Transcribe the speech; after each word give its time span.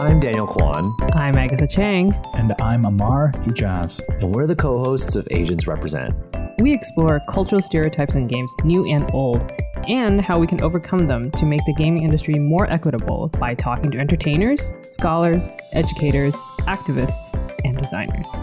I'm 0.00 0.18
Daniel 0.18 0.46
Kwan, 0.46 0.96
I'm 1.12 1.36
Agatha 1.36 1.66
Chang. 1.66 2.14
And 2.32 2.54
I'm 2.62 2.86
Amar 2.86 3.32
Ijaz. 3.44 4.00
and 4.22 4.34
we're 4.34 4.46
the 4.46 4.56
co 4.56 4.82
hosts 4.82 5.14
of 5.14 5.28
Asians 5.30 5.66
Represent. 5.66 6.14
We 6.58 6.72
explore 6.72 7.20
cultural 7.28 7.60
stereotypes 7.60 8.14
in 8.14 8.26
games, 8.26 8.50
new 8.64 8.86
and 8.86 9.10
old, 9.12 9.52
and 9.88 10.24
how 10.24 10.38
we 10.38 10.46
can 10.46 10.62
overcome 10.62 11.06
them 11.06 11.30
to 11.32 11.44
make 11.44 11.60
the 11.66 11.74
gaming 11.74 12.02
industry 12.02 12.32
more 12.38 12.64
equitable 12.72 13.28
by 13.38 13.54
talking 13.54 13.90
to 13.90 13.98
entertainers, 13.98 14.72
scholars, 14.88 15.54
educators, 15.74 16.34
activists, 16.60 17.34
and 17.66 17.76
designers. 17.76 18.34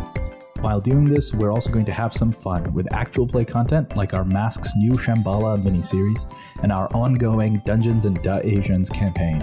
While 0.59 0.79
doing 0.79 1.05
this, 1.05 1.33
we're 1.33 1.51
also 1.51 1.71
going 1.71 1.85
to 1.85 1.91
have 1.91 2.13
some 2.13 2.31
fun 2.31 2.71
with 2.75 2.93
actual 2.93 3.27
play 3.27 3.45
content 3.45 3.97
like 3.97 4.13
our 4.13 4.23
Masks 4.23 4.69
New 4.75 4.91
Shambhala 4.91 5.63
miniseries 5.63 6.31
and 6.61 6.71
our 6.71 6.87
ongoing 6.95 7.63
Dungeons 7.65 8.05
and 8.05 8.21
Da 8.21 8.41
Asians 8.43 8.91
campaign. 8.91 9.41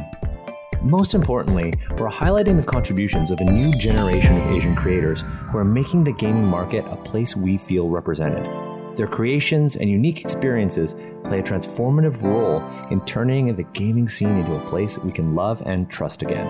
Most 0.84 1.14
importantly, 1.14 1.72
we're 1.92 2.10
highlighting 2.10 2.58
the 2.58 2.62
contributions 2.62 3.30
of 3.30 3.40
a 3.40 3.44
new 3.44 3.72
generation 3.72 4.36
of 4.36 4.52
Asian 4.52 4.76
creators 4.76 5.22
who 5.50 5.56
are 5.56 5.64
making 5.64 6.04
the 6.04 6.12
gaming 6.12 6.44
market 6.44 6.84
a 6.90 6.96
place 6.96 7.34
we 7.34 7.56
feel 7.56 7.88
represented. 7.88 8.44
Their 8.94 9.06
creations 9.06 9.76
and 9.76 9.88
unique 9.88 10.20
experiences 10.20 10.92
play 11.24 11.38
a 11.38 11.42
transformative 11.42 12.22
role 12.22 12.62
in 12.90 13.00
turning 13.06 13.56
the 13.56 13.62
gaming 13.72 14.10
scene 14.10 14.36
into 14.36 14.56
a 14.56 14.68
place 14.68 14.98
we 14.98 15.10
can 15.10 15.34
love 15.34 15.62
and 15.64 15.90
trust 15.90 16.22
again. 16.22 16.46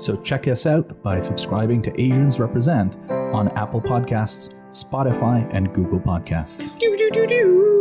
So 0.00 0.16
check 0.16 0.48
us 0.48 0.66
out 0.66 1.00
by 1.04 1.20
subscribing 1.20 1.80
to 1.82 1.92
Asians 2.00 2.40
Represent 2.40 2.96
on 3.08 3.56
Apple 3.56 3.80
Podcasts, 3.80 4.52
Spotify, 4.72 5.48
and 5.54 5.72
Google 5.72 6.00
Podcasts. 6.00 6.58
Do 6.80 6.96
do 6.96 7.08
do 7.12 7.24
do. 7.24 7.79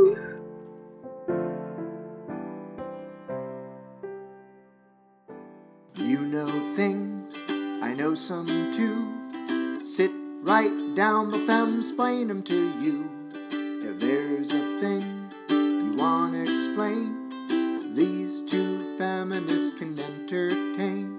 Sit 9.90 10.12
right 10.44 10.94
down, 10.94 11.32
the 11.32 11.40
fem 11.40 11.80
explain 11.80 12.30
'em 12.30 12.44
to 12.44 12.56
you. 12.80 13.10
If 13.82 14.00
there's 14.00 14.54
a 14.54 14.64
thing 14.80 15.32
you 15.50 15.96
wanna 15.98 16.44
explain, 16.44 17.28
these 17.96 18.44
two 18.44 18.78
feminists 19.00 19.80
can 19.80 19.98
entertain. 19.98 21.18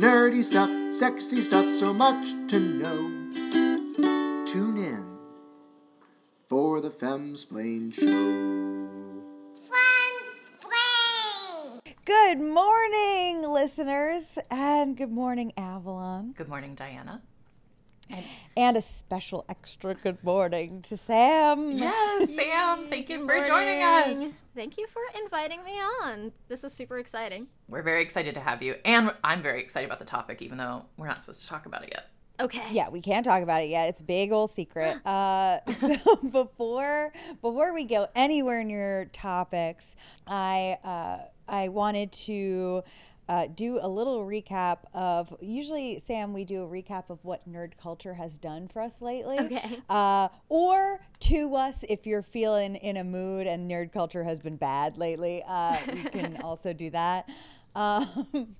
Nerdy 0.00 0.42
stuff, 0.42 0.70
sexy 0.90 1.42
stuff, 1.42 1.68
so 1.68 1.92
much 1.92 2.32
to 2.48 2.58
know. 2.58 3.00
Tune 4.46 4.78
in 4.78 5.04
for 6.48 6.80
the 6.80 6.88
Femsplain 6.88 7.92
Show. 7.92 8.88
Good 12.06 12.40
morning, 12.40 13.42
listeners, 13.42 14.38
and 14.50 14.96
good 14.96 15.12
morning, 15.12 15.52
Avalon. 15.58 16.32
Good 16.32 16.48
morning, 16.48 16.74
Diana. 16.74 17.20
And 18.56 18.76
a 18.76 18.82
special 18.82 19.44
extra 19.48 19.94
good 19.94 20.22
morning 20.22 20.82
to 20.82 20.96
Sam. 20.96 21.72
Yes, 21.72 22.34
Sam, 22.34 22.86
thank 22.88 23.08
you 23.08 23.26
for 23.26 23.38
Good 23.38 23.46
joining 23.46 23.82
us. 23.82 24.42
Thank 24.54 24.76
you 24.76 24.86
for 24.86 25.00
inviting 25.22 25.64
me 25.64 25.80
on. 26.02 26.32
This 26.48 26.62
is 26.62 26.72
super 26.72 26.98
exciting. 26.98 27.48
We're 27.68 27.82
very 27.82 28.02
excited 28.02 28.34
to 28.34 28.40
have 28.40 28.62
you, 28.62 28.76
and 28.84 29.12
I'm 29.24 29.42
very 29.42 29.60
excited 29.60 29.86
about 29.86 30.00
the 30.00 30.04
topic, 30.04 30.42
even 30.42 30.58
though 30.58 30.84
we're 30.98 31.06
not 31.06 31.22
supposed 31.22 31.40
to 31.42 31.48
talk 31.48 31.64
about 31.64 31.84
it 31.84 31.90
yet. 31.92 32.10
Okay. 32.40 32.64
Yeah, 32.72 32.88
we 32.88 33.00
can't 33.00 33.24
talk 33.24 33.42
about 33.42 33.62
it 33.62 33.70
yet. 33.70 33.88
It's 33.88 34.00
a 34.00 34.04
big 34.04 34.32
old 34.32 34.50
secret. 34.50 34.98
Uh, 35.06 35.60
so 35.70 36.16
before 36.16 37.12
before 37.40 37.74
we 37.74 37.84
go 37.84 38.08
anywhere 38.14 38.64
near 38.64 39.06
topics, 39.12 39.96
I 40.26 40.78
uh, 40.84 41.18
I 41.48 41.68
wanted 41.68 42.12
to 42.12 42.82
uh, 43.28 43.46
do 43.46 43.78
a 43.80 43.88
little 43.88 44.24
recap 44.26 44.78
of. 44.94 45.34
Usually, 45.40 45.98
Sam, 45.98 46.32
we 46.32 46.44
do 46.44 46.62
a 46.64 46.66
recap 46.66 47.10
of 47.10 47.24
what 47.24 47.48
nerd 47.48 47.72
culture 47.80 48.14
has 48.14 48.38
done 48.38 48.68
for 48.68 48.82
us 48.82 49.00
lately. 49.00 49.38
Okay. 49.38 49.78
Uh, 49.88 50.28
or 50.48 51.00
to 51.20 51.54
us, 51.54 51.84
if 51.88 52.06
you're 52.06 52.22
feeling 52.22 52.76
in 52.76 52.96
a 52.96 53.04
mood 53.04 53.46
and 53.46 53.70
nerd 53.70 53.92
culture 53.92 54.24
has 54.24 54.38
been 54.38 54.56
bad 54.56 54.96
lately, 54.96 55.42
uh, 55.46 55.78
we 55.92 56.02
can 56.10 56.40
also 56.42 56.72
do 56.72 56.90
that. 56.90 57.28
Um, 57.74 58.56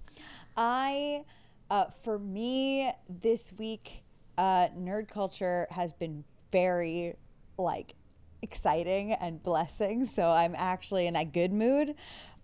I, 0.56 1.24
uh, 1.70 1.86
for 2.02 2.18
me, 2.18 2.92
this 3.08 3.52
week, 3.58 4.02
uh, 4.38 4.68
nerd 4.78 5.08
culture 5.08 5.66
has 5.70 5.92
been 5.92 6.24
very 6.50 7.16
like 7.58 7.94
exciting 8.42 9.12
and 9.12 9.42
blessing. 9.42 10.06
So 10.06 10.30
I'm 10.30 10.54
actually 10.56 11.06
in 11.06 11.16
a 11.16 11.24
good 11.24 11.52
mood. 11.52 11.94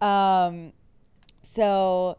Um, 0.01 0.73
so 1.53 2.19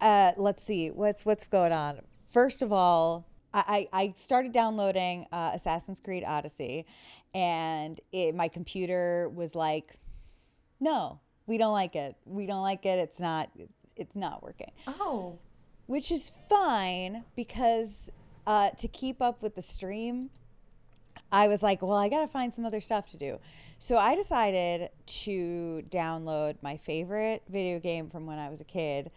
uh, 0.00 0.32
let's 0.36 0.64
see 0.64 0.90
what's 0.90 1.24
what's 1.24 1.46
going 1.46 1.72
on. 1.72 2.00
First 2.32 2.62
of 2.62 2.72
all, 2.72 3.26
I, 3.52 3.88
I 3.92 4.14
started 4.16 4.52
downloading 4.52 5.26
uh, 5.32 5.50
Assassin's 5.54 6.00
Creed 6.00 6.24
Odyssey, 6.26 6.86
and 7.34 8.00
it, 8.12 8.34
my 8.34 8.48
computer 8.48 9.28
was 9.28 9.54
like, 9.54 9.98
"No, 10.78 11.20
we 11.46 11.58
don't 11.58 11.72
like 11.72 11.96
it. 11.96 12.16
We 12.24 12.46
don't 12.46 12.62
like 12.62 12.86
it. 12.86 12.98
It's 12.98 13.20
not. 13.20 13.50
It's 13.96 14.16
not 14.16 14.42
working." 14.42 14.70
Oh, 14.86 15.38
which 15.86 16.10
is 16.10 16.30
fine 16.48 17.24
because 17.36 18.10
uh, 18.46 18.70
to 18.70 18.88
keep 18.88 19.20
up 19.20 19.42
with 19.42 19.54
the 19.54 19.62
stream, 19.62 20.30
I 21.32 21.48
was 21.48 21.62
like, 21.62 21.82
well, 21.82 21.96
I 21.96 22.08
got 22.08 22.22
to 22.22 22.28
find 22.28 22.52
some 22.52 22.64
other 22.64 22.80
stuff 22.80 23.10
to 23.10 23.16
do. 23.16 23.38
So 23.78 23.96
I 23.96 24.14
decided 24.14 24.90
to 25.06 25.82
download 25.90 26.56
my 26.62 26.76
favorite 26.76 27.42
video 27.48 27.78
game 27.78 28.10
from 28.10 28.26
when 28.26 28.38
I 28.38 28.50
was 28.50 28.60
a 28.60 28.64
kid, 28.64 29.10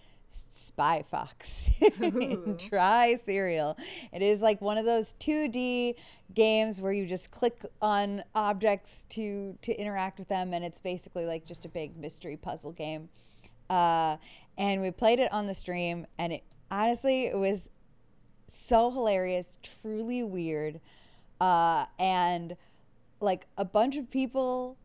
Spy 0.49 1.03
Fox 1.09 1.69
Dry 2.69 3.17
Cereal. 3.23 3.77
It 4.11 4.21
is 4.21 4.41
like 4.41 4.61
one 4.61 4.77
of 4.77 4.85
those 4.85 5.13
2D 5.19 5.95
games 6.33 6.81
where 6.81 6.91
you 6.91 7.05
just 7.05 7.31
click 7.31 7.65
on 7.81 8.23
objects 8.33 9.05
to 9.09 9.57
to 9.61 9.73
interact 9.73 10.19
with 10.19 10.29
them, 10.29 10.53
and 10.53 10.63
it's 10.63 10.79
basically 10.79 11.25
like 11.25 11.45
just 11.45 11.65
a 11.65 11.69
big 11.69 11.97
mystery 11.97 12.37
puzzle 12.37 12.71
game. 12.71 13.09
Uh, 13.69 14.17
and 14.57 14.81
we 14.81 14.91
played 14.91 15.19
it 15.19 15.31
on 15.31 15.47
the 15.47 15.55
stream, 15.55 16.07
and 16.17 16.33
it 16.33 16.43
honestly 16.71 17.25
it 17.25 17.37
was 17.37 17.69
so 18.47 18.91
hilarious, 18.91 19.57
truly 19.61 20.23
weird, 20.23 20.79
uh, 21.43 21.87
and 21.99 22.55
like 23.19 23.47
a 23.57 23.65
bunch 23.65 23.97
of 23.97 24.09
people 24.09 24.77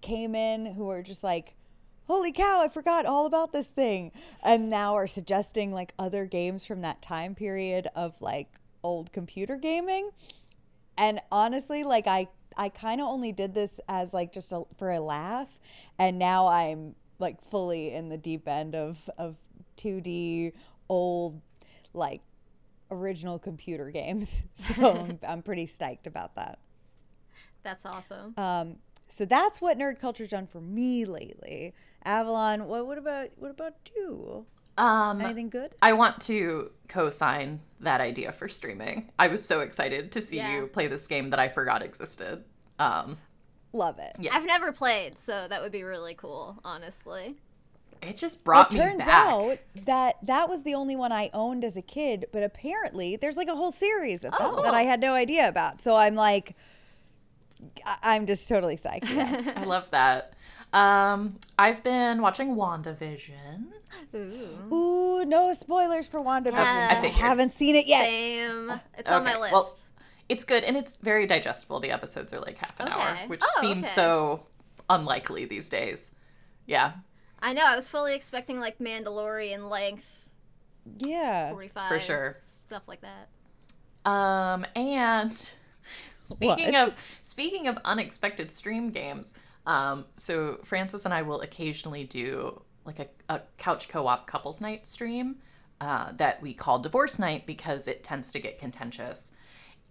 came 0.00 0.36
in 0.36 0.64
who 0.74 0.84
were 0.84 1.02
just 1.02 1.24
like, 1.24 1.56
"Holy 2.06 2.30
cow, 2.30 2.60
I 2.60 2.68
forgot 2.68 3.04
all 3.04 3.26
about 3.26 3.52
this 3.52 3.66
thing," 3.66 4.12
and 4.40 4.70
now 4.70 4.94
are 4.94 5.08
suggesting 5.08 5.72
like 5.72 5.92
other 5.98 6.24
games 6.24 6.64
from 6.64 6.82
that 6.82 7.02
time 7.02 7.34
period 7.34 7.88
of 7.96 8.14
like 8.20 8.46
old 8.84 9.12
computer 9.12 9.56
gaming. 9.56 10.10
And 10.96 11.18
honestly, 11.32 11.82
like 11.82 12.06
I 12.06 12.28
I 12.56 12.68
kind 12.68 13.00
of 13.00 13.08
only 13.08 13.32
did 13.32 13.52
this 13.52 13.80
as 13.88 14.14
like 14.14 14.32
just 14.32 14.52
a, 14.52 14.62
for 14.78 14.92
a 14.92 15.00
laugh, 15.00 15.58
and 15.98 16.16
now 16.16 16.46
I'm 16.46 16.94
like 17.18 17.42
fully 17.50 17.92
in 17.92 18.08
the 18.08 18.18
deep 18.18 18.46
end 18.46 18.76
of 18.76 19.10
of 19.18 19.34
2D 19.78 20.52
old 20.88 21.40
like 21.92 22.20
original 22.94 23.38
computer 23.38 23.90
games. 23.90 24.42
So 24.54 24.92
I'm, 25.08 25.18
I'm 25.26 25.42
pretty 25.42 25.66
stoked 25.66 26.06
about 26.06 26.34
that. 26.36 26.58
That's 27.62 27.84
awesome. 27.86 28.34
Um, 28.36 28.76
so 29.08 29.24
that's 29.24 29.60
what 29.60 29.78
nerd 29.78 30.00
culture's 30.00 30.30
done 30.30 30.46
for 30.46 30.60
me 30.60 31.04
lately. 31.04 31.74
Avalon, 32.04 32.66
what 32.66 32.86
what 32.86 32.98
about 32.98 33.28
what 33.36 33.50
about 33.50 33.74
you? 33.96 34.44
um, 34.76 35.20
Anything 35.20 35.48
good? 35.50 35.74
I 35.80 35.92
want 35.94 36.20
to 36.22 36.70
co-sign 36.88 37.60
that 37.80 38.00
idea 38.00 38.32
for 38.32 38.48
streaming. 38.48 39.10
I 39.18 39.28
was 39.28 39.44
so 39.44 39.60
excited 39.60 40.12
to 40.12 40.20
see 40.20 40.36
Yeah. 40.36 40.56
you 40.60 40.66
play 40.66 40.86
this 40.88 41.06
game 41.06 41.30
that 41.30 41.38
I 41.38 41.48
forgot 41.48 41.82
existed. 41.82 42.44
Um, 42.78 43.18
Love 43.72 43.98
it. 43.98 44.12
yes, 44.18 44.32
I've 44.34 44.46
never 44.46 44.70
played, 44.72 45.18
so 45.18 45.46
that 45.48 45.60
would 45.62 45.72
be 45.72 45.82
really 45.84 46.14
cool, 46.14 46.58
honestly. 46.64 47.36
It 48.08 48.16
just 48.16 48.44
brought 48.44 48.72
it 48.72 48.78
me 48.78 48.84
turns 48.84 48.98
back. 48.98 49.08
out 49.32 49.58
that 49.86 50.16
that 50.22 50.48
was 50.48 50.62
the 50.62 50.74
only 50.74 50.96
one 50.96 51.12
I 51.12 51.30
owned 51.32 51.64
as 51.64 51.76
a 51.76 51.82
kid, 51.82 52.26
but 52.32 52.42
apparently 52.42 53.16
there's 53.16 53.36
like 53.36 53.48
a 53.48 53.54
whole 53.56 53.70
series 53.72 54.24
of 54.24 54.32
them 54.32 54.40
Oh, 54.54 54.62
that 54.62 54.74
I 54.74 54.82
had 54.82 55.00
no 55.00 55.14
idea 55.14 55.48
about. 55.48 55.82
So 55.82 55.96
I'm 55.96 56.14
like, 56.14 56.54
I- 57.84 57.98
I'm 58.02 58.26
just 58.26 58.48
totally 58.48 58.76
psyched. 58.76 59.08
Yeah. 59.08 59.52
I 59.56 59.64
love 59.64 59.90
that. 59.90 60.34
Um, 60.72 61.38
I've 61.58 61.82
been 61.84 62.20
watching 62.20 62.56
WandaVision. 62.56 63.66
Ooh. 64.14 64.74
Ooh, 64.74 65.24
no 65.24 65.52
spoilers 65.54 66.08
for 66.08 66.20
WandaVision. 66.20 66.50
Yeah. 66.52 66.98
I 67.00 67.04
I 67.04 67.08
haven't 67.08 67.54
seen 67.54 67.76
it 67.76 67.86
yet. 67.86 68.04
Same. 68.04 68.80
It's 68.98 69.10
on 69.10 69.22
my 69.24 69.38
list. 69.38 69.52
well, 69.52 69.78
it's 70.28 70.42
good 70.44 70.64
and 70.64 70.76
it's 70.76 70.96
very 70.96 71.26
digestible. 71.26 71.78
The 71.80 71.90
episodes 71.92 72.32
are 72.32 72.40
like 72.40 72.58
half 72.58 72.80
an 72.80 72.88
hour, 72.88 73.16
which 73.28 73.40
Oh, 73.44 73.60
seems 73.60 73.86
okay. 73.86 73.94
so 73.94 74.46
unlikely 74.90 75.44
these 75.44 75.68
days. 75.68 76.14
Yeah. 76.66 76.92
I 77.44 77.52
know. 77.52 77.64
I 77.64 77.76
was 77.76 77.86
fully 77.88 78.14
expecting 78.14 78.58
like 78.58 78.78
Mandalorian 78.78 79.68
length, 79.70 80.28
Yeah. 80.98 81.50
45. 81.50 81.88
For 81.88 82.00
sure. 82.00 82.36
Stuff 82.40 82.88
like 82.88 83.00
that. 83.02 83.28
Um, 84.10 84.64
and 84.74 85.30
speaking 86.18 86.72
What? 86.72 86.88
of 86.88 86.94
speaking 87.22 87.68
of 87.68 87.78
unexpected 87.84 88.50
stream 88.50 88.90
games, 88.90 89.34
um, 89.66 90.06
so 90.16 90.58
Francis 90.64 91.04
and 91.04 91.12
I 91.14 91.22
will 91.22 91.40
occasionally 91.42 92.04
do 92.04 92.62
like 92.84 92.98
a, 92.98 93.08
a 93.28 93.40
couch 93.58 93.88
co-op 93.88 94.26
couples 94.26 94.60
night 94.60 94.86
stream. 94.86 95.36
uh, 95.80 96.12
that 96.12 96.40
we 96.40 96.54
call 96.54 96.78
Divorce 96.78 97.18
Night 97.18 97.44
because 97.46 97.86
it 97.88 98.02
tends 98.02 98.30
to 98.32 98.38
get 98.40 98.58
contentious. 98.58 99.34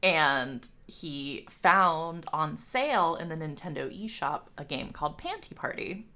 And 0.02 0.68
he 0.88 1.46
found 1.50 2.26
on 2.34 2.58
sale 2.58 3.16
in 3.16 3.30
the 3.30 3.36
Nintendo 3.36 3.92
eShop 3.92 4.44
a 4.58 4.64
game 4.66 4.92
called 4.92 5.18
Panty 5.20 5.56
Party 5.56 6.08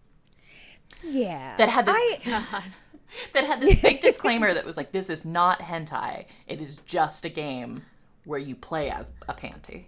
Yeah. 1.03 1.55
that 1.57 1.69
had 1.69 1.85
this 1.85 1.97
I, 1.97 2.63
that 3.33 3.45
had 3.45 3.61
this 3.61 3.81
big 3.81 4.01
disclaimer 4.01 4.53
that 4.53 4.65
was 4.65 4.77
like, 4.77 4.91
"This 4.91 5.09
is 5.09 5.25
not 5.25 5.59
hentai. 5.59 6.25
It 6.47 6.61
is 6.61 6.77
just 6.77 7.25
a 7.25 7.29
game 7.29 7.83
where 8.25 8.39
you 8.39 8.55
play 8.55 8.89
as 8.89 9.13
a 9.27 9.33
panty." 9.33 9.85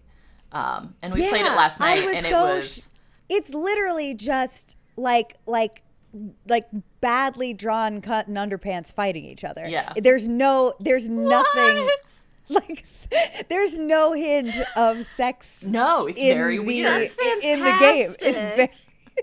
Um, 0.52 0.96
and 1.02 1.14
we 1.14 1.28
played 1.30 1.46
it 1.46 1.56
last 1.56 1.80
night, 1.80 2.06
was 2.06 2.18
and 2.18 2.26
it 2.26 2.30
so 2.30 2.42
was 2.56 2.90
it's 3.30 3.54
literally 3.54 4.14
just 4.14 4.76
like 4.96 5.36
like 5.46 5.84
like 6.48 6.68
badly 7.02 7.54
drawn 7.54 8.02
cut 8.02 8.28
and 8.28 8.38
underpants 8.38 8.94
fighting 8.94 9.26
each 9.26 9.44
other. 9.44 9.68
Yeah. 9.68 9.94
There's 9.96 10.28
no 10.28 10.74
there's 10.80 11.08
nothing 11.08 11.88
like 12.50 12.84
there's 13.50 13.78
no 13.78 14.14
hint 14.14 14.56
of 14.76 15.06
sex 15.06 15.64
no, 15.64 16.08
it's 16.08 16.20
in 16.20 16.36
very 16.36 16.58
the 16.58 16.64
weird. 16.64 16.88
That's 16.88 17.18
in 17.44 17.60
the 17.60 17.78
game. 17.80 18.16
It's 18.20 18.42
very 18.56 18.72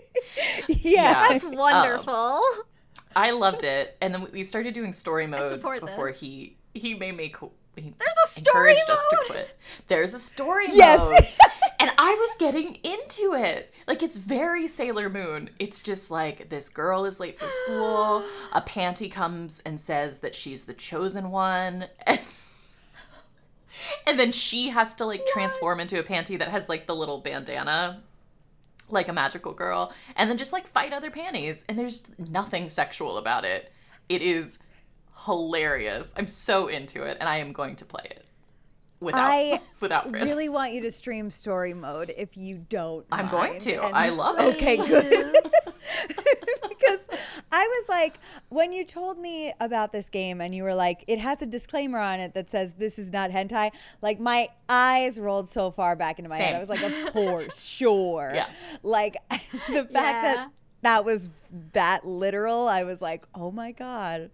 yeah. 0.69 1.29
That's 1.29 1.45
um, 1.45 1.53
wonderful. 1.55 2.41
I 3.15 3.31
loved 3.31 3.65
it, 3.65 3.97
and 4.01 4.13
then 4.15 4.29
we 4.33 4.45
started 4.45 4.75
doing 4.75 4.93
story 4.93 5.27
mode 5.27 5.63
before 5.63 6.11
this. 6.11 6.21
he 6.21 6.57
he 6.75 6.95
made 6.95 7.17
me. 7.17 7.31
Co- 7.31 7.53
he 7.75 7.93
There's 7.99 8.15
a 8.25 8.29
story 8.29 8.71
encouraged 8.73 8.91
us 8.91 9.07
to 9.11 9.17
mode. 9.17 9.27
quit. 9.27 9.59
There's 9.89 10.15
a 10.15 10.19
story 10.19 10.67
Yes. 10.73 10.99
mode, 10.99 11.29
and 11.81 11.91
I 11.99 12.13
was 12.13 12.35
getting 12.39 12.77
into 12.83 13.35
it. 13.35 13.73
Like 13.87 14.03
it's 14.03 14.17
very 14.19 14.67
Sailor 14.69 15.09
Moon. 15.09 15.51
It's 15.59 15.79
just 15.79 16.11
like 16.11 16.49
this 16.49 16.69
girl 16.69 17.05
is 17.05 17.21
late 17.21 17.39
for 17.39 17.49
school. 17.51 18.25
A 18.53 18.61
panty 18.63 19.11
comes 19.11 19.61
and 19.61 19.79
says 19.81 20.21
that 20.21 20.35
she's 20.35 20.65
the 20.65 20.75
chosen 20.75 21.31
one, 21.31 21.87
and, 22.07 22.21
and 24.07 24.19
then 24.19 24.33
she 24.33 24.71
has 24.71 24.95
to 24.97 25.05
like 25.05 25.27
transform 25.27 25.81
into 25.81 25.99
a 25.99 26.03
panty 26.03 26.39
that 26.39 26.49
has 26.49 26.69
like 26.69 26.87
the 26.87 26.95
little 26.97 27.19
bandana 27.21 28.03
like 28.89 29.09
a 29.09 29.13
magical 29.13 29.53
girl 29.53 29.93
and 30.17 30.31
then 30.31 30.37
just 30.37 30.53
like 30.53 30.67
fight 30.67 30.93
other 30.93 31.11
panties 31.11 31.65
and 31.69 31.79
there's 31.79 32.11
nothing 32.31 32.71
sexual 32.71 33.19
about 33.19 33.45
it 33.45 33.73
it 34.09 34.23
is 34.23 34.61
hilarious 35.25 36.15
i'm 36.17 36.27
so 36.29 36.69
into 36.69 37.03
it 37.03 37.17
and 37.21 37.29
i 37.29 37.39
am 37.39 37.53
going 37.53 37.75
to 37.77 37.85
play 37.85 38.05
it 38.11 38.25
without 39.01 39.31
I 39.31 39.61
without 39.81 40.11
risks. 40.11 40.31
really 40.31 40.49
want 40.49 40.73
you 40.73 40.81
to 40.83 40.91
stream 40.91 41.31
story 41.31 41.75
mode 41.75 42.13
if 42.17 42.37
you 42.37 42.65
don't. 42.69 43.05
i'm 43.11 43.27
going 43.29 43.59
to 43.61 43.83
And- 43.85 43.95
i 43.95 44.09
love 44.11 44.39
it 44.39 44.55
Okay, 44.57 44.77
good. 44.77 45.37
because 47.51 47.59
I 47.61 47.65
was 47.65 47.89
like, 47.89 48.19
when 48.49 48.73
you 48.73 48.85
told 48.85 49.19
me 49.19 49.53
about 49.61 49.93
this 49.93 50.09
game 50.09 50.41
and 50.41 50.55
you 50.55 50.63
were 50.63 50.75
like, 50.75 51.05
it 51.07 51.19
has 51.19 51.41
a 51.43 51.47
disclaimer 51.47 51.99
on 51.99 52.21
it 52.21 52.35
that 52.35 52.51
says 52.51 52.75
this 52.75 52.99
is 52.99 53.13
not 53.13 53.31
hentai, 53.31 53.71
like 54.03 54.19
my 54.21 54.49
eyes 54.69 55.19
rolled 55.19 55.49
so 55.49 55.71
far 55.71 55.97
back 55.97 56.19
into 56.19 56.29
my 56.29 56.37
head. 56.37 56.55
I 56.55 56.59
was 56.61 56.69
like, 56.69 56.83
of 56.83 57.13
course, 57.13 57.63
sure. 57.63 58.33
Yeah. 58.35 58.49
Like 58.83 59.17
the 59.31 59.85
fact 59.85 59.93
Yeah. 59.95 60.23
that 60.23 60.51
that 60.83 61.05
was 61.05 61.29
that 61.73 62.07
literal, 62.07 62.69
I 62.69 62.83
was 62.85 63.01
like, 63.01 63.25
oh 63.35 63.51
my 63.51 63.73
God. 63.73 64.31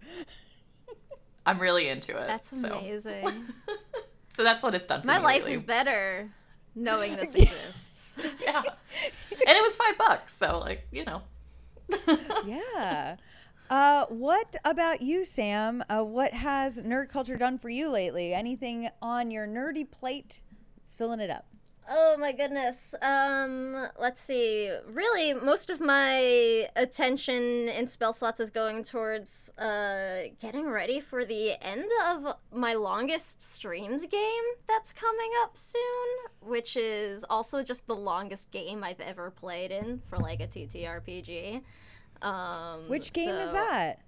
i'm 1.45 1.59
really 1.59 1.89
into 1.89 2.15
it 2.17 2.27
That's 2.27 2.49
so. 2.61 2.77
amazing. 2.79 3.25
so 4.29 4.43
that's 4.43 4.63
what 4.63 4.73
it's 4.75 4.85
done 4.85 5.01
for 5.01 5.07
My 5.07 5.17
me 5.19 5.23
life 5.23 5.35
lately. 5.43 5.53
is 5.53 5.63
better 5.63 6.31
knowing 6.75 7.15
this 7.15 7.35
exists. 7.35 8.17
yeah 8.41 8.61
and 9.31 9.57
it 9.57 9.61
was 9.61 9.75
five 9.75 9.97
bucks 9.97 10.33
so 10.33 10.59
like 10.59 10.87
you 10.91 11.03
know 11.05 11.21
Yeah. 12.45 13.15
Uh, 13.69 14.05
what 14.07 14.55
about 14.65 15.01
you, 15.01 15.23
Sam? 15.25 15.83
Uh, 15.89 16.03
what 16.03 16.33
has 16.33 16.81
nerd 16.81 17.09
culture 17.09 17.37
done 17.37 17.57
for 17.57 17.69
you 17.69 17.89
lately? 17.89 18.33
Anything 18.33 18.89
on 19.01 19.31
your 19.31 19.47
nerdy 19.47 19.89
plate? 19.89 20.41
It's 20.83 20.93
filling 20.93 21.21
it 21.21 21.29
up. 21.29 21.45
Oh 21.89 22.15
my 22.17 22.31
goodness. 22.31 22.95
Um, 23.01 23.87
let's 23.99 24.21
see. 24.21 24.71
Really, 24.87 25.33
most 25.33 25.69
of 25.69 25.81
my 25.81 26.67
attention 26.75 27.67
in 27.69 27.87
spell 27.87 28.13
slots 28.13 28.39
is 28.39 28.49
going 28.49 28.83
towards 28.83 29.51
uh, 29.57 30.29
getting 30.39 30.69
ready 30.69 30.99
for 30.99 31.25
the 31.25 31.53
end 31.61 31.89
of 32.07 32.35
my 32.51 32.73
longest 32.73 33.41
streamed 33.41 34.09
game 34.09 34.43
that's 34.67 34.93
coming 34.93 35.31
up 35.41 35.57
soon, 35.57 35.81
which 36.41 36.77
is 36.77 37.25
also 37.29 37.63
just 37.63 37.85
the 37.87 37.95
longest 37.95 38.51
game 38.51 38.83
I've 38.83 39.01
ever 39.01 39.29
played 39.31 39.71
in 39.71 40.01
for 40.05 40.17
like 40.17 40.39
a 40.39 40.47
TTRPG. 40.47 41.61
Um, 42.21 42.87
Which 42.87 43.11
game 43.11 43.35
is 43.35 43.51
that? 43.51 43.99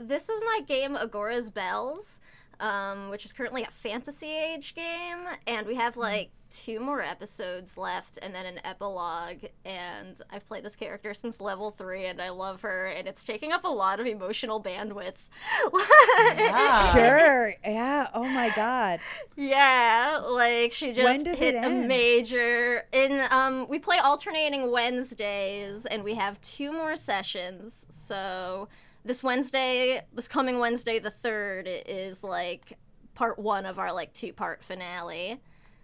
this 0.00 0.28
is 0.28 0.40
my 0.44 0.60
game 0.66 0.96
Agora's 0.96 1.50
Bells, 1.50 2.20
um, 2.60 3.10
which 3.10 3.24
is 3.24 3.32
currently 3.32 3.62
a 3.62 3.70
fantasy 3.70 4.32
age 4.34 4.74
game, 4.74 5.26
and 5.46 5.66
we 5.66 5.74
have 5.76 5.96
like 5.96 6.30
two 6.50 6.80
more 6.80 7.02
episodes 7.02 7.76
left 7.76 8.18
and 8.22 8.34
then 8.34 8.46
an 8.46 8.58
epilogue. 8.64 9.44
And 9.66 10.18
I've 10.30 10.46
played 10.46 10.64
this 10.64 10.76
character 10.76 11.12
since 11.12 11.40
level 11.40 11.70
three, 11.70 12.06
and 12.06 12.20
I 12.22 12.30
love 12.30 12.62
her, 12.62 12.86
and 12.86 13.06
it's 13.06 13.22
taking 13.22 13.52
up 13.52 13.64
a 13.64 13.68
lot 13.68 14.00
of 14.00 14.06
emotional 14.06 14.62
bandwidth. 14.62 15.28
Yeah. 16.36 16.92
Sure. 16.92 17.54
Yeah. 17.64 18.08
Oh 18.14 18.24
my 18.24 18.50
God. 18.54 19.00
Yeah, 19.36 20.20
like 20.28 20.72
she 20.72 20.92
just 20.92 21.04
When 21.04 21.22
does 21.22 21.38
hit 21.38 21.54
it 21.54 21.64
a 21.64 21.68
major 21.68 22.84
in 22.92 23.22
um 23.30 23.66
we 23.68 23.78
play 23.78 23.98
alternating 23.98 24.70
Wednesdays 24.70 25.86
and 25.86 26.02
we 26.02 26.14
have 26.14 26.40
two 26.40 26.72
more 26.72 26.96
sessions. 26.96 27.86
So 27.90 28.68
this 29.04 29.22
Wednesday, 29.22 30.02
this 30.12 30.28
coming 30.28 30.58
Wednesday 30.58 30.98
the 30.98 31.10
3rd 31.10 31.82
is 31.86 32.22
like 32.22 32.78
part 33.14 33.38
1 33.38 33.66
of 33.66 33.78
our 33.78 33.92
like 33.92 34.12
two-part 34.12 34.62
finale. 34.62 35.40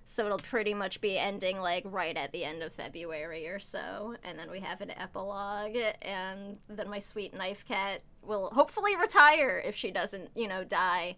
So 0.07 0.27
it'll 0.27 0.37
pretty 0.37 0.75
much 0.75 1.01
be 1.01 1.17
ending 1.17 1.59
like 1.59 1.83
right 1.87 2.15
at 2.15 2.31
the 2.31 2.45
end 2.45 2.63
of 2.63 2.75
February 2.75 3.49
or 3.49 3.59
so, 3.59 4.15
and 4.23 4.39
then 4.39 4.51
we 4.51 4.61
have 4.61 4.83
an 4.83 4.91
epilogue, 4.91 5.77
and 6.03 6.59
then 6.69 6.91
my 6.91 6.99
sweet 6.99 7.33
knife 7.33 7.65
cat 7.67 8.03
will 8.21 8.51
hopefully 8.51 8.95
retire 8.97 9.63
if 9.65 9.75
she 9.75 9.91
doesn't, 9.91 10.29
you 10.35 10.47
know, 10.47 10.63
die 10.63 11.17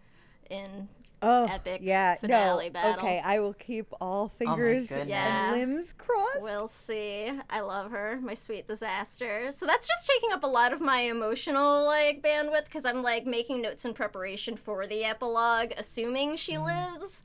in 0.51 0.89
Oh, 1.23 1.49
epic 1.51 1.81
yeah. 1.83 2.17
finale 2.17 2.67
no. 2.67 2.73
battle. 2.73 3.05
Okay. 3.05 3.21
I 3.25 3.41
will 3.41 3.55
keep 3.55 3.87
all 4.01 4.33
oh 4.35 4.39
fingers 4.39 4.89
goodness. 4.89 5.09
Yeah. 5.09 5.53
and 5.53 5.71
limbs 5.71 5.95
crossed. 5.95 6.43
We'll 6.43 6.69
see. 6.69 7.33
I 7.49 7.61
love 7.61 7.91
her, 7.91 8.19
my 8.21 8.35
sweet 8.35 8.67
disaster. 8.67 9.51
So 9.51 9.67
that's 9.67 9.89
just 9.89 10.07
taking 10.07 10.33
up 10.33 10.45
a 10.45 10.49
lot 10.49 10.73
of 10.73 10.81
my 10.81 11.01
emotional 11.01 11.87
like 11.87 12.23
bandwidth 12.23 12.67
because 12.67 12.85
I'm 12.85 13.03
like 13.03 13.27
making 13.27 13.63
notes 13.63 13.85
in 13.85 13.95
preparation 13.95 14.57
for 14.57 14.87
the 14.87 15.05
epilogue, 15.05 15.73
assuming 15.79 16.37
she 16.37 16.53
mm-hmm. 16.53 16.95
lives. 16.95 17.23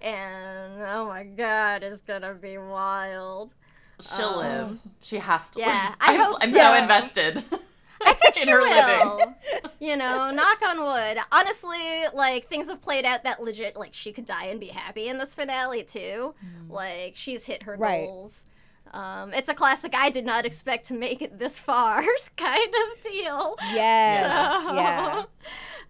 And 0.00 0.82
oh 0.82 1.08
my 1.08 1.24
god, 1.24 1.82
it's 1.82 2.00
gonna 2.00 2.34
be 2.34 2.58
wild. 2.58 3.54
she'll 4.00 4.26
um, 4.26 4.38
live 4.38 4.78
she 5.00 5.18
has 5.18 5.50
to 5.50 5.60
Oh. 5.60 5.66
Yeah, 5.66 5.88
live 5.88 5.96
I 6.00 6.14
I'm, 6.14 6.20
hope 6.20 6.38
I'm 6.42 6.52
so. 6.52 6.58
so 6.58 6.82
invested 6.82 7.44
I 8.06 8.12
think 8.14 8.36
in 8.38 8.42
she 8.44 8.52
will. 8.52 9.16
living 9.16 9.34
You 9.80 9.96
know, 9.96 10.30
knock 10.30 10.62
on 10.62 10.78
wood. 10.84 11.18
Honestly, 11.32 12.04
like 12.14 12.44
things 12.46 12.68
have 12.68 12.80
played 12.80 13.04
out 13.04 13.24
that 13.24 13.42
legit. 13.42 13.76
Like 13.76 13.94
she 13.94 14.12
could 14.12 14.24
die 14.26 14.46
and 14.46 14.60
be 14.60 14.68
happy 14.68 15.08
in 15.08 15.18
this 15.18 15.34
finale 15.34 15.82
too. 15.84 16.34
Like 16.68 17.14
she's 17.16 17.44
hit 17.44 17.64
her 17.64 17.76
Right. 17.76 18.06
goals. 18.06 18.44
Um, 18.92 19.32
it's 19.32 19.48
a 19.48 19.54
classic. 19.54 19.94
I 19.96 20.10
did 20.10 20.26
not 20.26 20.44
expect 20.44 20.86
to 20.88 20.94
make 20.94 21.22
it 21.22 21.38
this 21.38 21.58
far, 21.58 22.02
kind 22.36 22.74
of 22.74 23.02
deal. 23.02 23.56
Yes. 23.72 24.22
So, 24.66 24.74
Yeah. 24.74 25.24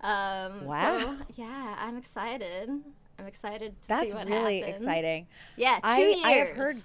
Um, 0.00 0.64
Wow. 0.66 1.00
So, 1.00 1.16
yeah, 1.35 1.76
I'm 1.78 1.97
excited. 1.97 2.71
I'm 3.19 3.26
excited 3.26 3.81
to 3.83 3.88
That's 3.88 4.11
see 4.11 4.16
what 4.16 4.28
really 4.28 4.61
happens. 4.61 4.83
exciting. 4.83 5.26
Yeah, 5.57 5.76
two 5.81 5.81
I- 5.85 5.99
years. 5.99 6.25
I 6.25 6.31
have 6.33 6.49
heard- 6.57 6.76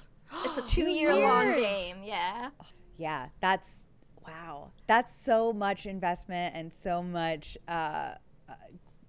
it's 0.43 0.57
a 0.57 0.62
two-year-long 0.75 1.46
years. 1.48 1.60
game. 1.62 1.98
Yeah. 2.03 2.50
Yeah. 2.98 3.27
That's 3.39 3.84
wow. 4.27 4.72
That's 4.88 5.15
so 5.15 5.53
much 5.53 5.86
investment 5.86 6.55
and 6.55 6.74
so 6.74 7.01
much 7.01 7.57
uh, 7.67 8.15
uh 8.50 8.53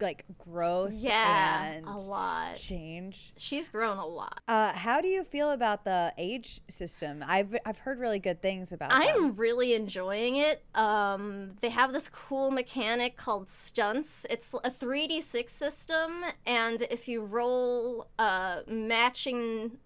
like 0.01 0.25
growth 0.39 0.93
Yeah, 0.93 1.65
and 1.65 1.87
a 1.87 1.91
lot. 1.97 2.55
change. 2.57 3.33
She's 3.37 3.69
grown 3.69 3.97
a 3.97 4.07
lot. 4.07 4.41
Uh, 4.47 4.73
how 4.73 5.01
do 5.01 5.09
you 5.09 5.25
feel 5.25 5.51
about 5.51 5.85
the 5.85 6.13
age 6.17 6.61
system? 6.69 7.25
I've 7.27 7.57
I've 7.67 7.79
heard 7.79 7.99
really 7.99 8.21
good 8.21 8.41
things 8.41 8.73
about. 8.73 8.91
them. 8.91 9.03
I'm 9.03 9.35
really 9.35 9.75
enjoying 9.75 10.37
it. 10.37 10.63
Um, 10.75 11.57
they 11.61 11.71
have 11.71 11.93
this 11.93 12.09
cool 12.09 12.51
mechanic 12.51 13.17
called 13.17 13.49
stunts. 13.49 14.25
It's 14.31 14.53
a 14.63 14.71
3d6 14.71 15.51
system, 15.51 16.25
and 16.47 16.83
if 16.83 17.09
you 17.09 17.23
roll 17.25 18.07
uh, 18.19 18.61
matching 18.69 19.79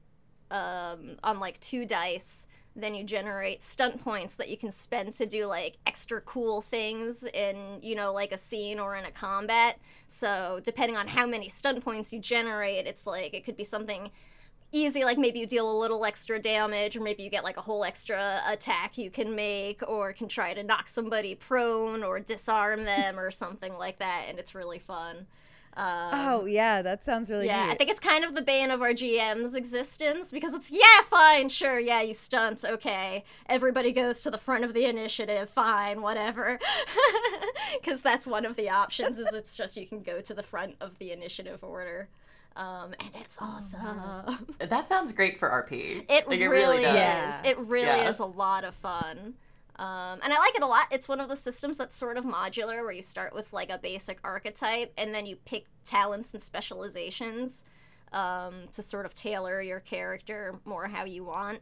um, 0.51 1.17
on 1.25 1.41
like 1.41 1.59
two 1.61 1.87
dice, 1.87 2.47
then 2.75 2.95
you 2.95 3.05
generate 3.05 3.63
stunt 3.63 4.03
points 4.03 4.37
that 4.37 4.49
you 4.49 4.57
can 4.57 4.71
spend 4.71 5.13
to 5.13 5.27
do 5.27 5.47
like 5.47 5.77
extra 5.87 6.21
cool 6.23 6.63
things 6.63 7.25
in, 7.25 7.79
you 7.83 7.95
know, 7.95 8.13
like 8.13 8.33
a 8.33 8.39
scene 8.39 8.79
or 8.79 8.97
in 8.97 9.05
a 9.05 9.11
combat. 9.11 9.79
So, 10.09 10.61
depending 10.65 10.97
on 10.97 11.09
how 11.09 11.27
many 11.27 11.49
stunt 11.49 11.85
points 11.85 12.13
you 12.13 12.19
generate, 12.19 12.87
it's 12.87 13.07
like 13.07 13.35
it 13.35 13.45
could 13.45 13.57
be 13.57 13.65
something 13.65 14.11
easy, 14.73 15.05
like 15.05 15.19
maybe 15.19 15.39
you 15.39 15.47
deal 15.47 15.71
a 15.71 15.79
little 15.79 16.05
extra 16.05 16.39
damage, 16.39 16.97
or 16.97 17.01
maybe 17.03 17.23
you 17.23 17.31
get 17.31 17.45
like 17.45 17.59
a 17.59 17.61
whole 17.61 17.85
extra 17.85 18.41
attack 18.49 18.97
you 18.97 19.11
can 19.11 19.35
make, 19.35 19.87
or 19.87 20.15
can 20.15 20.29
try 20.29 20.55
to 20.55 20.63
knock 20.63 20.89
somebody 20.89 21.35
prone 21.35 22.03
or 22.03 22.19
disarm 22.19 22.85
them 22.85 23.19
or 23.19 23.31
something 23.31 23.75
like 23.75 23.99
that, 23.99 24.25
and 24.29 24.39
it's 24.39 24.55
really 24.55 24.79
fun. 24.79 25.27
Um, 25.75 26.11
oh 26.13 26.45
yeah, 26.45 26.83
that 26.83 27.03
sounds 27.03 27.31
really 27.31 27.47
yeah, 27.47 27.65
neat. 27.67 27.73
I 27.73 27.75
think 27.77 27.89
it's 27.89 27.99
kind 28.01 28.25
of 28.25 28.35
the 28.35 28.43
bane 28.43 28.71
of 28.71 28.83
our 28.83 28.91
GM's 28.91 29.55
existence 29.55 30.31
because 30.31 30.53
it's 30.55 30.71
yeah, 30.71 31.01
fine, 31.09 31.49
sure, 31.49 31.81
yeah, 31.81 32.03
you 32.03 32.13
stunt, 32.13 32.63
okay. 32.63 33.25
Everybody 33.47 33.91
goes 33.93 34.21
to 34.23 34.31
the 34.31 34.37
front 34.37 34.65
of 34.65 34.75
the 34.75 34.85
initiative, 34.85 35.49
fine, 35.49 36.03
whatever. 36.03 36.59
Because 37.81 38.03
that's 38.03 38.27
one 38.27 38.45
of 38.45 38.55
the 38.57 38.69
options 38.71 39.19
is 39.19 39.33
it's 39.33 39.57
just 39.57 39.77
you 39.77 39.87
can 39.87 40.03
go 40.03 40.21
to 40.21 40.35
the 40.35 40.43
front 40.43 40.77
of 40.81 40.99
the 40.99 41.11
initiative 41.11 41.65
order, 41.65 42.09
um, 42.55 42.93
and 43.01 43.11
it's 43.15 43.39
awesome. 43.41 44.47
That 44.61 44.89
sounds 44.89 45.13
great 45.13 45.39
for 45.39 45.49
RP. 45.49 46.05
It 46.09 46.29
Like, 46.29 46.39
really, 46.41 46.83
does. 46.83 46.95
is. 46.95 46.95
Yeah. 46.95 47.43
It 47.45 47.59
really 47.59 47.87
Yeah. 47.87 48.09
is 48.11 48.19
a 48.19 48.25
lot 48.27 48.65
of 48.65 48.75
fun. 48.75 49.35
Um, 49.77 50.21
and 50.23 50.33
I 50.33 50.39
like 50.39 50.55
it 50.55 50.63
a 50.63 50.67
lot. 50.67 50.87
It's 50.91 51.09
one 51.09 51.21
of 51.21 51.29
those 51.29 51.41
systems 51.41 51.79
that's 51.79 51.97
sort 51.97 52.17
of 52.17 52.25
modular 52.25 52.83
where 52.83 52.93
you 52.93 53.03
start 53.03 53.35
with 53.35 53.53
like 53.53 53.71
a 53.71 53.79
basic 53.79 54.19
archetype 54.23 54.93
and 54.99 55.15
then 55.15 55.27
you 55.27 55.37
pick 55.37 55.67
talents 55.85 56.35
and 56.35 56.43
specializations 56.43 57.65
um, 58.13 58.69
to 58.73 58.83
sort 58.83 59.07
of 59.07 59.15
tailor 59.15 59.63
your 59.63 59.81
character 59.81 60.61
more 60.65 60.87
how 60.89 61.05
you 61.05 61.25
want. 61.25 61.61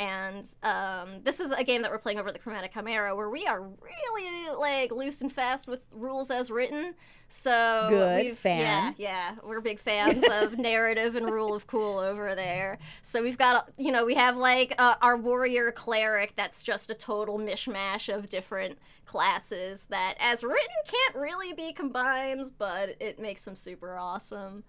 And 0.00 0.48
um, 0.62 1.20
this 1.24 1.40
is 1.40 1.52
a 1.52 1.62
game 1.62 1.82
that 1.82 1.90
we're 1.90 1.98
playing 1.98 2.18
over 2.18 2.32
the 2.32 2.38
Chromatic 2.38 2.72
Chimera 2.72 3.14
where 3.14 3.28
we 3.28 3.46
are 3.46 3.60
really 3.60 4.56
like 4.58 4.92
loose 4.92 5.20
and 5.20 5.30
fast 5.30 5.68
with 5.68 5.86
rules 5.92 6.30
as 6.30 6.50
written. 6.50 6.94
So 7.28 7.86
Good, 7.90 8.24
we've 8.24 8.38
fan. 8.38 8.60
yeah, 8.60 8.92
yeah, 8.96 9.34
we're 9.44 9.60
big 9.60 9.78
fans 9.78 10.24
of 10.32 10.58
narrative 10.58 11.16
and 11.16 11.30
rule 11.30 11.54
of 11.54 11.66
cool 11.66 11.98
over 11.98 12.34
there. 12.34 12.78
So 13.02 13.22
we've 13.22 13.36
got, 13.36 13.70
you 13.76 13.92
know, 13.92 14.06
we 14.06 14.14
have 14.14 14.38
like 14.38 14.74
uh, 14.78 14.94
our 15.02 15.18
warrior 15.18 15.70
cleric 15.70 16.32
that's 16.34 16.62
just 16.62 16.88
a 16.88 16.94
total 16.94 17.38
mishmash 17.38 18.12
of 18.12 18.30
different 18.30 18.78
classes 19.04 19.84
that, 19.90 20.14
as 20.18 20.42
written, 20.42 20.66
can't 20.86 21.14
really 21.14 21.52
be 21.52 21.74
combined, 21.74 22.50
but 22.56 22.96
it 23.00 23.18
makes 23.18 23.44
them 23.44 23.54
super 23.54 23.98
awesome. 23.98 24.64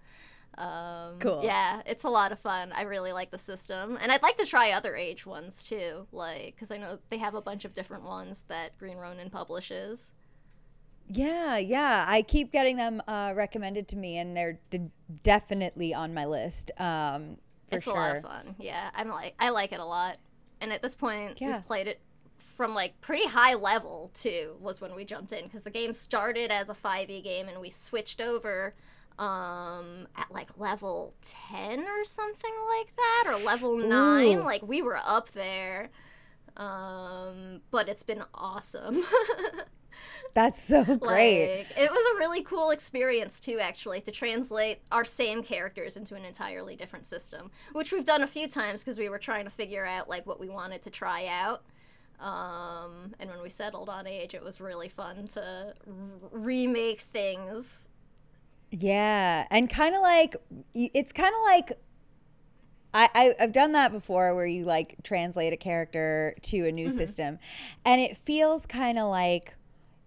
Um, 0.58 1.18
Cool. 1.18 1.40
Yeah, 1.42 1.82
it's 1.86 2.04
a 2.04 2.10
lot 2.10 2.30
of 2.32 2.38
fun. 2.38 2.72
I 2.72 2.82
really 2.82 3.12
like 3.12 3.30
the 3.30 3.38
system, 3.38 3.98
and 4.00 4.12
I'd 4.12 4.22
like 4.22 4.36
to 4.36 4.44
try 4.46 4.70
other 4.72 4.94
age 4.96 5.24
ones 5.26 5.62
too, 5.62 6.06
like 6.12 6.54
because 6.54 6.70
I 6.70 6.76
know 6.76 6.98
they 7.08 7.18
have 7.18 7.34
a 7.34 7.40
bunch 7.42 7.64
of 7.64 7.74
different 7.74 8.04
ones 8.04 8.44
that 8.48 8.76
Green 8.78 8.98
Ronin 8.98 9.30
publishes. 9.30 10.12
Yeah, 11.08 11.58
yeah. 11.58 12.04
I 12.08 12.22
keep 12.22 12.52
getting 12.52 12.76
them 12.76 13.02
uh, 13.08 13.32
recommended 13.34 13.88
to 13.88 13.96
me, 13.96 14.18
and 14.18 14.36
they're 14.36 14.60
d- 14.70 14.90
definitely 15.22 15.92
on 15.94 16.14
my 16.14 16.24
list. 16.26 16.70
Um, 16.78 17.36
for 17.68 17.76
it's 17.76 17.84
sure. 17.84 17.94
a 17.94 17.98
lot 18.00 18.16
of 18.16 18.22
fun. 18.22 18.54
Yeah, 18.58 18.90
I'm 18.94 19.08
like 19.08 19.34
I 19.38 19.50
like 19.50 19.72
it 19.72 19.80
a 19.80 19.84
lot. 19.84 20.18
And 20.60 20.72
at 20.72 20.80
this 20.82 20.94
point, 20.94 21.40
Yeah. 21.40 21.56
we've 21.56 21.66
played 21.66 21.86
it 21.88 22.00
from 22.38 22.74
like 22.74 23.00
pretty 23.00 23.26
high 23.26 23.54
level 23.54 24.10
too. 24.14 24.56
Was 24.60 24.80
when 24.80 24.94
we 24.94 25.04
jumped 25.04 25.32
in 25.32 25.44
because 25.44 25.62
the 25.62 25.70
game 25.70 25.92
started 25.92 26.50
as 26.52 26.68
a 26.68 26.74
5e 26.74 27.22
game 27.24 27.48
and 27.48 27.60
we 27.60 27.70
switched 27.70 28.20
over 28.20 28.74
um 29.22 30.08
at 30.16 30.32
like 30.32 30.58
level 30.58 31.14
10 31.22 31.80
or 31.80 32.04
something 32.04 32.54
like 32.68 32.94
that 32.96 33.24
or 33.28 33.44
level 33.46 33.76
9 33.76 34.38
Ooh. 34.38 34.42
like 34.42 34.66
we 34.66 34.82
were 34.82 34.98
up 35.04 35.30
there 35.30 35.90
um 36.56 37.60
but 37.70 37.88
it's 37.88 38.02
been 38.02 38.24
awesome 38.34 39.04
That's 40.34 40.62
so 40.62 40.82
great. 40.84 41.66
Like, 41.68 41.78
it 41.78 41.90
was 41.90 42.16
a 42.16 42.18
really 42.18 42.42
cool 42.42 42.70
experience 42.70 43.38
too, 43.38 43.58
actually, 43.60 44.00
to 44.00 44.10
translate 44.10 44.80
our 44.90 45.04
same 45.04 45.42
characters 45.42 45.98
into 45.98 46.14
an 46.14 46.24
entirely 46.24 46.74
different 46.74 47.06
system, 47.06 47.50
which 47.72 47.92
we've 47.92 48.06
done 48.06 48.22
a 48.22 48.26
few 48.26 48.48
times 48.48 48.80
because 48.80 48.98
we 48.98 49.10
were 49.10 49.18
trying 49.18 49.44
to 49.44 49.50
figure 49.50 49.84
out 49.84 50.08
like 50.08 50.26
what 50.26 50.40
we 50.40 50.48
wanted 50.48 50.80
to 50.82 50.90
try 50.90 51.26
out. 51.26 51.62
Um, 52.18 53.14
and 53.20 53.28
when 53.28 53.42
we 53.42 53.50
settled 53.50 53.90
on 53.90 54.06
age, 54.06 54.32
it 54.32 54.42
was 54.42 54.58
really 54.60 54.88
fun 54.88 55.26
to 55.34 55.74
r- 55.86 56.30
remake 56.30 57.00
things. 57.00 57.90
Yeah, 58.72 59.46
and 59.50 59.68
kind 59.68 59.94
of 59.94 60.00
like 60.00 60.34
it's 60.74 61.12
kind 61.12 61.34
of 61.34 61.40
like 61.44 61.78
I, 62.94 63.08
I 63.14 63.34
I've 63.38 63.52
done 63.52 63.72
that 63.72 63.92
before, 63.92 64.34
where 64.34 64.46
you 64.46 64.64
like 64.64 64.96
translate 65.02 65.52
a 65.52 65.58
character 65.58 66.34
to 66.42 66.66
a 66.66 66.72
new 66.72 66.88
system, 66.88 67.38
and 67.84 68.00
it 68.00 68.16
feels 68.16 68.64
kind 68.64 68.98
of 68.98 69.10
like 69.10 69.54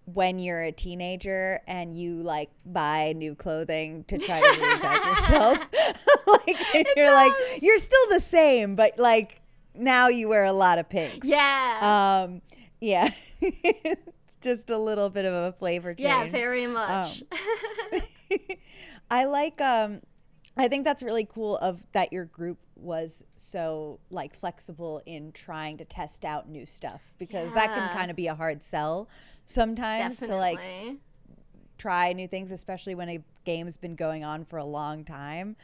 when 0.06 0.40
you're 0.40 0.62
a 0.62 0.72
teenager 0.72 1.62
and 1.68 1.98
you 1.98 2.22
like 2.22 2.50
buy 2.66 3.14
new 3.16 3.36
clothing 3.36 4.04
to 4.06 4.18
try 4.18 4.40
to 4.40 4.48
reinvent 4.48 5.06
yourself. 5.06 5.58
like 6.28 6.76
and 6.76 6.88
you're 6.96 7.14
like 7.14 7.34
you're 7.62 7.78
still 7.78 8.10
the 8.10 8.20
same, 8.20 8.76
but 8.76 8.98
like 8.98 9.42
now 9.76 10.08
you 10.08 10.28
wear 10.28 10.44
a 10.44 10.54
lot 10.54 10.80
of 10.80 10.90
pinks. 10.90 11.28
Yeah. 11.28 12.26
Um. 12.28 12.42
Yeah. 12.80 13.10
just 14.46 14.70
a 14.70 14.78
little 14.78 15.10
bit 15.10 15.26
of 15.26 15.34
a 15.34 15.52
flavor 15.52 15.94
change. 15.94 16.06
yeah, 16.08 16.26
very 16.28 16.68
much. 16.68 17.24
I 19.12 19.26
like 19.26 19.60
um 19.62 20.02
I 20.58 20.68
think 20.70 20.86
that's 20.86 21.04
really 21.04 21.26
cool 21.26 21.58
of 21.58 21.82
that 21.92 22.14
your 22.14 22.26
group 22.26 22.58
was 22.76 23.24
so 23.36 24.00
like 24.10 24.34
flexible 24.36 25.02
in 25.06 25.32
trying 25.34 25.78
to 25.78 25.86
test 25.86 26.24
out 26.26 26.48
new 26.50 26.66
stuff 26.66 27.02
because 27.18 27.52
that 27.54 27.68
can 27.74 27.90
kind 27.94 28.10
of 28.10 28.16
be 28.18 28.28
a 28.28 28.36
hard 28.36 28.64
sell 28.64 29.10
sometimes 29.48 30.20
to 30.20 30.36
like 30.36 30.60
try 31.78 32.14
new 32.14 32.28
things 32.28 32.52
especially 32.52 32.96
when 32.96 33.10
a 33.10 33.20
game's 33.44 33.78
been 33.78 33.96
going 33.96 34.24
on 34.24 34.46
for 34.46 34.58
a 34.58 34.66
long 34.66 35.04
time. 35.04 35.56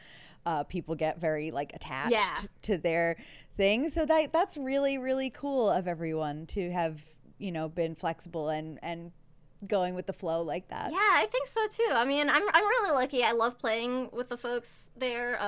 Uh, 0.44 0.64
people 0.64 0.94
get 0.96 1.20
very 1.20 1.50
like 1.52 1.72
attached 1.74 2.10
Yeah. 2.12 2.36
to 2.62 2.76
their 2.76 3.16
thing 3.56 3.88
so 3.90 4.04
that 4.06 4.32
that's 4.32 4.56
really 4.56 4.98
really 4.98 5.30
cool 5.30 5.68
of 5.70 5.86
everyone 5.86 6.46
to 6.46 6.70
have 6.72 7.04
you 7.42 7.52
know 7.52 7.68
been 7.68 7.94
flexible 7.94 8.48
and 8.48 8.78
and 8.82 9.12
going 9.66 9.94
with 9.94 10.06
the 10.06 10.12
flow 10.12 10.42
like 10.42 10.66
that 10.68 10.90
Yeah, 10.90 10.98
I 10.98 11.26
think 11.30 11.46
so 11.46 11.68
too. 11.68 11.92
I 11.92 12.04
mean, 12.04 12.28
I'm, 12.28 12.42
I'm 12.52 12.64
really 12.64 12.90
lucky. 12.92 13.22
I 13.22 13.30
love 13.30 13.60
playing 13.60 14.08
with 14.12 14.28
the 14.28 14.36
folks 14.36 14.90
there 14.96 15.38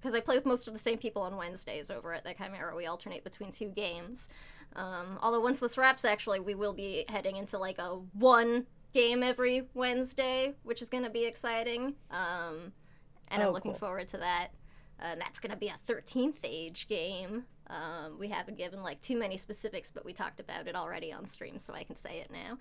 because 0.00 0.12
I 0.12 0.18
play 0.18 0.34
with 0.34 0.44
most 0.44 0.66
of 0.66 0.72
the 0.72 0.80
same 0.80 0.98
people 0.98 1.22
on 1.22 1.36
Wednesdays 1.36 1.88
over 1.88 2.12
at 2.12 2.24
the 2.24 2.34
Chimera. 2.34 2.74
We 2.74 2.86
alternate 2.86 3.22
between 3.22 3.52
two 3.52 3.68
games. 3.68 4.28
Um, 4.74 5.18
although 5.22 5.40
once 5.40 5.60
this 5.60 5.78
wraps, 5.78 6.04
actually, 6.04 6.40
we 6.40 6.56
will 6.56 6.72
be 6.72 7.04
heading 7.08 7.36
into 7.36 7.56
like 7.58 7.78
a 7.78 8.00
one 8.12 8.66
game 8.92 9.22
every 9.22 9.68
Wednesday, 9.72 10.54
which 10.64 10.82
is 10.82 10.88
going 10.88 11.04
to 11.04 11.10
be 11.10 11.24
exciting. 11.24 11.94
Um, 12.10 12.72
and 13.28 13.40
Oh, 13.40 13.46
I'm 13.46 13.52
looking 13.52 13.70
cool. 13.70 13.78
forward 13.78 14.08
to 14.08 14.16
that. 14.18 14.48
And 14.98 15.20
that's 15.20 15.38
going 15.38 15.52
to 15.52 15.56
be 15.56 15.68
a 15.68 15.76
13th 15.86 16.38
age 16.42 16.88
game. 16.88 17.44
Um, 17.68 18.18
we 18.18 18.28
haven't 18.28 18.58
given 18.58 18.82
like 18.82 19.00
too 19.00 19.18
many 19.18 19.36
specifics, 19.36 19.90
but 19.90 20.04
we 20.04 20.12
talked 20.12 20.40
about 20.40 20.66
it 20.66 20.76
already 20.76 21.12
on 21.12 21.26
stream, 21.26 21.58
so 21.58 21.74
I 21.74 21.84
can 21.84 21.96
say 21.96 22.18
it 22.20 22.30
now. 22.30 22.58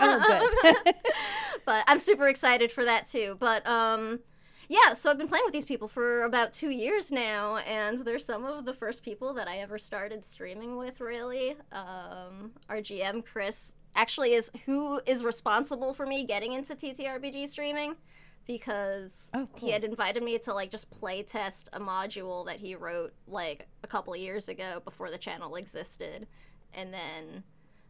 oh 0.00 0.50
good 0.84 0.94
but 1.64 1.84
I'm 1.86 1.98
super 1.98 2.28
excited 2.28 2.72
for 2.72 2.84
that 2.84 3.06
too. 3.06 3.36
But 3.38 3.66
um, 3.66 4.20
yeah, 4.68 4.94
so 4.94 5.10
I've 5.10 5.18
been 5.18 5.28
playing 5.28 5.44
with 5.44 5.52
these 5.52 5.64
people 5.64 5.88
for 5.88 6.24
about 6.24 6.52
two 6.52 6.70
years 6.70 7.12
now, 7.12 7.56
and 7.58 7.98
they're 7.98 8.18
some 8.18 8.44
of 8.44 8.64
the 8.64 8.72
first 8.72 9.02
people 9.02 9.34
that 9.34 9.48
I 9.48 9.58
ever 9.58 9.78
started 9.78 10.24
streaming 10.24 10.76
with. 10.76 11.00
Really, 11.00 11.56
um, 11.72 12.52
our 12.68 12.78
GM 12.78 13.24
Chris 13.24 13.74
actually 13.94 14.32
is 14.32 14.50
who 14.66 15.00
is 15.06 15.24
responsible 15.24 15.92
for 15.94 16.06
me 16.06 16.24
getting 16.24 16.52
into 16.52 16.74
TTRPG 16.74 17.48
streaming 17.48 17.96
because 18.46 19.30
Oh, 19.34 19.48
he 19.56 19.70
had 19.70 19.84
invited 19.84 20.22
me 20.22 20.38
to 20.38 20.54
like 20.54 20.70
just 20.70 20.90
play 20.90 21.22
test 21.22 21.68
a 21.72 21.80
module 21.80 22.46
that 22.46 22.56
he 22.56 22.74
wrote 22.74 23.12
like 23.26 23.68
a 23.82 23.86
couple 23.86 24.12
of 24.12 24.18
years 24.20 24.48
ago 24.48 24.80
before 24.84 25.10
the 25.10 25.18
channel 25.18 25.54
existed 25.56 26.26
and 26.74 26.92
then 26.92 27.44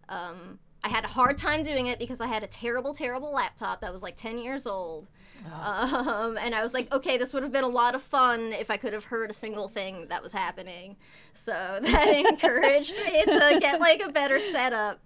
um, 0.08 0.58
I 0.82 0.88
had 0.88 1.04
a 1.04 1.08
hard 1.08 1.36
time 1.38 1.62
doing 1.62 1.86
it 1.86 1.98
because 1.98 2.20
I 2.20 2.26
had 2.26 2.42
a 2.42 2.46
terrible, 2.46 2.94
terrible 2.94 3.32
laptop 3.32 3.80
that 3.80 3.92
was 3.92 4.02
like 4.02 4.16
10 4.16 4.38
years 4.38 4.66
old. 4.66 5.08
Um, 5.46 6.38
and 6.38 6.54
I 6.54 6.62
was 6.62 6.74
like, 6.74 6.92
okay, 6.92 7.16
this 7.18 7.32
would 7.34 7.42
have 7.42 7.52
been 7.52 7.64
a 7.64 7.68
lot 7.68 7.94
of 7.94 8.02
fun 8.02 8.52
if 8.52 8.70
I 8.70 8.76
could 8.76 8.92
have 8.92 9.04
heard 9.04 9.30
a 9.30 9.32
single 9.32 9.68
thing 9.68 10.06
that 10.08 10.22
was 10.22 10.32
happening. 10.32 10.96
So 11.32 11.52
that 11.82 12.08
encouraged 12.08 12.94
me 12.94 13.24
to 13.24 13.58
get 13.60 13.80
like 13.80 14.00
a 14.00 14.10
better 14.10 14.40
setup. 14.40 15.00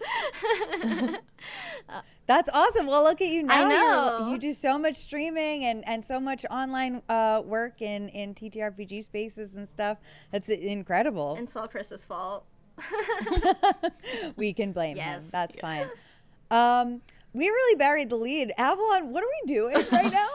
That's 2.27 2.49
awesome. 2.55 2.87
Well, 2.87 3.03
look 3.03 3.21
at 3.21 3.29
you 3.29 3.43
now. 3.43 3.55
I 3.55 3.61
You're- 3.61 3.69
know. 3.75 4.29
You 4.31 4.39
do 4.39 4.53
so 4.55 4.79
much 4.79 4.97
streaming 4.97 5.65
and, 5.65 5.87
and 5.87 6.05
so 6.05 6.19
much 6.19 6.47
online 6.51 7.03
uh, 7.09 7.43
work 7.45 7.83
in, 7.83 8.09
in 8.09 8.35
TTRPG 8.35 9.05
spaces 9.05 9.57
and 9.57 9.69
stuff. 9.69 9.99
That's 10.33 10.49
incredible. 10.49 11.35
And 11.35 11.45
it's 11.45 11.57
all 11.57 11.69
Chris's 11.69 12.05
fault. 12.05 12.47
we 14.37 14.53
can 14.53 14.73
blame 14.73 14.97
him. 14.97 15.05
Yes. 15.07 15.31
That's 15.31 15.57
fine. 15.57 15.89
Um, 16.51 17.03
we 17.35 17.49
really 17.49 17.77
buried 17.77 18.11
the 18.11 18.17
lead. 18.17 18.53
Avalon, 18.57 19.13
what 19.13 19.25
are 19.25 19.27
we 19.27 19.53
doing 19.53 19.75
right 19.93 20.13
now? 20.13 20.29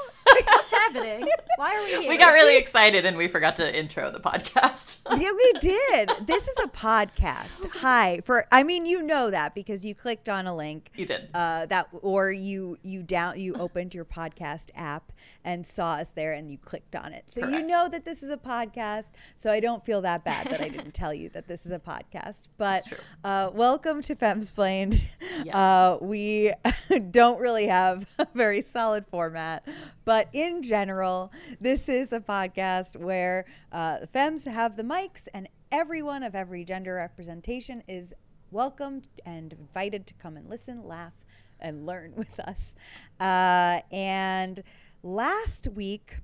What's 0.46 0.72
happening? 0.72 1.26
Why 1.56 1.76
are 1.76 1.82
we 1.84 2.02
here? 2.02 2.10
We 2.10 2.18
got 2.18 2.34
really 2.34 2.58
excited 2.58 3.06
and 3.06 3.18
we 3.18 3.28
forgot 3.28 3.56
to 3.56 3.78
intro 3.78 4.12
the 4.12 4.20
podcast. 4.20 5.02
yeah, 5.20 5.32
we 5.32 5.54
did. 5.60 6.12
This 6.28 6.48
is 6.48 6.56
a 6.64 6.68
podcast. 6.68 7.66
Hi. 7.78 8.22
For 8.26 8.46
I 8.52 8.64
mean, 8.64 8.86
you 8.86 9.02
know 9.02 9.32
that 9.32 9.56
because 9.56 9.86
you 9.86 9.96
clicked 9.96 10.30
on 10.30 10.46
a 10.46 10.56
link. 10.56 10.92
You 10.96 11.06
did. 11.06 11.30
Uh, 11.34 11.66
that 11.68 11.88
or 12.02 12.32
you 12.32 12.78
you 12.84 13.02
down 13.02 13.40
you 13.40 13.54
opened 13.56 13.94
your 13.94 14.06
podcast 14.06 14.70
app 14.76 15.12
and 15.44 15.66
saw 15.66 15.94
us 15.94 16.12
there 16.12 16.34
and 16.34 16.52
you 16.52 16.58
clicked 16.58 16.96
on 16.96 17.14
it. 17.14 17.26
So 17.30 17.48
you 17.48 17.64
know 17.66 17.88
that 17.90 18.06
this 18.06 18.24
is 18.24 18.30
a 18.30 18.38
podcast. 18.38 19.10
So 19.36 19.52
I 19.52 19.60
don't 19.60 19.84
feel 19.86 20.02
that 20.02 20.24
bad 20.24 20.48
that 20.50 20.62
I 20.62 20.70
didn't 20.70 20.94
tell 20.94 21.14
you 21.14 21.30
that 21.30 21.48
this 21.48 21.66
is 21.66 21.72
a 21.72 21.80
podcast. 21.80 22.44
But. 22.58 22.84
Uh, 23.24 23.50
welcome 23.54 24.02
to 24.02 24.16
Femsplained. 24.16 25.02
Yes. 25.44 25.56
Uh, 25.56 25.98
we 26.02 26.54
don't 27.12 27.40
really 27.40 27.68
have 27.68 28.08
a 28.18 28.28
very 28.34 28.62
solid 28.62 29.06
format, 29.08 29.66
but 30.06 30.28
in 30.34 30.64
general, 30.64 31.32
this 31.60 31.90
is 31.90 32.12
a 32.12 32.20
podcast 32.20 32.96
where 32.96 33.46
uh, 33.72 34.00
the 34.00 34.08
femmes 34.08 34.46
have 34.46 34.76
the 34.76 34.84
mics 34.84 35.28
and 35.34 35.48
everyone 35.72 36.24
of 36.24 36.36
every 36.36 36.64
gender 36.64 36.96
representation 36.96 37.84
is 37.88 38.14
welcomed 38.52 39.08
and 39.26 39.54
invited 39.54 40.08
to 40.08 40.14
come 40.16 40.36
and 40.36 40.50
listen, 40.50 40.88
laugh, 40.88 41.14
and 41.60 41.86
learn 41.86 42.14
with 42.16 42.40
us. 42.40 42.76
Uh, 43.20 43.82
and 43.92 44.64
last 45.04 45.68
week, 45.68 46.18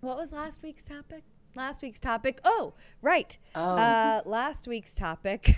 what 0.00 0.16
was 0.16 0.32
last 0.32 0.62
week's 0.62 0.84
topic? 0.84 1.22
Last 1.54 1.82
week's 1.82 2.00
topic. 2.00 2.40
Oh, 2.44 2.74
right. 3.02 3.36
Oh. 3.54 3.60
Uh, 3.60 4.22
last 4.24 4.68
week's 4.68 4.94
topic 4.94 5.56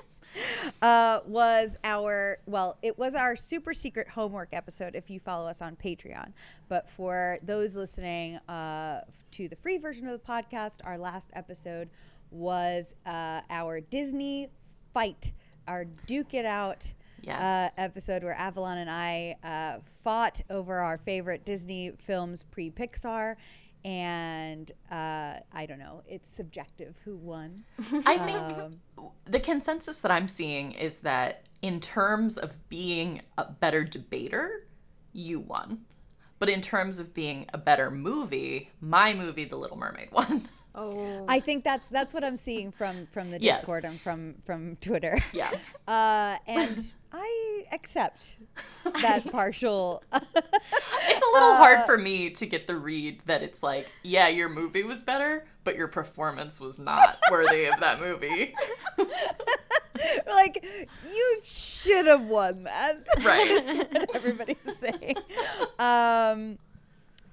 uh, 0.82 1.20
was 1.26 1.76
our 1.82 2.38
well, 2.46 2.78
it 2.82 2.98
was 2.98 3.14
our 3.14 3.36
super 3.36 3.74
secret 3.74 4.08
homework 4.08 4.50
episode. 4.52 4.94
If 4.94 5.10
you 5.10 5.18
follow 5.20 5.48
us 5.48 5.60
on 5.60 5.76
Patreon, 5.76 6.32
but 6.68 6.88
for 6.88 7.38
those 7.42 7.76
listening 7.76 8.36
uh, 8.48 9.00
to 9.32 9.48
the 9.48 9.56
free 9.56 9.78
version 9.78 10.06
of 10.06 10.12
the 10.12 10.26
podcast, 10.26 10.78
our 10.84 10.98
last 10.98 11.30
episode 11.34 11.90
was 12.30 12.94
uh, 13.04 13.40
our 13.50 13.80
Disney 13.80 14.48
fight, 14.94 15.32
our 15.66 15.84
Duke 15.84 16.34
It 16.34 16.46
Out. 16.46 16.92
Yes. 17.22 17.40
Uh, 17.40 17.68
episode 17.80 18.22
where 18.22 18.34
Avalon 18.34 18.78
and 18.78 18.90
I 18.90 19.36
uh, 19.42 19.80
fought 20.02 20.40
over 20.50 20.78
our 20.78 20.98
favorite 20.98 21.44
Disney 21.44 21.92
films 21.98 22.42
pre 22.42 22.70
Pixar. 22.70 23.36
And 23.84 24.70
uh, 24.90 25.34
I 25.52 25.66
don't 25.66 25.78
know, 25.78 26.02
it's 26.08 26.28
subjective 26.34 26.96
who 27.04 27.16
won. 27.16 27.64
I 28.04 28.18
think 28.18 28.38
Um, 28.98 29.10
the 29.26 29.38
consensus 29.38 30.00
that 30.00 30.10
I'm 30.10 30.26
seeing 30.26 30.72
is 30.72 31.00
that 31.00 31.44
in 31.62 31.78
terms 31.78 32.36
of 32.36 32.68
being 32.68 33.22
a 33.38 33.44
better 33.52 33.84
debater, 33.84 34.66
you 35.12 35.38
won. 35.38 35.82
But 36.40 36.48
in 36.48 36.60
terms 36.62 36.98
of 36.98 37.14
being 37.14 37.46
a 37.54 37.58
better 37.58 37.90
movie, 37.90 38.70
my 38.80 39.14
movie, 39.14 39.44
The 39.44 39.56
Little 39.56 39.78
Mermaid, 39.78 40.10
won. 40.12 40.48
Oh. 40.74 41.24
I 41.28 41.38
think 41.40 41.62
that's 41.64 41.88
that's 41.88 42.12
what 42.12 42.22
I'm 42.24 42.36
seeing 42.36 42.72
from 42.72 43.06
from 43.12 43.30
the 43.30 43.40
Yes. 43.40 43.60
Discord 43.60 43.84
and 43.84 44.00
from 44.00 44.34
from 44.44 44.76
Twitter. 44.76 45.18
Yeah. 45.32 45.52
Uh, 45.88 46.36
and 46.48 46.90
I 47.18 47.64
accept 47.72 48.36
that 49.02 49.30
partial. 49.30 50.02
It's 51.08 51.22
a 51.22 51.32
little 51.34 51.56
hard 51.56 51.86
for 51.86 51.96
me 51.96 52.30
to 52.30 52.46
get 52.46 52.66
the 52.66 52.76
read 52.76 53.22
that 53.26 53.42
it's 53.42 53.62
like, 53.62 53.90
yeah, 54.02 54.28
your 54.28 54.48
movie 54.48 54.82
was 54.82 55.02
better, 55.02 55.46
but 55.64 55.76
your 55.76 55.88
performance 55.88 56.60
was 56.60 56.78
not 56.80 57.18
worthy 57.30 57.64
of 57.66 57.78
that 57.80 58.00
movie. 58.00 58.54
like 60.26 60.64
you 61.10 61.40
should 61.44 62.06
have 62.06 62.22
won 62.22 62.64
that. 62.64 63.06
Right. 63.22 63.86
what 63.92 64.16
everybody's 64.16 64.56
saying. 64.80 65.16
Um, 65.78 66.58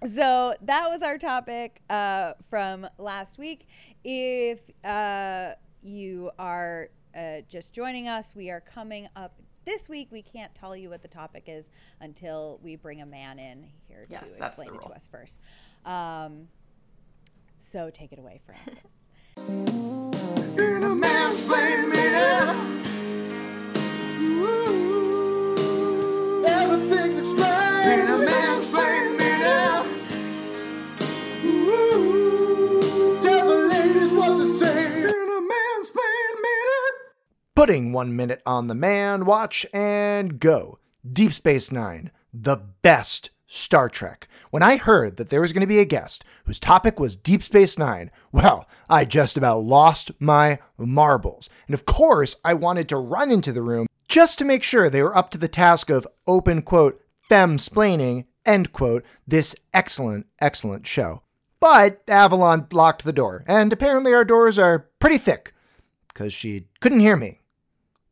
so 0.07 0.53
that 0.61 0.87
was 0.89 1.01
our 1.01 1.17
topic 1.17 1.81
uh, 1.89 2.33
from 2.49 2.87
last 2.97 3.37
week. 3.37 3.67
If 4.03 4.59
uh, 4.85 5.53
you 5.81 6.31
are 6.37 6.89
uh, 7.17 7.41
just 7.49 7.73
joining 7.73 8.07
us, 8.07 8.33
we 8.35 8.49
are 8.49 8.61
coming 8.61 9.07
up 9.15 9.33
this 9.65 9.89
week. 9.89 10.07
We 10.11 10.21
can't 10.21 10.53
tell 10.55 10.75
you 10.75 10.89
what 10.89 11.01
the 11.01 11.07
topic 11.07 11.43
is 11.47 11.69
until 11.99 12.59
we 12.63 12.75
bring 12.75 13.01
a 13.01 13.05
man 13.05 13.39
in 13.39 13.65
here 13.87 14.05
Yes, 14.09 14.35
to 14.37 14.45
explain 14.45 14.75
it 14.75 14.81
to 14.83 14.89
us 14.89 15.07
first. 15.11 15.39
Um, 15.85 16.47
so 17.59 17.89
take 17.89 18.11
it 18.13 18.19
away, 18.19 18.39
Francis. 18.45 19.05
In 20.55 20.83
a 20.83 20.89
mansplain 20.89 21.89
minute. 21.89 22.55
Ooh, 24.21 26.45
everything's 26.45 27.17
explained. 27.17 28.01
In 28.01 28.07
a 28.07 28.17
mansplain 28.23 29.17
minute. 29.17 29.85
Ooh, 31.45 33.19
tell 33.21 33.47
the 33.47 33.55
ladies 33.73 34.13
what 34.13 34.37
to 34.37 34.45
say. 34.45 34.99
In 34.99 35.05
a 35.05 35.41
mansplain 35.51 36.35
minute. 36.35 36.42
Putting 37.55 37.93
one 37.93 38.15
minute 38.15 38.41
on 38.47 38.65
the 38.65 38.73
man 38.73 39.25
watch 39.25 39.63
and 39.71 40.39
go. 40.39 40.79
Deep 41.07 41.31
Space 41.31 41.71
Nine, 41.71 42.09
the 42.33 42.55
best 42.55 43.29
Star 43.45 43.89
Trek. 43.89 44.27
When 44.49 44.63
I 44.63 44.77
heard 44.77 45.17
that 45.17 45.29
there 45.29 45.41
was 45.41 45.53
going 45.53 45.61
to 45.61 45.67
be 45.67 45.77
a 45.77 45.85
guest 45.85 46.25
whose 46.45 46.57
topic 46.57 46.99
was 46.99 47.15
Deep 47.15 47.43
Space 47.43 47.77
Nine, 47.77 48.09
well, 48.31 48.67
I 48.89 49.05
just 49.05 49.37
about 49.37 49.63
lost 49.63 50.09
my 50.19 50.57
marbles. 50.79 51.47
And 51.67 51.75
of 51.75 51.85
course, 51.85 52.37
I 52.43 52.55
wanted 52.55 52.89
to 52.89 52.97
run 52.97 53.29
into 53.29 53.51
the 53.51 53.61
room 53.61 53.85
just 54.07 54.39
to 54.39 54.45
make 54.45 54.63
sure 54.63 54.89
they 54.89 55.03
were 55.03 55.15
up 55.15 55.29
to 55.29 55.37
the 55.37 55.47
task 55.47 55.91
of 55.91 56.07
open 56.25 56.63
quote, 56.63 56.99
femsplaining, 57.29 58.25
end 58.47 58.73
quote, 58.73 59.05
this 59.27 59.55
excellent, 59.75 60.25
excellent 60.41 60.87
show. 60.87 61.21
But 61.59 62.01
Avalon 62.07 62.65
locked 62.71 63.03
the 63.03 63.13
door, 63.13 63.43
and 63.45 63.71
apparently 63.71 64.11
our 64.11 64.25
doors 64.25 64.57
are 64.57 64.89
pretty 64.97 65.19
thick, 65.19 65.53
because 66.07 66.33
she 66.33 66.65
couldn't 66.79 67.01
hear 67.01 67.15
me 67.15 67.41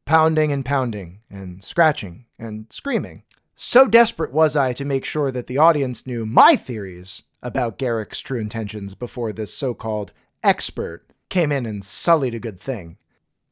pounding 0.06 0.52
and 0.52 0.66
pounding 0.66 1.22
and 1.30 1.64
scratching 1.64 2.26
and 2.38 2.66
screaming. 2.70 3.24
So 3.56 3.88
desperate 3.88 4.34
was 4.34 4.56
I 4.56 4.74
to 4.74 4.86
make 4.86 5.06
sure 5.06 5.32
that 5.32 5.48
the 5.48 5.58
audience 5.58 6.08
knew 6.08 6.26
my 6.26 6.56
theories 6.56 7.24
about 7.44 7.78
Garak's 7.78 8.20
true 8.20 8.40
intentions 8.40 8.96
before 8.96 9.32
this 9.32 9.54
so 9.54 9.74
called 9.74 10.14
expert 10.44 11.06
came 11.30 11.52
in 11.52 11.66
and 11.66 11.84
sullied 11.84 12.34
a 12.34 12.40
good 12.40 12.60
thing. 12.60 12.98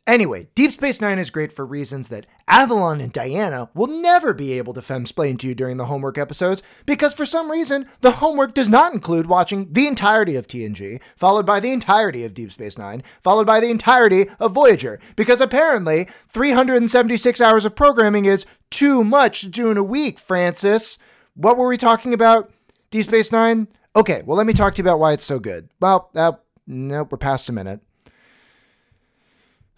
Anyway, 0.07 0.47
Deep 0.55 0.71
Space 0.71 0.99
Nine 0.99 1.19
is 1.19 1.29
great 1.29 1.53
for 1.53 1.63
reasons 1.63 2.07
that 2.07 2.25
Avalon 2.47 2.99
and 2.99 3.13
Diana 3.13 3.69
will 3.75 3.85
never 3.85 4.33
be 4.33 4.53
able 4.53 4.73
to 4.73 4.81
femsplain 4.81 5.37
to 5.37 5.47
you 5.47 5.53
during 5.53 5.77
the 5.77 5.85
homework 5.85 6.17
episodes 6.17 6.63
because 6.87 7.13
for 7.13 7.27
some 7.27 7.51
reason 7.51 7.85
the 8.01 8.13
homework 8.13 8.55
does 8.55 8.69
not 8.69 8.91
include 8.91 9.27
watching 9.27 9.71
the 9.71 9.85
entirety 9.85 10.35
of 10.35 10.47
TNG, 10.47 10.99
followed 11.15 11.45
by 11.45 11.59
the 11.59 11.71
entirety 11.71 12.23
of 12.23 12.33
Deep 12.33 12.51
Space 12.51 12.75
Nine, 12.75 13.03
followed 13.21 13.45
by 13.45 13.59
the 13.59 13.69
entirety 13.69 14.25
of 14.39 14.51
Voyager, 14.51 14.99
because 15.15 15.41
apparently 15.41 16.07
376 16.27 17.39
hours 17.39 17.63
of 17.63 17.75
programming 17.75 18.25
is 18.25 18.47
too 18.71 19.03
much 19.03 19.41
to 19.41 19.47
do 19.47 19.69
in 19.69 19.77
a 19.77 19.83
week, 19.83 20.17
Francis. 20.17 20.97
What 21.35 21.55
were 21.55 21.67
we 21.67 21.77
talking 21.77 22.15
about? 22.15 22.51
Deep 22.89 23.05
Space 23.05 23.31
Nine? 23.31 23.67
Okay, 23.95 24.23
well, 24.25 24.37
let 24.37 24.47
me 24.47 24.53
talk 24.53 24.73
to 24.73 24.79
you 24.79 24.83
about 24.83 24.99
why 24.99 25.13
it's 25.13 25.25
so 25.25 25.39
good. 25.39 25.69
Well, 25.79 26.09
uh, 26.15 26.33
nope, 26.65 27.11
we're 27.11 27.19
past 27.19 27.47
a 27.49 27.51
minute. 27.51 27.81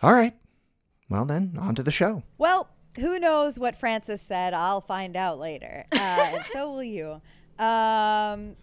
All 0.02 0.14
right. 0.14 0.36
Well, 1.10 1.26
then, 1.26 1.58
on 1.60 1.76
to 1.76 1.84
the 1.84 1.92
show. 1.92 2.24
Well, 2.38 2.70
who 2.98 3.20
knows 3.20 3.60
what 3.60 3.76
Francis 3.76 4.22
said? 4.22 4.54
I'll 4.54 4.82
find 4.82 5.16
out 5.16 5.40
later. 5.40 5.86
Uh, 5.92 5.96
and 5.98 6.46
so 6.52 6.72
will 6.72 6.84
you. 6.84 7.22
Um, 7.64 8.56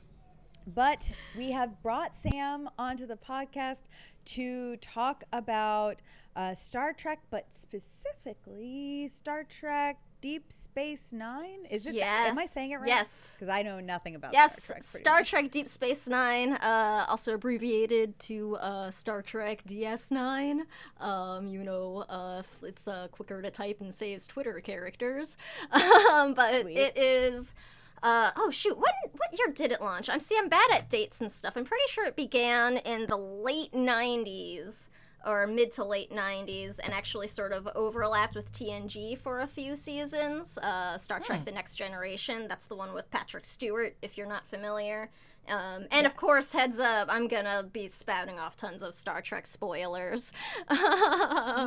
but 0.67 1.13
we 1.37 1.53
have 1.53 1.83
brought 1.83 2.17
Sam 2.17 2.69
onto 2.79 3.07
the 3.07 3.17
podcast 3.17 3.83
to 4.27 4.77
talk 4.79 5.25
about 5.33 6.03
uh, 6.35 6.55
Star 6.55 6.93
Trek, 6.93 7.21
but 7.31 7.47
specifically 7.55 9.09
Star 9.09 9.45
Trek 9.45 9.99
Deep 10.21 10.53
Space 10.53 11.13
Nine. 11.13 11.65
Is 11.71 11.87
it? 11.87 11.95
Yes. 11.95 12.05
That? 12.05 12.31
Am 12.31 12.39
I 12.39 12.47
saying 12.47 12.73
it 12.73 12.77
right? 12.77 12.89
Yes. 12.89 13.37
Because 13.39 13.53
I 13.53 13.63
know 13.63 13.81
nothing 13.81 14.15
about 14.15 14.33
Yes, 14.33 14.63
Star 14.63 14.77
Trek. 14.77 14.85
Star 14.85 15.19
much. 15.19 15.31
Trek 15.31 15.51
Deep 15.51 15.69
Space 15.69 16.09
Nine, 16.09 16.55
uh, 16.55 17.07
also 17.09 17.35
abbreviated 17.35 18.19
to 18.21 18.57
uh, 18.57 18.91
Star 18.91 19.23
Trek 19.23 19.63
DS9. 19.67 20.63
Um, 21.01 21.47
you 21.47 21.63
know, 21.63 22.05
uh, 22.09 22.43
it's 22.63 22.89
uh, 22.89 23.09
quicker 23.13 23.41
to 23.43 23.51
type 23.51 23.81
and 23.81 23.95
saves 23.95 24.27
Twitter 24.27 24.61
characters. 24.61 25.37
um, 25.73 26.35
but 26.35 26.63
Sweet. 26.63 26.77
it 26.77 26.99
is. 26.99 27.55
Uh, 28.03 28.31
oh 28.37 28.51
shoot! 28.51 28.77
When 28.77 28.93
what 29.13 29.37
year 29.37 29.53
did 29.53 29.73
it 29.73 29.81
launch? 29.81 30.09
I'm 30.09 30.21
see, 30.21 30.37
I'm 30.39 30.49
bad 30.49 30.71
at 30.73 30.89
dates 30.89 31.21
and 31.21 31.31
stuff. 31.33 31.57
I'm 31.57 31.65
pretty 31.65 31.87
sure 31.89 32.07
it 32.07 32.15
began 32.15 32.77
in 32.79 33.07
the 33.07 33.17
late 33.17 33.73
'90s 33.73 34.89
or 35.29 35.47
mid 35.47 35.71
to 35.73 35.85
late 35.85 36.11
90s 36.11 36.81
and 36.83 36.95
actually 36.95 37.27
sort 37.27 37.53
of 37.53 37.69
overlapped 37.75 38.35
with 38.35 38.51
TNG 38.53 39.17
for 39.19 39.41
a 39.41 39.47
few 39.47 39.77
seasons. 39.77 40.57
Uh, 40.59 40.97
Star 40.97 41.21
Trek 41.21 41.45
The 41.45 41.53
Next 41.53 41.75
Generation, 41.75 42.49
that's 42.49 42.67
the 42.67 42.75
one 42.75 42.95
with 42.95 43.11
Patrick 43.11 43.45
Stewart, 43.45 43.95
if 44.01 44.17
you're 44.17 44.27
not 44.27 44.47
familiar. 44.47 45.11
Um, 45.51 45.87
and 45.91 46.07
of 46.07 46.17
course, 46.17 46.53
heads 46.53 46.79
up, 46.79 47.09
I'm 47.11 47.29
gonna 47.29 47.65
be 47.73 47.89
spouting 47.89 48.39
off 48.39 48.57
tons 48.57 48.83
of 48.83 48.95
Star 48.95 49.21
Trek 49.23 49.47
spoilers. 49.47 50.33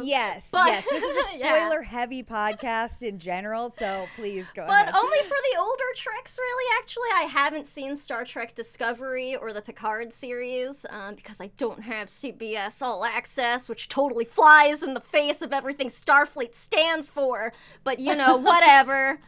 Yes, 0.03 0.47
But- 0.51 0.67
yes. 0.67 0.85
This 0.89 1.03
is 1.03 1.17
a 1.17 1.29
spoiler 1.39 1.81
heavy 1.83 2.23
podcast 2.23 3.01
in 3.03 3.19
general, 3.19 3.73
so 3.77 4.07
please 4.15 4.45
go 4.55 4.65
But 4.67 4.83
ahead. 4.89 4.95
only 4.95 5.19
for 5.19 5.35
the 5.51 5.59
older 5.59 5.83
Treks, 5.95 6.37
really. 6.39 6.75
Actually, 6.81 7.09
I 7.15 7.21
haven't 7.23 7.67
seen 7.67 7.97
Star 7.97 8.23
Trek 8.25 8.55
Discovery 8.55 9.35
or 9.35 9.53
the 9.53 9.61
Picard 9.61 10.13
series 10.13 10.85
um, 10.89 11.15
because 11.15 11.41
I 11.41 11.51
don't 11.57 11.81
have 11.83 12.07
CBS 12.07 12.81
All 12.81 13.03
Access, 13.05 13.69
which 13.69 13.87
totally 13.89 14.25
flies 14.25 14.81
in 14.83 14.93
the 14.93 15.01
face 15.01 15.41
of 15.41 15.51
everything 15.53 15.87
Starfleet 15.87 16.55
stands 16.55 17.09
for. 17.09 17.53
But 17.83 17.99
you 17.99 18.15
know, 18.15 18.35
whatever. 18.37 19.19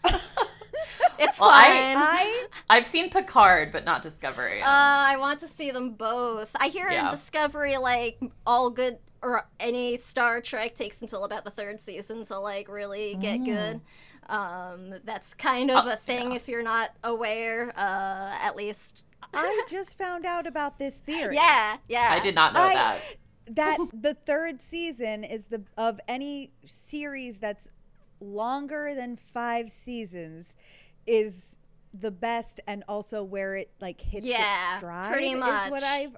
it's 1.20 1.40
Well, 1.40 1.50
fine. 1.50 1.96
I 1.98 2.48
I've 2.70 2.88
seen 2.88 3.10
Picard, 3.10 3.72
but 3.72 3.86
not 3.86 4.02
Discovery. 4.02 4.62
Uh, 4.62 4.68
I 4.68 5.18
want 5.18 5.40
to 5.42 5.48
see 5.48 5.72
them 5.72 5.92
both. 5.92 6.52
I 6.60 6.68
hear 6.70 6.88
in 6.90 7.08
Discovery, 7.10 7.78
like 7.78 8.20
all 8.46 8.70
good 8.70 8.98
or 9.22 9.48
any 9.60 9.98
Star 9.98 10.42
Trek 10.42 10.76
takes 10.76 11.02
until 11.02 11.24
about 11.24 11.46
the 11.46 11.52
third 11.52 11.80
season 11.80 12.24
to 12.26 12.40
like 12.40 12.68
really 12.68 13.16
get 13.16 13.40
Mm. 13.40 13.46
good. 13.46 13.82
Um, 14.30 14.96
that's 15.04 15.34
kind 15.34 15.70
of 15.70 15.86
Oh, 15.86 15.92
a 15.92 15.96
thing 15.96 16.32
yeah. 16.32 16.36
if 16.38 16.48
you're 16.48 16.64
not 16.64 16.92
aware. 17.04 17.74
Uh, 17.78 18.36
at 18.42 18.56
least, 18.56 19.04
I 19.34 19.66
just 19.70 19.98
found 19.98 20.26
out 20.26 20.48
about 20.48 20.80
this 20.80 20.98
theory. 21.00 21.36
yeah, 21.36 21.78
yeah. 21.88 22.08
I 22.12 22.20
did 22.20 22.36
not 22.36 22.54
know 22.54 22.62
I- 22.62 22.74
that. 22.74 23.02
that 23.56 23.78
the 23.94 24.14
third 24.14 24.62
season 24.62 25.24
is 25.26 25.48
the 25.48 25.64
of 25.78 26.00
any 26.08 26.52
series 26.66 27.40
that's 27.40 27.68
longer 28.24 28.94
than 28.96 29.16
five 29.16 29.70
seasons 29.70 30.56
is 31.06 31.58
the 31.94 32.12
best 32.12 32.60
and 32.66 32.84
also 32.88 33.24
where 33.24 33.56
it 33.56 33.72
like 33.80 34.02
hits 34.02 34.26
Yeah, 34.26 34.72
its 34.72 34.78
stride 34.80 35.12
pretty 35.12 35.32
is 35.32 35.72
what 35.72 35.84
I've 35.84 36.16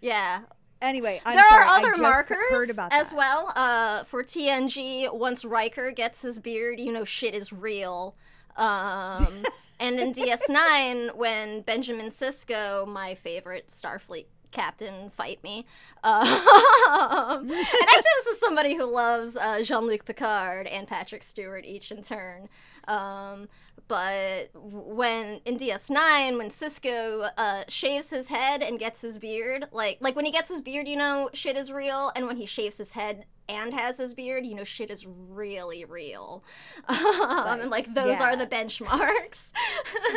Yeah, 0.00 0.40
anyway 0.80 1.20
I'm 1.24 1.34
there 1.34 1.48
sorry, 1.48 1.64
are 1.64 1.68
other 1.68 1.96
markers 1.96 2.38
heard 2.50 2.70
about 2.70 2.92
as 2.92 3.12
well. 3.12 3.52
Uh, 3.56 4.04
for 4.04 4.22
TNG, 4.22 5.12
once 5.12 5.44
Riker 5.44 5.90
gets 5.90 6.22
his 6.22 6.38
beard, 6.38 6.78
you 6.78 6.92
know 6.92 7.04
shit 7.04 7.34
is 7.34 7.52
real. 7.52 8.14
Um, 8.56 9.26
and 9.80 9.98
in 9.98 10.12
DS9, 10.12 11.16
when 11.16 11.62
Benjamin 11.62 12.06
Sisko, 12.06 12.86
my 12.86 13.14
favorite 13.14 13.68
Starfleet 13.68 14.26
captain, 14.56 15.10
fight 15.10 15.42
me, 15.44 15.66
uh, 16.02 16.20
and 17.40 17.52
I 17.52 18.00
say 18.00 18.10
this 18.24 18.32
as 18.32 18.40
somebody 18.40 18.74
who 18.74 18.84
loves 18.84 19.36
uh, 19.36 19.62
Jean-Luc 19.62 20.04
Picard 20.06 20.66
and 20.66 20.88
Patrick 20.88 21.22
Stewart 21.22 21.64
each 21.64 21.92
in 21.92 22.02
turn. 22.02 22.48
Um, 22.88 23.48
but 23.88 24.50
when 24.54 25.40
in 25.44 25.58
DS9, 25.58 26.38
when 26.38 26.48
Sisko 26.48 27.30
uh, 27.36 27.64
shaves 27.68 28.10
his 28.10 28.28
head 28.28 28.62
and 28.62 28.78
gets 28.78 29.02
his 29.02 29.18
beard, 29.18 29.66
like 29.70 29.98
like 30.00 30.16
when 30.16 30.24
he 30.24 30.32
gets 30.32 30.50
his 30.50 30.60
beard, 30.60 30.88
you 30.88 30.96
know 30.96 31.30
shit 31.32 31.56
is 31.56 31.70
real, 31.70 32.10
and 32.16 32.26
when 32.26 32.36
he 32.36 32.46
shaves 32.46 32.78
his 32.78 32.92
head 32.92 33.26
and 33.48 33.72
has 33.74 33.98
his 33.98 34.14
beard, 34.14 34.44
you 34.46 34.54
know 34.54 34.64
shit 34.64 34.90
is 34.90 35.06
really 35.06 35.84
real. 35.84 36.42
Um, 36.88 37.60
and 37.60 37.70
like 37.70 37.92
those 37.94 38.18
Yeah. 38.18 38.24
are 38.24 38.36
the 38.36 38.46
benchmarks. 38.46 39.52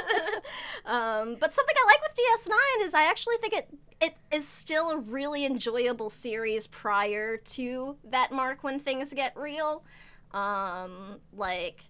um, 0.86 1.36
but 1.40 1.54
something 1.54 1.76
I 1.78 1.86
like 1.88 2.02
with 2.02 2.16
DS9 2.16 2.86
is 2.86 2.94
I 2.94 3.04
actually 3.04 3.38
think 3.38 3.54
it 3.54 3.70
it 4.02 4.16
is 4.32 4.48
still 4.48 4.92
a 4.92 4.98
really 4.98 5.46
enjoyable 5.46 6.10
series 6.10 6.68
prior 6.68 7.36
to 7.38 7.98
that 8.06 8.32
mark 8.32 8.64
when 8.64 8.80
things 8.80 9.14
get 9.14 9.36
real. 9.38 9.84
Um, 10.32 11.20
like 11.34 11.82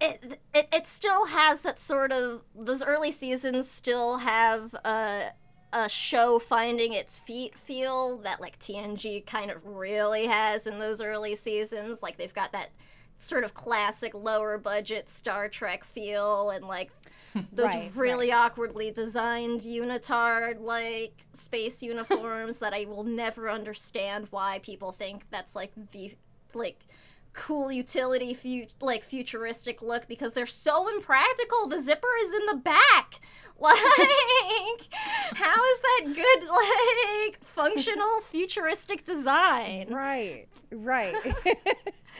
it, 0.00 0.40
it 0.54 0.68
it 0.72 0.86
still 0.86 1.26
has 1.26 1.60
that 1.62 1.78
sort 1.78 2.10
of 2.12 2.42
those 2.54 2.82
early 2.82 3.12
seasons 3.12 3.70
still 3.70 4.18
have 4.18 4.74
a 4.84 5.32
a 5.74 5.88
show 5.88 6.38
finding 6.38 6.92
its 6.92 7.18
feet 7.18 7.58
feel 7.58 8.16
that 8.18 8.40
like 8.40 8.58
TNG 8.60 9.26
kind 9.26 9.50
of 9.50 9.66
really 9.66 10.26
has 10.26 10.68
in 10.68 10.78
those 10.78 11.02
early 11.02 11.34
seasons. 11.34 12.00
Like 12.02 12.16
they've 12.16 12.32
got 12.32 12.52
that 12.52 12.70
sort 13.18 13.42
of 13.42 13.54
classic 13.54 14.14
lower 14.14 14.56
budget 14.56 15.10
Star 15.10 15.48
Trek 15.48 15.84
feel 15.84 16.50
and 16.50 16.64
like 16.64 16.90
those 17.52 17.66
Right, 17.66 17.90
really 17.96 18.30
awkwardly 18.30 18.92
designed 18.92 19.62
unitard 19.62 20.60
like 20.60 21.14
space 21.32 21.82
uniforms 21.82 22.58
that 22.58 22.72
I 22.72 22.84
will 22.84 23.02
never 23.02 23.50
understand 23.50 24.28
why 24.30 24.60
people 24.62 24.92
think 24.92 25.24
that's 25.30 25.56
like 25.56 25.72
the 25.90 26.14
like 26.54 26.78
cool 27.34 27.70
utility 27.70 28.32
fu- 28.32 28.66
like 28.80 29.02
futuristic 29.04 29.82
look 29.82 30.06
because 30.08 30.32
they're 30.32 30.46
so 30.46 30.88
impractical 30.88 31.66
the 31.68 31.80
zipper 31.80 32.08
is 32.22 32.32
in 32.32 32.46
the 32.46 32.56
back 32.56 33.20
like 33.60 33.74
how 35.34 35.64
is 35.64 35.80
that 35.80 36.02
good 36.06 36.48
like 37.28 37.42
functional 37.44 38.20
futuristic 38.22 39.04
design 39.04 39.88
right 39.90 40.46
right 40.72 41.14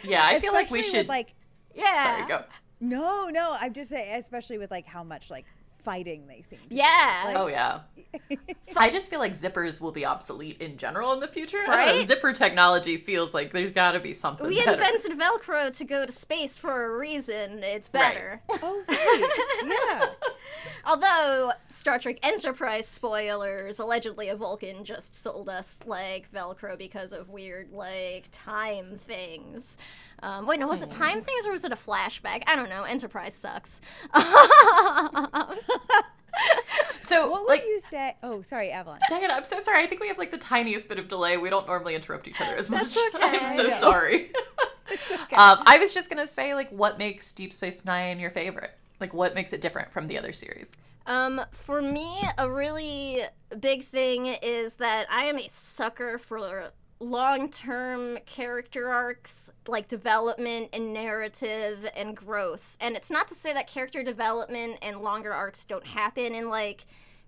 Yeah, 0.05 0.27
I 0.27 0.39
feel 0.41 0.53
like 0.53 0.71
we 0.71 0.83
should. 0.83 0.99
with, 0.99 1.09
like 1.09 1.35
yeah 1.75 2.19
sorry, 2.19 2.29
go. 2.29 2.45
no 2.81 3.29
no 3.31 3.57
I'm 3.59 3.73
just 3.73 3.91
saying 3.91 4.19
especially 4.19 4.59
with 4.59 4.71
like 4.71 4.87
how 4.87 5.03
much 5.03 5.31
like 5.31 5.47
fighting 5.85 6.27
they 6.27 6.43
seem 6.43 6.59
to 6.61 6.69
do. 6.69 6.77
yeah 6.77 7.23
Like, 7.27 7.37
Oh 7.37 7.47
yeah. 7.47 7.81
I 8.77 8.91
just 8.91 9.11
feel 9.11 9.19
like 9.19 9.33
zippers 9.33 9.81
will 9.81 9.91
be 9.93 10.07
obsolete 10.07 10.61
in 10.61 10.77
general 10.77 11.13
in 11.13 11.21
the 11.21 11.27
future. 11.29 11.59
I 11.59 11.67
don't 11.77 11.87
know, 11.87 11.93
Right? 11.99 12.07
Zipper 12.07 12.33
technology 12.33 12.97
feels 12.97 13.35
like 13.35 13.53
there's 13.53 13.73
got 13.73 13.93
to 13.93 14.01
be 14.01 14.13
something. 14.13 14.47
we 14.47 14.59
better. 14.65 14.73
invented 14.73 15.19
velcro 15.19 15.77
to 15.77 15.85
go 15.85 16.07
to 16.07 16.13
space 16.13 16.57
for 16.57 16.85
a 16.85 16.97
reason 16.99 17.63
it's 17.63 17.91
Right. 17.93 18.15
better 18.15 18.43
oh 18.63 18.85
right 18.89 19.65
yeah 19.67 20.07
Although 20.87 21.53
Star 21.67 21.99
Trek 21.99 22.19
Enterprise 22.23 22.87
spoilers, 22.87 23.79
allegedly 23.79 24.29
a 24.29 24.37
Vulcan 24.37 24.85
just 24.85 25.15
sold 25.15 25.49
us 25.49 25.81
like 25.87 26.31
Velcro 26.31 26.77
because 26.77 27.13
of 27.13 27.31
weird 27.31 27.73
like 27.73 28.29
time 28.31 28.99
things. 28.99 29.79
Um, 30.23 30.47
wait, 30.47 30.61
no, 30.61 30.67
was 30.67 30.83
it 30.83 30.91
time 30.91 31.23
things 31.23 31.47
or 31.47 31.53
was 31.53 31.65
it 31.65 31.73
a 31.73 31.77
flashback? 31.77 32.43
I 32.47 32.57
don't 32.57 32.71
know. 32.71 32.85
Enterprise 32.85 33.35
sucks. 33.35 33.81
So 37.01 37.31
what 37.31 37.43
would 37.43 37.49
like. 37.49 37.63
you 37.65 37.81
say 37.81 38.17
oh 38.23 38.41
sorry 38.43 38.71
Avalon 38.71 38.99
Diana, 39.11 39.35
I'm 39.35 39.45
so 39.45 39.61
sorry. 39.61 39.83
I 39.83 39.87
think 39.87 40.01
we 40.01 40.09
have 40.09 40.17
like 40.17 40.31
the 40.31 40.39
tiniest 40.39 40.89
bit 40.89 40.99
of 40.99 41.07
delay. 41.07 41.37
We 41.37 41.51
don't 41.51 41.67
normally 41.67 41.95
interrupt 41.95 42.27
each 42.27 42.41
other 42.41 42.57
as 42.57 42.71
much. 42.71 42.97
okay. 43.15 43.19
I'm 43.21 43.47
so 43.47 43.65
I 43.65 43.69
know. 43.69 43.79
sorry. 43.79 44.31
um, 45.33 45.63
I 45.67 45.77
was 45.79 45.93
just 45.93 46.09
gonna 46.09 46.27
say, 46.27 46.55
like, 46.55 46.71
what 46.71 46.99
makes 46.99 47.31
Deep 47.33 47.53
Space 47.53 47.85
Nine 47.85 48.21
your 48.21 48.31
favorite? 48.31 48.73
Like, 49.05 49.13
what 49.13 49.35
makes 49.35 49.53
it 49.53 49.61
different 49.61 49.93
from 49.93 50.07
the 50.07 50.17
other 50.17 50.33
series? 50.33 50.75
Um, 51.05 51.43
for 51.53 51.83
me, 51.83 52.23
a 52.39 52.51
really 52.51 53.21
big 53.61 53.85
thing 53.85 54.29
is 54.29 54.77
that 54.77 55.07
I 55.11 55.25
am 55.25 55.37
a 55.37 55.47
sucker 55.47 56.17
for 56.17 56.71
long 57.01 57.51
term 57.51 58.17
character 58.25 58.89
arcs, 58.89 59.53
like 59.69 59.89
development 59.89 60.71
and 60.73 60.95
narrative 60.95 61.87
and 61.95 62.17
growth. 62.17 62.79
And 62.81 62.97
it's 62.97 63.11
not 63.11 63.29
to 63.29 63.35
say 63.35 63.53
that 63.53 63.67
character 63.67 64.03
development 64.03 64.79
and 64.81 65.03
longer 65.03 65.35
arcs 65.35 65.67
don't 65.67 65.87
happen 65.87 66.35
in 66.35 66.49
like 66.49 66.87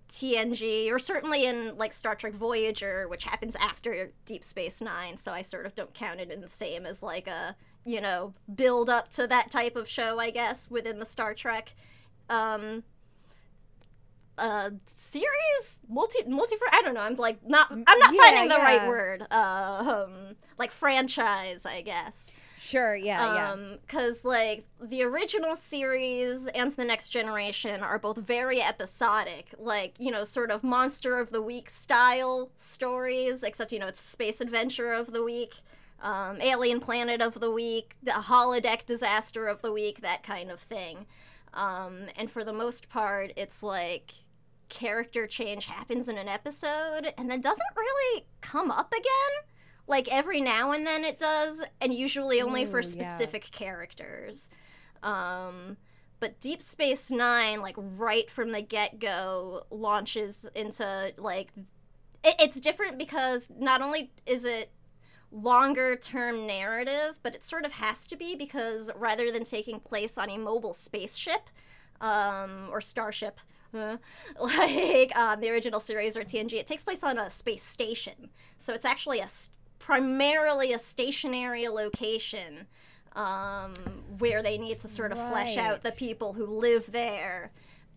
TNG 0.09 0.91
or 0.91 0.97
certainly 0.97 1.45
in 1.45 1.77
like 1.77 1.93
Star 1.93 2.15
Trek 2.15 2.33
Voyager, 2.33 3.07
which 3.07 3.25
happens 3.25 3.55
after 3.55 4.11
Deep 4.25 4.43
Space 4.43 4.81
Nine. 4.81 5.15
So 5.15 5.31
I 5.31 5.43
sort 5.43 5.67
of 5.67 5.75
don't 5.75 5.93
count 5.93 6.21
it 6.21 6.31
in 6.31 6.41
the 6.41 6.49
same 6.49 6.87
as 6.87 7.03
like 7.03 7.27
a, 7.27 7.55
you 7.87 8.01
know, 8.01 8.33
build 8.53 8.89
up 8.89 9.09
to 9.11 9.27
that 9.27 9.51
type 9.51 9.75
of 9.77 9.89
show, 9.89 10.19
I 10.19 10.31
guess, 10.31 10.69
within 10.71 10.99
the 10.99 11.05
Star 11.05 11.33
Trek. 11.33 11.73
Um, 12.29 12.83
uh 14.37 14.69
series 14.95 15.79
multi 15.89 16.19
multi 16.27 16.55
i 16.71 16.81
don't 16.83 16.93
know 16.93 17.01
i'm 17.01 17.15
like 17.15 17.39
not 17.47 17.71
i'm 17.71 17.83
not 17.99 18.13
Yeah, 18.13 18.21
finding 18.23 18.49
the 18.49 18.55
yeah. 18.55 18.63
right 18.63 18.87
word 18.87 19.25
uh, 19.31 20.05
um 20.05 20.35
like 20.59 20.71
franchise 20.71 21.65
i 21.65 21.81
guess 21.81 22.31
sure 22.55 22.95
yeah 22.95 23.25
yeah 23.33 23.51
um 23.53 23.77
because 23.81 24.23
like 24.25 24.65
the 24.81 25.03
original 25.03 25.55
series 25.55 26.47
and 26.47 26.69
the 26.71 26.85
next 26.85 27.09
generation 27.09 27.81
are 27.81 27.97
both 27.99 28.17
very 28.17 28.61
episodic 28.61 29.53
like 29.57 29.95
you 29.99 30.11
know 30.11 30.23
sort 30.23 30.51
of 30.51 30.63
monster 30.63 31.17
of 31.19 31.31
the 31.31 31.41
week 31.41 31.69
style 31.69 32.51
stories 32.57 33.43
except 33.43 33.71
you 33.71 33.79
know 33.79 33.87
it's 33.87 34.01
space 34.01 34.41
adventure 34.41 34.91
of 34.93 35.13
the 35.13 35.23
week 35.23 35.55
um, 36.01 36.41
alien 36.41 36.79
planet 36.79 37.21
of 37.21 37.39
the 37.39 37.51
week 37.51 37.95
the 38.03 38.11
holodeck 38.11 38.85
disaster 38.85 39.47
of 39.47 39.61
the 39.61 39.71
week 39.71 40.01
that 40.01 40.23
kind 40.23 40.51
of 40.51 40.59
thing. 40.59 41.07
Um, 41.53 42.03
and 42.15 42.29
for 42.29 42.43
the 42.43 42.53
most 42.53 42.89
part 42.89 43.31
it's 43.35 43.63
like 43.63 44.11
character 44.69 45.27
change 45.27 45.65
happens 45.65 46.07
in 46.07 46.17
an 46.17 46.27
episode 46.27 47.13
and 47.17 47.29
then 47.31 47.41
doesn't 47.41 47.63
really 47.75 48.25
come 48.41 48.69
up 48.69 48.93
again. 48.93 49.49
Like 49.87 50.07
every 50.09 50.41
now 50.41 50.71
and 50.71 50.85
then 50.85 51.03
it 51.05 51.17
does 51.17 51.63
and 51.81 51.93
usually 51.93 52.41
only 52.41 52.65
for 52.65 52.79
Ooh, 52.79 52.81
yeah. 52.81 52.87
specific 52.87 53.49
characters. 53.51 54.49
Um 55.01 55.77
but 56.19 56.39
deep 56.39 56.61
space 56.61 57.11
nine 57.11 57.61
like 57.61 57.75
right 57.77 58.29
from 58.29 58.51
the 58.51 58.61
get-go 58.61 59.63
launches 59.69 60.49
into 60.55 61.13
like 61.17 61.51
it, 62.23 62.35
it's 62.39 62.59
different 62.59 62.97
because 62.97 63.49
not 63.57 63.81
only 63.81 64.11
is 64.25 64.43
it 64.43 64.71
longer 65.31 65.95
term 65.95 66.47
narrative 66.47 67.19
but 67.21 67.35
it 67.35 67.43
sort 67.43 67.65
of 67.65 67.73
has 67.73 68.07
to 68.07 68.15
be 68.15 68.35
because 68.35 68.89
rather 68.95 69.31
than 69.31 69.43
taking 69.43 69.79
place 69.79 70.17
on 70.17 70.29
a 70.29 70.37
mobile 70.37 70.73
spaceship 70.73 71.49
um, 72.01 72.69
or 72.71 72.79
starship 72.81 73.39
uh, 73.73 73.97
like 74.39 75.15
um, 75.17 75.41
the 75.41 75.49
original 75.49 75.79
series 75.79 76.15
or 76.15 76.21
TNG. 76.21 76.53
It 76.53 76.67
takes 76.67 76.83
place 76.83 77.03
on 77.03 77.17
a 77.19 77.29
space 77.29 77.63
station, 77.63 78.29
so 78.57 78.73
it's 78.73 78.85
actually 78.85 79.19
a 79.19 79.23
s- 79.23 79.49
primarily 79.77 80.71
a 80.71 80.79
stationary 80.79 81.67
location 81.67 82.67
um, 83.13 83.73
where 84.19 84.41
they 84.41 84.57
need 84.57 84.79
to 84.79 84.87
sort 84.87 85.11
of 85.11 85.17
flesh 85.17 85.57
out 85.57 85.83
the 85.83 85.91
people 85.91 86.33
who 86.33 86.45
live 86.45 86.91
there. 86.91 87.51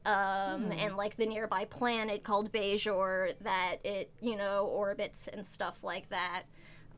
Um, 0.07 0.73
and 0.79 0.97
like 0.97 1.17
the 1.17 1.27
nearby 1.27 1.67
planet 1.67 2.23
called 2.23 2.51
Bajor 2.53 3.35
that 3.43 3.77
it, 3.85 4.11
you 4.21 4.35
know, 4.35 4.65
orbits 4.65 5.29
and 5.29 5.47
stuff 5.47 5.85
like 5.85 6.09
that. 6.09 6.45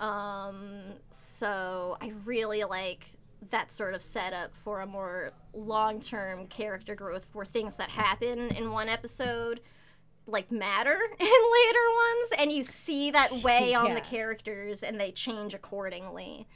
Um, 0.00 0.82
so 1.10 1.96
I 2.00 2.12
really 2.24 2.64
like 2.64 3.06
that 3.50 3.72
sort 3.72 3.94
of 3.94 4.02
setup 4.02 4.56
for 4.56 4.80
a 4.80 4.86
more 4.86 5.32
long 5.52 6.00
term 6.00 6.46
character 6.46 6.94
growth 6.94 7.26
where 7.32 7.46
things 7.46 7.76
that 7.76 7.90
happen 7.90 8.50
in 8.50 8.70
one 8.70 8.88
episode 8.88 9.60
like 10.26 10.52
matter 10.52 10.98
in 11.18 11.26
later 11.26 11.86
ones 11.96 12.32
and 12.38 12.52
you 12.52 12.62
see 12.62 13.10
that 13.10 13.32
weigh 13.42 13.74
on 13.74 13.94
the 13.94 14.00
characters 14.00 14.82
and 14.82 15.00
they 15.00 15.10
change 15.10 15.54
accordingly. 15.54 16.46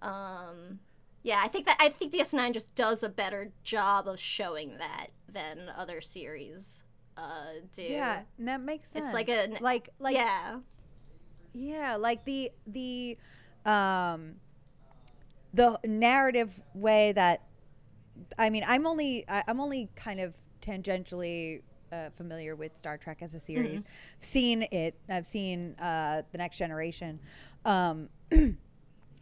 Um, 0.00 0.78
yeah, 1.22 1.40
I 1.44 1.48
think 1.48 1.66
that 1.66 1.76
I 1.80 1.88
think 1.88 2.12
DS9 2.12 2.52
just 2.52 2.74
does 2.74 3.02
a 3.02 3.08
better 3.08 3.52
job 3.62 4.06
of 4.06 4.20
showing 4.20 4.78
that 4.78 5.08
than 5.28 5.70
other 5.76 6.00
series 6.00 6.82
uh, 7.16 7.60
do. 7.72 7.82
Yeah, 7.82 8.22
and 8.38 8.48
that 8.48 8.60
makes 8.60 8.90
sense. 8.90 9.06
It's 9.06 9.14
like 9.14 9.28
a 9.28 9.58
like 9.60 9.90
like 9.98 10.14
yeah. 10.14 10.60
Yeah, 11.52 11.96
like 11.96 12.24
the 12.24 12.50
the 12.66 13.16
um 13.64 14.34
the 15.54 15.78
narrative 15.84 16.62
way 16.74 17.12
that 17.12 17.42
I 18.38 18.50
mean, 18.50 18.64
I'm 18.66 18.86
only 18.86 19.24
I, 19.28 19.44
I'm 19.46 19.60
only 19.60 19.88
kind 19.96 20.20
of 20.20 20.34
tangentially 20.60 21.62
uh, 21.92 22.10
familiar 22.16 22.54
with 22.54 22.76
Star 22.76 22.98
Trek 22.98 23.18
as 23.22 23.34
a 23.34 23.40
series. 23.40 23.82
I've 24.18 24.24
seen 24.24 24.66
it. 24.70 24.94
I've 25.08 25.26
seen 25.26 25.74
uh, 25.78 26.22
the 26.32 26.38
Next 26.38 26.58
Generation, 26.58 27.20
um, 27.64 28.08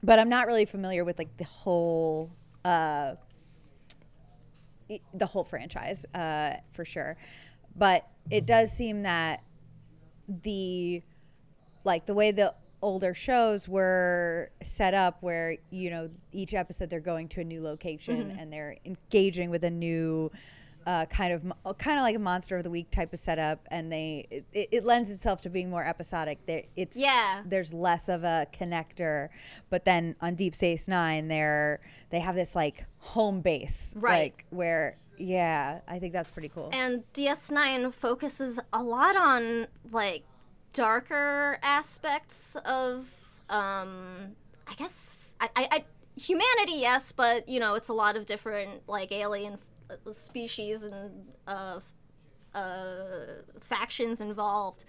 but 0.02 0.18
I'm 0.18 0.28
not 0.28 0.46
really 0.46 0.64
familiar 0.64 1.04
with 1.04 1.18
like 1.18 1.36
the 1.36 1.44
whole 1.44 2.32
uh, 2.64 3.14
the 5.14 5.26
whole 5.26 5.44
franchise 5.44 6.06
uh, 6.14 6.54
for 6.72 6.84
sure. 6.84 7.16
But 7.76 8.08
it 8.30 8.46
does 8.46 8.72
seem 8.72 9.02
that 9.02 9.44
the 10.28 11.02
like 11.86 12.04
the 12.06 12.14
way 12.14 12.30
the 12.32 12.54
older 12.82 13.14
shows 13.14 13.66
were 13.66 14.50
set 14.62 14.92
up 14.92 15.16
where 15.22 15.56
you 15.70 15.88
know 15.88 16.10
each 16.32 16.52
episode 16.52 16.90
they're 16.90 17.00
going 17.00 17.26
to 17.28 17.40
a 17.40 17.44
new 17.44 17.62
location 17.62 18.36
and 18.38 18.52
they're 18.52 18.76
engaging 18.84 19.48
with 19.48 19.64
a 19.64 19.70
new 19.70 20.30
uh, 20.86 21.04
kind 21.06 21.32
of 21.32 21.42
kind 21.78 21.98
of 21.98 22.02
like 22.04 22.14
a 22.14 22.18
monster 22.18 22.56
of 22.58 22.62
the 22.62 22.70
week 22.70 22.88
type 22.92 23.12
of 23.12 23.18
setup 23.18 23.66
and 23.72 23.90
they 23.90 24.26
it, 24.30 24.68
it 24.70 24.84
lends 24.84 25.10
itself 25.10 25.40
to 25.40 25.48
being 25.50 25.68
more 25.70 25.84
episodic 25.84 26.38
there 26.46 26.62
it's 26.76 26.96
Yeah. 26.96 27.42
there's 27.46 27.72
less 27.72 28.08
of 28.08 28.22
a 28.24 28.46
connector 28.52 29.30
but 29.70 29.84
then 29.84 30.14
on 30.20 30.34
deep 30.36 30.54
space 30.54 30.86
nine 30.86 31.26
they're 31.28 31.80
they 32.10 32.20
have 32.20 32.34
this 32.36 32.54
like 32.54 32.84
home 32.98 33.40
base 33.40 33.94
Right. 33.98 34.22
like 34.34 34.44
where 34.50 34.96
yeah 35.18 35.80
i 35.88 35.98
think 35.98 36.12
that's 36.12 36.30
pretty 36.30 36.50
cool 36.50 36.68
And 36.72 37.02
DS9 37.14 37.92
focuses 37.92 38.60
a 38.72 38.82
lot 38.82 39.16
on 39.16 39.66
like 39.90 40.22
darker 40.76 41.58
aspects 41.62 42.56
of 42.66 43.08
um 43.48 44.36
I 44.68 44.74
guess 44.76 45.34
I, 45.40 45.48
I, 45.56 45.68
I 45.72 45.84
humanity 46.20 46.74
yes, 46.80 47.12
but 47.12 47.48
you 47.48 47.60
know, 47.60 47.74
it's 47.74 47.88
a 47.88 47.94
lot 47.94 48.16
of 48.16 48.26
different 48.26 48.86
like 48.88 49.10
alien 49.10 49.54
f- 49.54 50.14
species 50.14 50.82
and 50.82 51.26
uh 51.46 51.80
uh, 52.54 53.42
factions 53.60 54.20
involved. 54.20 54.84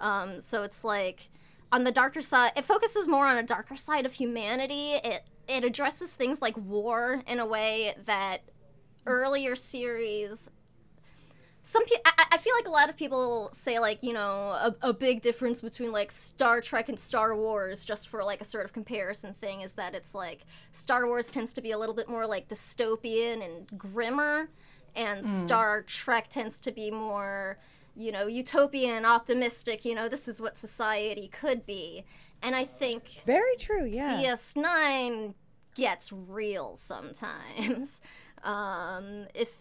Um, 0.00 0.40
so 0.40 0.62
it's 0.64 0.84
like 0.84 1.30
on 1.70 1.84
the 1.84 1.92
darker 1.92 2.20
side, 2.20 2.52
it 2.56 2.64
focuses 2.64 3.06
more 3.06 3.26
on 3.26 3.38
a 3.38 3.42
darker 3.42 3.76
side 3.76 4.04
of 4.04 4.12
humanity. 4.14 4.94
It 5.04 5.22
it 5.48 5.64
addresses 5.64 6.14
things 6.14 6.42
like 6.42 6.56
war 6.56 7.22
in 7.26 7.38
a 7.38 7.46
way 7.46 7.94
that 8.06 8.38
earlier 9.06 9.56
series. 9.56 10.50
Some 11.64 11.84
people, 11.84 12.02
I, 12.04 12.24
I 12.32 12.38
feel 12.38 12.54
like 12.56 12.66
a 12.66 12.70
lot 12.70 12.88
of 12.88 12.96
people 12.96 13.50
say 13.52 13.78
like 13.78 13.98
you 14.02 14.12
know 14.12 14.50
a, 14.50 14.74
a 14.82 14.92
big 14.92 15.22
difference 15.22 15.62
between 15.62 15.92
like 15.92 16.10
Star 16.10 16.60
Trek 16.60 16.88
and 16.88 16.98
Star 16.98 17.36
Wars, 17.36 17.84
just 17.84 18.08
for 18.08 18.24
like 18.24 18.40
a 18.40 18.44
sort 18.44 18.64
of 18.64 18.72
comparison 18.72 19.32
thing, 19.34 19.60
is 19.60 19.74
that 19.74 19.94
it's 19.94 20.14
like 20.14 20.44
Star 20.72 21.06
Wars 21.06 21.30
tends 21.30 21.52
to 21.54 21.60
be 21.60 21.70
a 21.70 21.78
little 21.78 21.94
bit 21.94 22.08
more 22.08 22.26
like 22.26 22.48
dystopian 22.48 23.44
and 23.44 23.78
grimmer, 23.78 24.48
and 24.96 25.28
Star 25.28 25.82
Trek 25.82 26.28
tends 26.28 26.58
to 26.60 26.72
be 26.72 26.90
more, 26.90 27.58
you 27.94 28.10
know, 28.10 28.26
utopian, 28.26 29.04
optimistic. 29.04 29.84
You 29.84 29.94
know, 29.94 30.08
this 30.08 30.26
is 30.26 30.40
what 30.40 30.58
society 30.58 31.28
could 31.28 31.64
be. 31.64 32.04
And 32.42 32.56
I 32.56 32.64
think 32.64 33.08
very 33.24 33.54
true 33.56 33.84
yeah 33.84 34.20
DS9 34.20 35.34
gets 35.76 36.12
real 36.12 36.76
sometimes. 36.76 38.00
Um, 38.44 39.26
if 39.34 39.60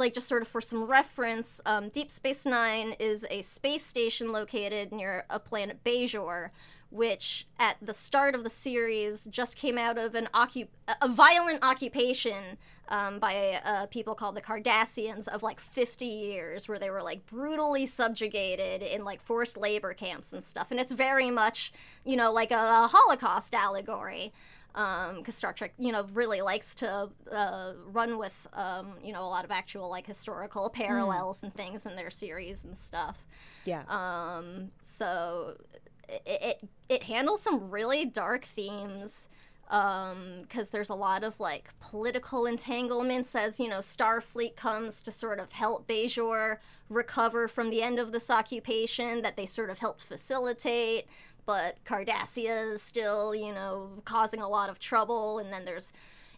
like 0.00 0.14
just 0.14 0.26
sort 0.26 0.42
of 0.42 0.48
for 0.48 0.60
some 0.60 0.84
reference, 0.84 1.60
um, 1.66 1.90
Deep 1.90 2.10
Space 2.10 2.46
Nine 2.46 2.94
is 2.98 3.26
a 3.30 3.42
space 3.42 3.84
station 3.84 4.32
located 4.32 4.90
near 4.90 5.24
a 5.30 5.38
planet 5.38 5.84
Bajor, 5.84 6.50
which 6.88 7.46
at 7.58 7.76
the 7.80 7.92
start 7.92 8.34
of 8.34 8.42
the 8.42 8.50
series 8.50 9.28
just 9.30 9.56
came 9.56 9.78
out 9.78 9.98
of 9.98 10.14
an 10.16 10.28
occup- 10.34 10.68
a 11.00 11.08
violent 11.08 11.62
occupation 11.62 12.58
um, 12.88 13.20
by 13.20 13.60
uh, 13.64 13.86
people 13.86 14.16
called 14.16 14.34
the 14.34 14.40
Cardassians 14.40 15.28
of 15.28 15.44
like 15.44 15.60
50 15.60 16.04
years, 16.06 16.66
where 16.66 16.78
they 16.78 16.90
were 16.90 17.02
like 17.02 17.24
brutally 17.26 17.86
subjugated 17.86 18.82
in 18.82 19.04
like 19.04 19.22
forced 19.22 19.56
labor 19.56 19.94
camps 19.94 20.32
and 20.32 20.42
stuff. 20.42 20.72
And 20.72 20.80
it's 20.80 20.92
very 20.92 21.30
much, 21.30 21.72
you 22.04 22.16
know, 22.16 22.32
like 22.32 22.50
a 22.50 22.88
Holocaust 22.88 23.54
allegory 23.54 24.32
because 24.72 25.34
Star 25.34 25.52
Trek, 25.52 25.74
you 25.78 25.92
know, 25.92 26.06
really 26.12 26.40
likes 26.40 26.74
to 26.76 27.10
uh, 27.32 27.72
run 27.86 28.18
with, 28.18 28.46
um, 28.52 28.94
you 29.02 29.12
know, 29.12 29.22
a 29.22 29.28
lot 29.28 29.44
of 29.44 29.50
actual 29.50 29.90
like 29.90 30.06
historical 30.06 30.70
parallels 30.70 31.42
and 31.42 31.54
things 31.54 31.86
in 31.86 31.96
their 31.96 32.10
series 32.10 32.64
and 32.64 32.76
stuff. 32.76 33.26
yeah 33.64 33.82
Um, 33.88 34.70
so 34.80 35.56
it, 36.08 36.22
it 36.26 36.68
it 36.88 37.02
handles 37.04 37.42
some 37.42 37.70
really 37.70 38.04
dark 38.04 38.44
themes 38.44 39.28
because 39.70 40.70
there's 40.70 40.90
a 40.90 40.94
lot 40.94 41.22
of 41.22 41.38
like 41.38 41.70
political 41.78 42.44
entanglements 42.44 43.36
as 43.36 43.60
you 43.60 43.68
know 43.68 43.78
Starfleet 43.78 44.56
comes 44.56 45.00
to 45.02 45.12
sort 45.12 45.38
of 45.38 45.52
help 45.52 45.86
Bajor 45.86 46.56
recover 46.88 47.46
from 47.46 47.70
the 47.70 47.80
end 47.80 48.00
of 48.00 48.10
this 48.10 48.30
occupation 48.30 49.22
that 49.22 49.36
they 49.36 49.46
sort 49.46 49.70
of 49.70 49.78
helped 49.78 50.02
facilitate. 50.02 51.06
But 51.50 51.82
Cardassia 51.84 52.72
is 52.74 52.80
still, 52.80 53.34
you 53.34 53.52
know, 53.52 53.90
causing 54.04 54.40
a 54.40 54.48
lot 54.48 54.70
of 54.70 54.78
trouble, 54.78 55.40
and 55.40 55.52
then 55.52 55.64
there's 55.64 55.92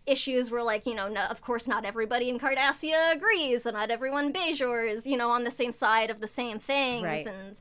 issues 0.07 0.51
where 0.51 0.63
like 0.63 0.85
you 0.87 0.95
know 0.95 1.07
no, 1.07 1.25
of 1.27 1.41
course 1.43 1.69
not 1.69 1.85
everybody 1.85 2.29
in 2.29 2.37
cardassia 2.37 3.15
agrees 3.15 3.67
and 3.67 3.77
not 3.77 3.89
everyone 3.89 4.33
Bajor 4.33 4.91
is 4.91 5.07
you 5.07 5.17
know 5.17 5.31
on 5.31 5.45
the 5.45 5.51
same 5.51 5.71
side 5.71 6.11
of 6.11 6.19
the 6.19 6.27
same 6.27 6.59
things 6.59 7.05
Right. 7.05 7.25
and 7.25 7.61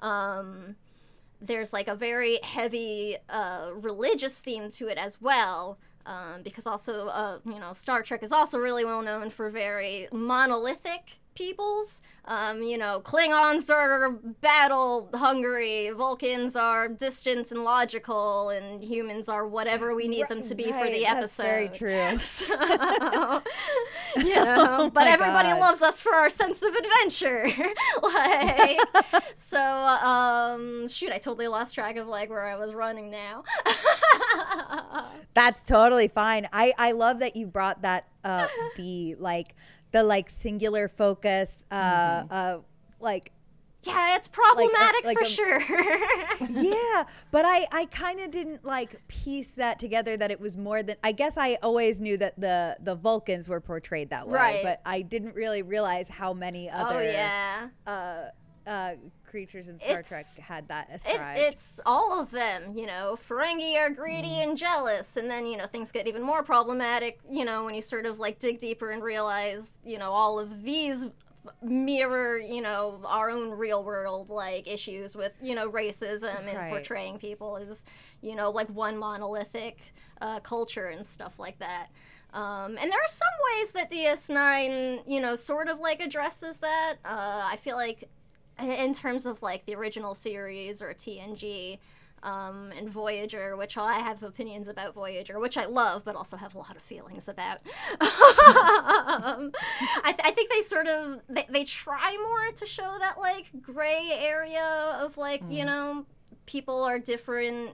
um 0.00 0.76
there's 1.38 1.72
like 1.72 1.88
a 1.88 1.94
very 1.94 2.38
heavy 2.42 3.16
uh, 3.28 3.72
religious 3.90 4.40
theme 4.40 4.70
to 4.70 4.88
it 4.88 4.96
as 4.96 5.20
well 5.20 5.78
um, 6.06 6.42
because 6.42 6.66
also 6.66 7.08
uh, 7.08 7.38
you 7.44 7.58
know 7.58 7.74
star 7.74 8.02
trek 8.02 8.22
is 8.22 8.32
also 8.32 8.58
really 8.58 8.84
well 8.86 9.02
known 9.02 9.28
for 9.28 9.50
very 9.50 10.08
monolithic 10.12 11.18
peoples 11.34 12.02
um, 12.24 12.62
you 12.62 12.78
know 12.78 13.00
klingons 13.00 13.72
are 13.72 14.10
battle 14.10 15.10
hungry 15.14 15.90
vulcans 15.90 16.54
are 16.54 16.88
distant 16.88 17.50
and 17.50 17.64
logical 17.64 18.50
and 18.50 18.82
humans 18.84 19.28
are 19.28 19.46
whatever 19.46 19.94
we 19.94 20.06
need 20.06 20.26
them 20.28 20.42
to 20.42 20.54
be 20.54 20.64
for 20.64 20.88
the 20.88 21.04
episode 21.04 21.22
that's 21.22 21.36
very 21.36 21.68
true 21.68 22.18
so, 22.18 23.42
you 24.16 24.34
know, 24.34 24.90
but 24.92 25.06
everybody 25.06 25.48
God. 25.48 25.60
loves 25.60 25.82
us 25.82 26.00
for 26.00 26.14
our 26.14 26.30
sense 26.30 26.62
of 26.62 26.74
adventure. 26.74 27.48
like, 28.02 28.78
so, 29.36 29.60
um, 29.60 30.88
shoot, 30.88 31.10
I 31.12 31.18
totally 31.18 31.48
lost 31.48 31.74
track 31.74 31.96
of 31.96 32.08
like 32.08 32.30
where 32.30 32.46
I 32.46 32.56
was 32.56 32.74
running 32.74 33.10
now. 33.10 33.44
That's 35.34 35.62
totally 35.62 36.08
fine. 36.08 36.48
I 36.52 36.72
I 36.76 36.92
love 36.92 37.20
that 37.20 37.36
you 37.36 37.46
brought 37.46 37.82
that 37.82 38.06
up. 38.24 38.50
the 38.76 39.14
like 39.16 39.54
the 39.92 40.02
like 40.02 40.28
singular 40.28 40.88
focus. 40.88 41.64
Uh, 41.70 41.74
uh, 42.30 42.58
like 43.00 43.32
yeah, 43.84 44.14
it's 44.14 44.28
problematic 44.28 45.04
like 45.04 45.16
for 45.18 45.24
a- 45.24 45.26
sure. 45.26 45.60
yeah, 46.50 47.04
but 47.32 47.44
I 47.44 47.66
I 47.72 47.86
kind 47.86 48.20
of 48.20 48.30
didn't 48.30 48.64
like 48.64 49.06
piece 49.08 49.50
that 49.52 49.78
together. 49.78 50.16
That 50.16 50.30
it 50.30 50.40
was 50.40 50.56
more 50.56 50.82
than 50.82 50.96
I 51.02 51.12
guess 51.12 51.36
I 51.36 51.58
always 51.62 52.00
knew 52.00 52.16
that 52.18 52.38
the 52.40 52.76
the 52.80 52.94
Vulcans 52.94 53.48
were 53.48 53.60
portrayed 53.60 54.10
that 54.10 54.28
way, 54.28 54.34
Right. 54.34 54.62
but 54.62 54.80
I 54.84 55.02
didn't 55.02 55.34
really 55.34 55.62
realize 55.62 56.08
how 56.08 56.32
many 56.32 56.70
other 56.70 56.98
oh 56.98 57.00
yeah. 57.00 57.68
uh, 57.86 58.70
uh, 58.70 58.94
creatures 59.32 59.68
in 59.68 59.78
Star 59.78 60.02
Trek 60.04 60.26
had 60.46 60.68
that 60.68 60.88
It, 61.38 61.48
it's 61.48 61.80
all 61.84 62.20
of 62.20 62.30
them, 62.30 62.76
you 62.76 62.86
know. 62.86 63.16
Ferengi 63.18 63.76
are 63.76 63.90
greedy 63.90 64.40
and 64.42 64.56
jealous, 64.56 65.16
and 65.16 65.28
then 65.28 65.46
you 65.46 65.56
know 65.56 65.64
things 65.66 65.90
get 65.90 66.06
even 66.06 66.22
more 66.22 66.44
problematic, 66.44 67.18
you 67.28 67.44
know, 67.44 67.64
when 67.64 67.74
you 67.74 67.82
sort 67.82 68.06
of 68.06 68.20
like 68.20 68.38
dig 68.38 68.60
deeper 68.60 68.90
and 68.90 69.02
realize, 69.02 69.80
you 69.84 69.98
know, 69.98 70.12
all 70.12 70.38
of 70.38 70.62
these 70.62 71.06
mirror, 71.60 72.38
you 72.38 72.60
know, 72.60 73.00
our 73.04 73.30
own 73.30 73.50
real 73.50 73.82
world 73.82 74.30
like 74.30 74.68
issues 74.68 75.16
with, 75.16 75.34
you 75.42 75.54
know, 75.56 75.68
racism 75.70 76.46
and 76.46 76.56
Right. 76.56 76.68
portraying 76.70 77.18
people 77.18 77.56
as, 77.56 77.84
you 78.20 78.36
know, 78.36 78.50
like 78.50 78.68
one 78.68 78.96
monolithic 78.96 79.92
uh, 80.20 80.38
culture 80.40 80.86
and 80.86 81.04
stuff 81.04 81.40
like 81.40 81.58
that. 81.58 81.88
Um, 82.32 82.78
and 82.80 82.90
there 82.90 83.00
are 83.00 83.08
some 83.08 83.28
ways 83.58 83.72
that 83.72 83.90
DS9, 83.90 85.02
you 85.06 85.20
know, 85.20 85.34
sort 85.36 85.68
of 85.68 85.80
like 85.80 86.00
addresses 86.00 86.58
that. 86.58 86.94
Uh, 87.04 87.48
I 87.50 87.56
feel 87.56 87.76
like 87.76 88.04
in 88.62 88.92
terms 88.92 89.26
of 89.26 89.42
like 89.42 89.64
the 89.66 89.74
original 89.74 90.14
series 90.14 90.82
or 90.82 90.92
TNG 90.94 91.78
um, 92.22 92.70
and 92.76 92.88
Voyager, 92.88 93.56
which 93.56 93.76
I 93.76 93.94
have 93.94 94.22
opinions 94.22 94.68
about 94.68 94.94
Voyager, 94.94 95.40
which 95.40 95.56
I 95.56 95.64
love, 95.66 96.04
but 96.04 96.14
also 96.14 96.36
have 96.36 96.54
a 96.54 96.58
lot 96.58 96.76
of 96.76 96.82
feelings 96.82 97.28
about. 97.28 97.58
um, 98.00 98.00
I, 100.04 100.12
th- 100.16 100.20
I 100.24 100.30
think 100.34 100.50
they 100.50 100.62
sort 100.62 100.86
of 100.86 101.20
they, 101.28 101.46
they 101.48 101.64
try 101.64 102.16
more 102.16 102.52
to 102.54 102.66
show 102.66 102.94
that 103.00 103.18
like 103.18 103.50
gray 103.60 104.16
area 104.20 104.96
of 105.00 105.16
like 105.16 105.42
you 105.50 105.64
know 105.64 106.06
people 106.46 106.82
are 106.84 106.98
different 106.98 107.70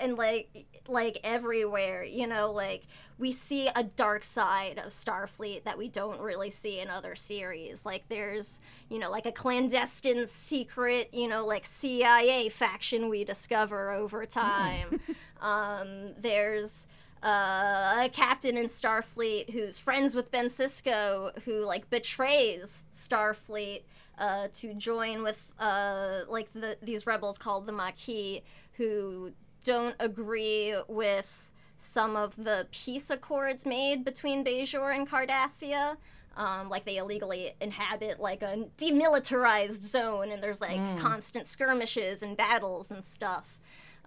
and 0.00 0.16
like 0.16 0.66
like 0.88 1.18
everywhere 1.22 2.02
you 2.02 2.26
know 2.26 2.50
like 2.50 2.82
we 3.18 3.32
see 3.32 3.68
a 3.76 3.84
dark 3.84 4.24
side 4.24 4.78
of 4.78 4.92
starfleet 4.92 5.64
that 5.64 5.76
we 5.76 5.88
don't 5.88 6.20
really 6.20 6.48
see 6.48 6.80
in 6.80 6.88
other 6.88 7.14
series. 7.14 7.84
Like 7.84 8.08
there's 8.08 8.60
you 8.88 8.98
know 8.98 9.10
like 9.10 9.26
a 9.26 9.32
clandestine 9.32 10.26
secret 10.26 11.10
you 11.12 11.28
know 11.28 11.44
like 11.44 11.66
cia 11.66 12.48
faction 12.48 13.08
we 13.08 13.24
discover 13.24 13.90
over 13.90 14.26
time. 14.26 15.00
Um 15.40 16.12
there's 16.18 16.86
uh, 17.22 18.02
a 18.04 18.08
captain 18.12 18.56
in 18.56 18.66
Starfleet 18.66 19.50
who's 19.50 19.78
friends 19.78 20.14
with 20.14 20.30
Ben 20.30 20.46
Sisko, 20.46 21.38
who 21.42 21.64
like 21.64 21.88
betrays 21.90 22.84
Starfleet 22.94 23.82
uh, 24.18 24.48
to 24.54 24.74
join 24.74 25.22
with 25.22 25.52
uh, 25.58 26.20
like 26.28 26.52
the 26.52 26.76
these 26.82 27.06
rebels 27.06 27.38
called 27.38 27.66
the 27.66 27.72
Maquis, 27.72 28.40
who 28.72 29.32
don't 29.64 29.96
agree 29.98 30.74
with 30.88 31.50
some 31.78 32.14
of 32.14 32.36
the 32.36 32.66
peace 32.70 33.10
accords 33.10 33.64
made 33.64 34.04
between 34.04 34.44
Bajor 34.44 34.94
and 34.94 35.08
Cardassia. 35.08 35.96
Um, 36.36 36.68
like 36.68 36.84
they 36.84 36.98
illegally 36.98 37.52
inhabit 37.60 38.20
like 38.20 38.42
a 38.42 38.66
demilitarized 38.78 39.82
zone, 39.82 40.30
and 40.30 40.42
there's 40.42 40.60
like 40.60 40.98
constant 40.98 41.46
skirmishes 41.46 42.22
and 42.22 42.36
battles 42.36 42.90
and 42.90 43.04
stuff. 43.04 43.58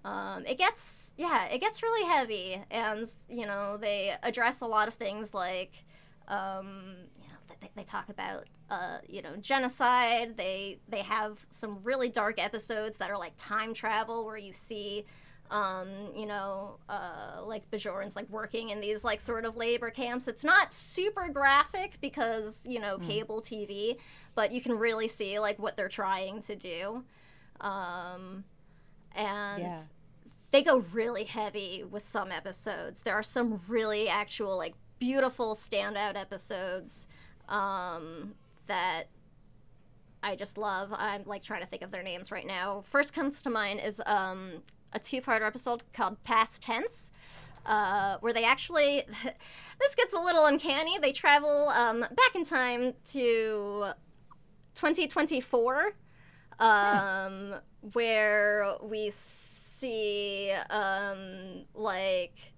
Um, 0.06 0.46
it 0.46 0.58
gets 0.58 1.13
yeah 1.18 1.46
it 1.48 1.60
gets 1.60 1.82
really 1.82 2.06
heavy 2.06 2.62
and 2.70 3.08
you 3.30 3.46
know 3.46 3.78
they 3.78 4.13
address 4.22 4.60
a 4.60 4.66
lot 4.66 4.89
of 4.89 4.96
things 4.96 5.34
like 5.34 5.86
um, 6.28 6.96
you 7.22 7.28
know 7.30 7.56
they, 7.62 7.70
they 7.76 7.84
talk 7.84 8.10
about 8.10 8.44
uh, 8.70 8.98
you 9.08 9.22
know 9.22 9.36
genocide. 9.39 10.36
They 10.38 10.80
they 10.89 11.04
have 11.04 11.46
some 11.50 11.78
really 11.84 12.10
dark 12.10 12.42
episodes 12.42 12.98
that 12.98 13.12
are 13.12 13.18
like 13.18 13.34
time 13.38 13.74
travel 13.74 14.26
where 14.26 14.38
you 14.38 14.54
see 14.54 15.06
um, 15.54 15.88
you 16.16 16.26
know, 16.26 16.80
uh, 16.89 17.42
like 17.46 17.70
Bajorans 17.70 18.16
like 18.16 18.28
working 18.30 18.72
in 18.72 18.82
these 18.82 19.04
like 19.04 19.22
sort 19.22 19.46
of 19.46 19.56
labor 19.56 19.92
camps. 19.92 20.28
It's 20.28 20.44
not 20.44 20.74
super 20.74 21.30
graphic 21.30 21.98
because 22.02 22.66
you 22.68 22.80
know 22.80 22.98
cable 22.98 23.42
TV, 23.42 23.98
but 24.36 24.52
you 24.52 24.62
can 24.62 24.74
really 24.78 25.08
see 25.08 25.39
like 25.39 25.60
what 25.60 25.78
they're 25.78 25.88
trying 25.89 26.42
to 26.42 26.56
do. 26.56 27.04
Um, 27.62 28.44
and 29.16 29.62
Yeah. 29.62 29.84
they 30.50 30.63
go 30.63 30.80
really 30.92 31.26
heavy 31.26 31.84
with 31.89 32.04
some 32.04 32.32
episodes. 32.32 33.04
There 33.04 33.13
are 33.13 33.24
some 33.24 33.62
really 33.68 34.10
actual 34.10 34.58
like 34.58 34.74
beautiful 34.98 35.54
standout 35.54 36.16
episodes 36.16 37.08
um, 37.48 38.34
that 38.66 39.04
I 40.24 40.36
just 40.36 40.58
love. 40.58 40.89
I'm 40.98 41.24
like 41.26 41.44
trying 41.44 41.62
to 41.62 41.68
think 41.68 41.84
of 41.84 41.92
their 41.92 42.02
names 42.04 42.32
right 42.32 42.48
now. 42.48 42.82
First 42.82 43.13
comes 43.13 43.42
to 43.44 43.52
mind 43.52 43.82
is 43.82 44.02
um, 44.08 44.63
a 44.93 44.99
two-part 44.99 45.41
episode 45.41 45.84
called 45.93 46.23
Past 46.23 46.62
Tense. 46.62 47.12
Uh, 47.65 48.17
where 48.19 48.34
they 48.34 48.43
actually, 48.43 49.03
this 49.79 49.95
gets 49.95 50.13
a 50.13 50.19
little 50.19 50.45
uncanny. 50.45 50.97
They 50.97 51.13
travel 51.13 51.69
um, 51.69 52.01
back 52.01 52.36
in 52.36 52.43
time 52.43 52.93
to 53.06 53.93
2024, 54.75 55.93
um, 56.60 57.56
where 57.93 58.75
we 58.82 59.12
see 59.12 60.51
um, 60.69 61.65
like 61.73 62.53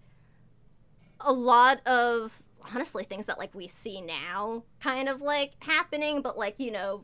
a 1.20 1.32
lot 1.32 1.86
of 1.88 2.42
honestly 2.74 3.04
things 3.04 3.28
that 3.28 3.38
like 3.38 3.54
we 3.54 3.68
see 3.68 4.02
now 4.02 4.64
kind 4.80 5.08
of 5.08 5.22
like 5.22 5.54
happening, 5.60 6.22
but 6.22 6.38
like 6.38 6.56
you 6.58 6.72
know 6.72 7.04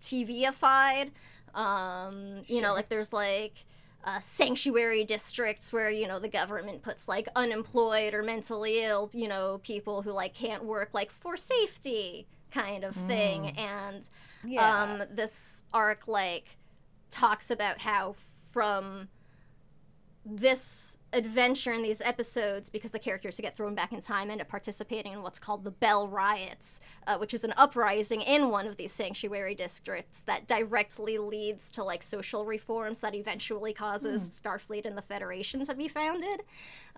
TV-ified. 0.00 1.10
Um, 1.54 2.42
you 2.46 2.60
know, 2.60 2.74
like 2.74 2.88
there's 2.88 3.12
like 3.12 3.64
uh, 4.04 4.20
sanctuary 4.20 5.04
districts 5.04 5.72
where 5.72 5.90
you 5.90 6.06
know 6.06 6.18
the 6.18 6.28
government 6.28 6.82
puts 6.82 7.08
like 7.08 7.28
unemployed 7.36 8.14
or 8.14 8.22
mentally 8.22 8.82
ill, 8.84 9.10
you 9.12 9.28
know, 9.28 9.60
people 9.62 10.02
who 10.02 10.12
like 10.12 10.34
can't 10.34 10.64
work 10.64 10.90
like 10.94 11.10
for 11.10 11.36
safety 11.36 12.26
kind 12.50 12.84
of 12.84 12.94
thing, 12.94 13.50
and 13.50 14.08
Yeah. 14.44 14.82
um, 14.82 15.02
this 15.10 15.64
arc 15.72 16.06
like 16.06 16.56
talks 17.10 17.50
about 17.50 17.78
how 17.78 18.14
from 18.52 19.08
this 20.24 20.96
adventure 21.14 21.72
in 21.72 21.82
these 21.82 22.00
episodes 22.00 22.68
because 22.70 22.90
the 22.90 22.98
characters 22.98 23.38
get 23.40 23.56
thrown 23.56 23.74
back 23.74 23.92
in 23.92 24.00
time 24.00 24.30
end 24.30 24.40
up 24.40 24.48
participating 24.48 25.12
in 25.12 25.22
what's 25.22 25.38
called 25.38 25.64
the 25.64 25.70
Bell 25.70 26.08
Riots, 26.08 26.80
uh, 27.06 27.16
which 27.18 27.34
is 27.34 27.44
an 27.44 27.54
uprising 27.56 28.20
in 28.22 28.50
one 28.50 28.66
of 28.66 28.76
these 28.76 28.92
sanctuary 28.92 29.54
districts 29.54 30.20
that 30.22 30.46
directly 30.46 31.18
leads 31.18 31.70
to 31.72 31.84
like 31.84 32.02
social 32.02 32.44
reforms 32.44 33.00
that 33.00 33.14
eventually 33.14 33.72
causes 33.72 34.28
Starfleet 34.28 34.86
and 34.86 34.96
the 34.96 35.02
Federation 35.02 35.64
to 35.64 35.74
be 35.74 35.88
founded. 35.88 36.42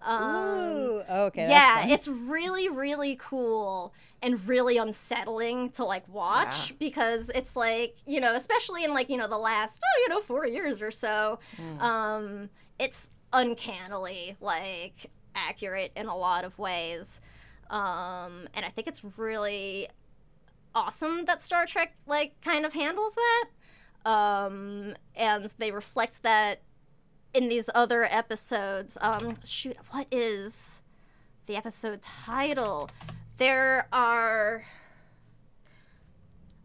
Um, 0.03 0.21
Ooh, 0.27 1.03
okay. 1.09 1.49
yeah, 1.49 1.89
it's 1.89 2.07
really, 2.07 2.69
really 2.69 3.17
cool 3.19 3.95
and 4.23 4.47
really 4.47 4.77
unsettling 4.77 5.71
to 5.71 5.85
like 5.85 6.07
watch 6.09 6.79
because 6.79 7.31
it's 7.31 7.57
like, 7.57 7.97
you 8.07 8.21
know, 8.21 8.35
especially 8.35 8.85
in 8.85 8.93
like, 8.93 9.09
you 9.09 9.17
know, 9.17 9.29
the 9.29 9.39
last, 9.39 9.81
oh, 9.83 10.03
you 10.03 10.09
know, 10.09 10.21
four 10.21 10.47
years 10.47 10.83
or 10.83 10.91
so, 10.91 11.39
um, 11.81 12.51
it's 12.79 13.11
uncannily 13.33 14.37
like 14.41 15.11
accurate 15.35 15.93
in 15.97 16.07
a 16.07 16.17
lot 16.17 16.45
of 16.45 16.59
ways. 16.59 17.21
Um, 17.71 18.49
and 18.55 18.65
I 18.65 18.69
think 18.71 18.87
it's 18.87 19.03
really 19.19 19.89
awesome 20.75 21.25
that 21.25 21.43
Star 21.43 21.67
Trek 21.67 21.97
like 22.07 22.41
kind 22.43 22.65
of 22.65 22.73
handles 22.73 23.15
that. 23.15 23.45
Um, 24.11 24.95
and 25.17 25.53
they 25.59 25.73
reflect 25.73 26.23
that 26.23 26.61
in 27.35 27.49
these 27.49 27.69
other 27.75 28.05
episodes. 28.05 28.97
Um, 29.01 29.35
shoot, 29.45 29.77
what 29.91 30.07
is 30.11 30.81
the 31.47 31.57
episode 31.57 32.03
title? 32.03 32.89
There 33.37 33.89
are 33.93 34.65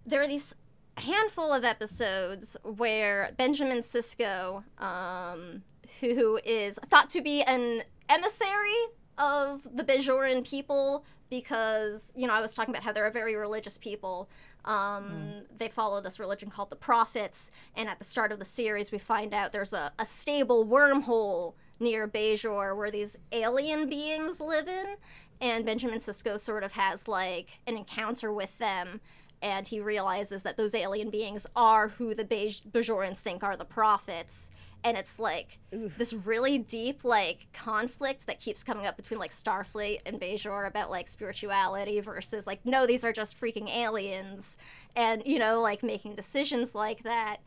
there 0.06 0.22
are 0.22 0.28
these 0.28 0.56
handful 0.98 1.54
of 1.54 1.64
episodes 1.64 2.58
where 2.64 3.34
Benjamin 3.38 3.80
Sisko, 3.80 4.64
um, 4.80 5.64
who 6.00 6.40
is 6.46 6.80
thought 6.88 7.10
to 7.12 7.22
be 7.22 7.44
an 7.44 7.84
emissary 8.10 8.82
of 9.18 9.68
the 9.76 9.84
Bajoran 9.84 10.46
people, 10.48 11.06
because 11.30 12.12
you 12.16 12.28
know 12.28 12.34
I 12.34 12.42
was 12.42 12.54
talking 12.54 12.74
about 12.74 12.84
how 12.84 12.92
they're 12.92 13.08
a 13.08 13.12
very 13.12 13.36
religious 13.36 13.78
people. 13.78 14.30
Um, 14.64 15.44
They 15.58 15.70
follow 15.70 16.02
this 16.02 16.20
religion 16.20 16.50
called 16.50 16.70
the 16.70 16.76
Prophets, 16.76 17.52
and 17.76 17.90
at 17.90 17.98
the 17.98 18.06
start 18.06 18.32
of 18.32 18.40
the 18.40 18.46
series, 18.46 18.92
we 18.92 19.00
find 19.00 19.34
out 19.34 19.52
there's 19.52 19.74
a, 19.74 19.92
a 19.98 20.06
stable 20.06 20.66
wormhole 20.66 21.56
near 21.80 22.08
Bajor 22.08 22.78
where 22.78 22.92
these 22.92 23.18
alien 23.32 23.90
beings 23.90 24.40
live 24.40 24.68
in, 24.68 24.98
and 25.40 25.66
Benjamin 25.66 26.00
Sisko 26.00 26.40
sort 26.40 26.64
of 26.64 26.74
has 26.74 27.08
like 27.08 27.60
an 27.66 27.76
encounter 27.76 28.32
with 28.32 28.58
them, 28.60 29.02
and 29.42 29.68
he 29.68 29.80
realizes 29.80 30.44
that 30.44 30.58
those 30.58 30.76
alien 30.76 31.10
beings 31.10 31.48
are 31.56 31.90
who 31.90 32.14
the 32.14 32.24
Baj- 32.24 32.62
Bajorans 32.70 33.18
think 33.18 33.44
are 33.44 33.58
the 33.58 33.66
prophets. 33.66 34.52
And 34.84 34.98
it's 34.98 35.20
like 35.20 35.60
this 35.72 36.14
really 36.14 36.58
deep 36.58 37.04
like 37.04 37.48
conflict 37.54 38.26
that 38.28 38.40
keeps 38.40 38.64
coming 38.64 38.86
up 38.86 38.98
between 38.98 39.20
like 39.20 39.32
Starfleet 39.32 40.00
and 40.06 40.20
Bajor 40.20 40.68
about 40.68 40.90
like 40.90 41.08
spirituality 41.08 42.00
versus 42.00 42.48
like 42.48 42.66
no 42.66 42.88
these 42.88 43.04
are 43.04 43.14
just 43.14 43.40
freaking 43.40 43.70
aliens 43.70 44.58
and 44.96 45.22
you 45.24 45.38
know 45.38 45.62
like 45.62 45.84
making 45.84 46.16
decisions 46.16 46.74
like 46.74 47.04
that. 47.04 47.38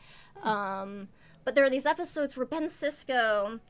Um, 0.43 1.09
but 1.45 1.55
there 1.55 1.65
are 1.65 1.71
these 1.71 1.87
episodes 1.87 2.37
where 2.37 2.47
Ben 2.47 2.65
Sisko 2.65 3.61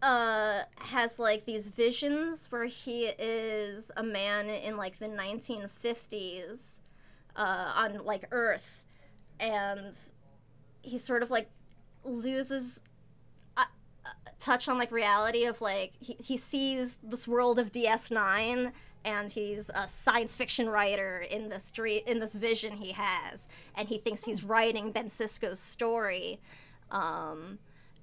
uh 0.00 0.60
has 0.76 1.18
like 1.18 1.44
these 1.44 1.68
visions 1.68 2.50
where 2.50 2.66
he 2.66 3.06
is 3.18 3.90
a 3.96 4.02
man 4.02 4.48
in 4.48 4.76
like 4.76 4.98
the 4.98 5.08
1950s 5.08 6.78
uh 7.38 7.72
on 7.74 8.04
like 8.04 8.26
earth 8.30 8.82
and 9.40 9.96
he 10.82 10.98
sort 10.98 11.22
of 11.22 11.30
like 11.30 11.48
loses 12.04 12.80
uh, 13.56 13.64
touch 14.38 14.68
on 14.68 14.76
like 14.76 14.92
reality 14.92 15.44
of 15.44 15.60
like 15.60 15.92
he, 16.00 16.16
he 16.22 16.36
sees 16.36 16.98
this 17.02 17.26
world 17.26 17.58
of 17.58 17.72
ds9 17.72 18.72
and 19.04 19.30
he's 19.30 19.70
a 19.74 19.88
science 19.88 20.34
fiction 20.34 20.68
writer 20.68 21.24
in 21.30 21.48
this 21.48 21.70
dream, 21.70 22.02
in 22.06 22.18
this 22.18 22.34
vision 22.34 22.72
he 22.72 22.92
has, 22.92 23.48
and 23.74 23.88
he 23.88 23.98
thinks 23.98 24.24
he's 24.24 24.44
writing 24.44 24.92
Ben 24.92 25.08
Sisko's 25.08 25.60
story. 25.60 26.40
Um, 26.90 27.58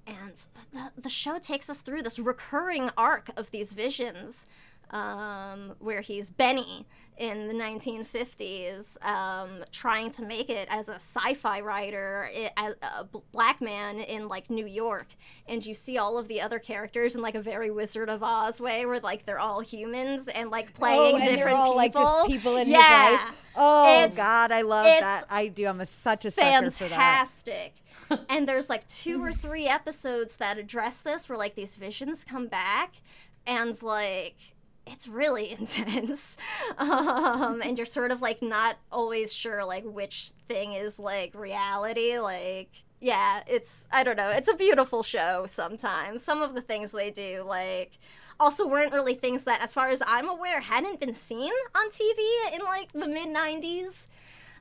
and 0.06 0.46
the, 0.72 0.92
the 0.96 1.08
show 1.08 1.38
takes 1.38 1.68
us 1.68 1.80
through 1.80 2.02
this 2.02 2.18
recurring 2.18 2.90
arc 2.96 3.30
of 3.36 3.50
these 3.50 3.72
visions 3.72 4.46
um, 4.90 5.74
where 5.78 6.00
he's 6.00 6.30
Benny 6.30 6.86
in 7.18 7.48
the 7.48 7.54
1950s, 7.54 9.02
um, 9.04 9.64
trying 9.72 10.10
to 10.10 10.22
make 10.22 10.50
it 10.50 10.68
as 10.70 10.88
a 10.90 10.96
sci-fi 10.96 11.60
writer, 11.60 12.30
i- 12.34 12.50
as 12.58 12.74
a 12.82 13.04
black 13.32 13.60
man 13.60 13.98
in 14.00 14.26
like 14.26 14.50
New 14.50 14.66
York, 14.66 15.06
and 15.48 15.64
you 15.64 15.74
see 15.74 15.96
all 15.96 16.18
of 16.18 16.28
the 16.28 16.40
other 16.40 16.58
characters 16.58 17.14
in 17.14 17.22
like 17.22 17.34
a 17.34 17.40
very 17.40 17.70
Wizard 17.70 18.10
of 18.10 18.22
Oz 18.22 18.60
way, 18.60 18.84
where 18.84 19.00
like 19.00 19.24
they're 19.24 19.38
all 19.38 19.60
humans 19.60 20.28
and 20.28 20.50
like 20.50 20.74
playing 20.74 21.14
oh, 21.14 21.16
and 21.16 21.24
different 21.24 21.38
they're 21.38 21.54
all 21.54 21.64
people. 21.64 21.76
like 21.76 21.92
just 21.94 22.26
people 22.26 22.56
in 22.56 22.68
yeah. 22.68 23.10
his 23.10 23.18
life. 23.20 23.34
Oh 23.56 23.94
It's- 24.02 24.16
God, 24.16 24.52
I 24.52 24.60
love 24.60 24.84
that. 24.84 25.24
I 25.30 25.48
do. 25.48 25.66
I'm 25.66 25.80
a, 25.80 25.86
such 25.86 26.26
a 26.26 26.30
sucker 26.30 26.70
for 26.70 26.84
that. 26.84 26.90
fantastic. 26.90 27.74
and 28.28 28.46
there's 28.46 28.68
like 28.68 28.86
two 28.88 29.24
or 29.24 29.32
three 29.32 29.66
episodes 29.66 30.36
that 30.36 30.58
address 30.58 31.00
this 31.00 31.28
where 31.30 31.38
like 31.38 31.54
these 31.54 31.74
visions 31.76 32.24
come 32.24 32.46
back 32.46 32.96
and 33.46 33.82
like 33.82 34.36
it's 34.86 35.08
really 35.08 35.50
intense 35.58 36.36
um, 36.78 37.60
and 37.62 37.78
you're 37.78 37.86
sort 37.86 38.10
of 38.10 38.22
like 38.22 38.42
not 38.42 38.76
always 38.90 39.32
sure 39.32 39.64
like 39.64 39.84
which 39.84 40.30
thing 40.48 40.72
is 40.72 40.98
like 40.98 41.34
reality 41.34 42.18
like 42.18 42.70
yeah 43.00 43.42
it's 43.46 43.86
i 43.92 44.02
don't 44.02 44.16
know 44.16 44.30
it's 44.30 44.48
a 44.48 44.54
beautiful 44.54 45.02
show 45.02 45.44
sometimes 45.46 46.22
some 46.22 46.42
of 46.42 46.54
the 46.54 46.62
things 46.62 46.92
they 46.92 47.10
do 47.10 47.42
like 47.46 47.98
also 48.40 48.66
weren't 48.66 48.92
really 48.92 49.14
things 49.14 49.44
that 49.44 49.60
as 49.62 49.74
far 49.74 49.88
as 49.88 50.02
i'm 50.06 50.28
aware 50.28 50.60
hadn't 50.60 51.00
been 51.00 51.14
seen 51.14 51.52
on 51.74 51.90
tv 51.90 52.54
in 52.54 52.64
like 52.64 52.92
the 52.92 53.06
mid 53.06 53.28
90s 53.28 54.08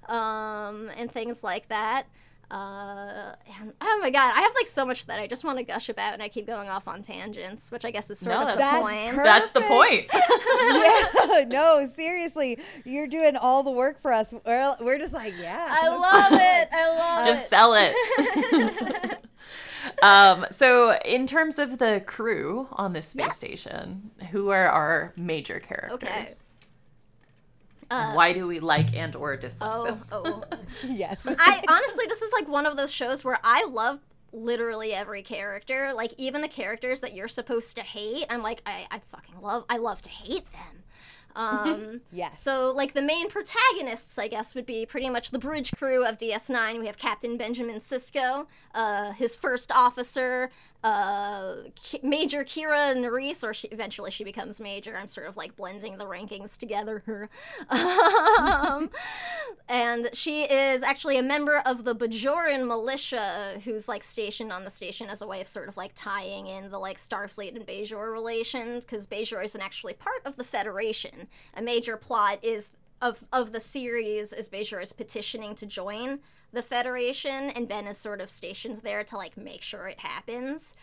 um, 0.09 0.89
and 0.97 1.11
things 1.11 1.43
like 1.43 1.67
that. 1.69 2.07
Uh, 2.51 3.33
and 3.59 3.73
oh 3.81 3.99
my 4.01 4.09
god, 4.11 4.31
I 4.35 4.41
have 4.41 4.53
like 4.55 4.67
so 4.67 4.85
much 4.85 5.05
that 5.07 5.19
I 5.19 5.25
just 5.27 5.43
want 5.43 5.57
to 5.57 5.63
gush 5.63 5.89
about, 5.89 6.13
and 6.13 6.21
I 6.21 6.29
keep 6.29 6.45
going 6.45 6.69
off 6.69 6.87
on 6.87 7.01
tangents, 7.01 7.71
which 7.71 7.85
I 7.85 7.91
guess 7.91 8.09
is 8.11 8.19
sort 8.19 8.35
No, 8.35 8.41
of 8.43 8.47
the 8.49 8.55
that's- 8.59 8.83
point. 8.83 9.15
That's 9.15 9.49
the 9.49 9.61
point. 9.61 10.07
yeah, 10.13 11.45
no, 11.47 11.89
seriously, 11.95 12.59
you're 12.85 13.07
doing 13.07 13.35
all 13.35 13.63
the 13.63 13.71
work 13.71 14.01
for 14.01 14.13
us. 14.13 14.33
We're, 14.45 14.75
we're 14.79 14.99
just 14.99 15.13
like, 15.13 15.33
yeah. 15.39 15.67
I 15.69 15.87
love 15.89 16.31
it. 16.39 16.69
I 16.71 16.87
love 16.97 17.25
Just 17.25 17.29
it. 17.29 17.35
Just 17.35 17.49
sell 17.49 17.73
it. 17.75 19.17
um, 20.01 20.45
so, 20.49 20.97
in 21.05 21.25
terms 21.27 21.57
of 21.59 21.77
the 21.79 22.01
crew 22.05 22.67
on 22.73 22.93
this 22.93 23.07
space 23.07 23.25
Yes. 23.25 23.35
station, 23.37 24.11
who 24.31 24.49
are 24.49 24.67
our 24.67 25.13
major 25.17 25.59
characters? 25.59 25.93
Okay. 25.93 26.27
And 27.95 28.15
why 28.15 28.33
do 28.33 28.47
we 28.47 28.59
like 28.59 28.95
and 28.95 29.15
or 29.15 29.35
dislike 29.37 29.71
Oh, 29.71 29.85
them? 29.85 30.01
oh. 30.11 30.43
yes. 30.87 31.25
I 31.27 31.63
honestly, 31.67 32.05
this 32.07 32.21
is 32.21 32.31
like 32.33 32.47
one 32.47 32.65
of 32.65 32.77
those 32.77 32.91
shows 32.91 33.23
where 33.23 33.39
I 33.43 33.65
love 33.65 33.99
literally 34.31 34.93
every 34.93 35.21
character. 35.21 35.91
Like 35.93 36.13
even 36.17 36.41
the 36.41 36.47
characters 36.47 37.01
that 37.01 37.13
you're 37.13 37.27
supposed 37.27 37.75
to 37.77 37.81
hate, 37.83 38.25
I'm 38.29 38.41
like, 38.41 38.61
I, 38.65 38.85
I 38.91 38.99
fucking 38.99 39.41
love. 39.41 39.65
I 39.69 39.77
love 39.77 40.01
to 40.03 40.09
hate 40.09 40.45
them. 40.51 40.83
Um, 41.35 42.01
Yes. 42.13 42.39
So 42.41 42.71
like 42.71 42.93
the 42.93 43.01
main 43.01 43.29
protagonists, 43.29 44.17
I 44.17 44.27
guess, 44.29 44.55
would 44.55 44.65
be 44.65 44.85
pretty 44.85 45.09
much 45.09 45.31
the 45.31 45.39
bridge 45.39 45.71
crew 45.73 46.05
of 46.05 46.17
DS9. 46.17 46.79
We 46.79 46.85
have 46.87 46.97
Captain 46.97 47.35
Benjamin 47.37 47.77
Sisko, 47.79 48.47
uh, 48.73 49.11
his 49.11 49.35
first 49.35 49.69
officer, 49.71 50.49
uh, 50.85 51.55
Major 52.03 52.43
Kira 52.43 52.91
and 52.91 53.03
Nerys, 53.03 53.43
or 53.43 53.55
she, 53.55 53.67
eventually 53.69 54.11
she 54.11 54.23
becomes 54.23 54.61
Major. 54.61 54.95
I'm 54.95 55.07
sort 55.07 55.25
of 55.25 55.35
like 55.35 55.55
blending 55.55 55.97
the 55.97 56.05
rankings 56.05 56.59
together. 56.59 57.27
um, 57.69 58.91
and 59.67 60.11
she 60.13 60.43
is 60.43 60.83
actually 60.83 61.17
a 61.17 61.23
member 61.23 61.63
of 61.65 61.85
the 61.85 61.95
Bajoran 61.95 62.67
militia 62.67 63.59
who's 63.63 63.87
like 63.87 64.03
stationed 64.03 64.51
on 64.51 64.63
the 64.63 64.69
station 64.69 65.09
as 65.09 65.23
a 65.23 65.27
way 65.27 65.41
of 65.41 65.47
sort 65.47 65.69
of 65.69 65.75
like 65.75 65.93
tying 65.95 66.45
in 66.45 66.69
the 66.69 66.77
like 66.77 66.97
Starfleet 66.97 67.55
and 67.55 67.65
Bajor 67.65 68.13
relations 68.13 68.85
because 68.85 69.07
Bajor 69.07 69.43
isn't 69.43 69.61
actually 69.61 69.93
part 69.93 70.21
of 70.23 70.35
the 70.35 70.43
Federation. 70.43 71.27
A 71.55 71.63
major 71.63 71.97
plot 71.97 72.37
is 72.43 72.69
of 73.01 73.27
of 73.33 73.53
the 73.53 73.59
series 73.59 74.33
is 74.33 74.47
Bajor 74.49 74.83
is 74.83 74.93
petitioning 74.93 75.55
to 75.55 75.65
join 75.65 76.19
the 76.55 76.61
Federation 76.61 77.51
and 77.51 77.67
Ben 77.67 77.85
is 77.85 77.97
sort 77.97 78.21
of 78.21 78.29
stationed 78.29 78.77
there 78.77 79.03
to 79.03 79.17
like 79.17 79.37
make 79.37 79.61
sure 79.61 79.87
it 79.87 79.99
happens. 79.99 80.75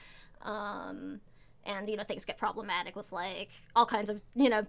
Um, 0.42 1.20
and 1.64 1.88
you 1.88 1.96
know 1.96 2.02
things 2.02 2.24
get 2.24 2.38
problematic 2.38 2.96
with 2.96 3.12
like 3.12 3.50
all 3.74 3.86
kinds 3.86 4.10
of 4.10 4.20
you 4.34 4.48
know 4.48 4.66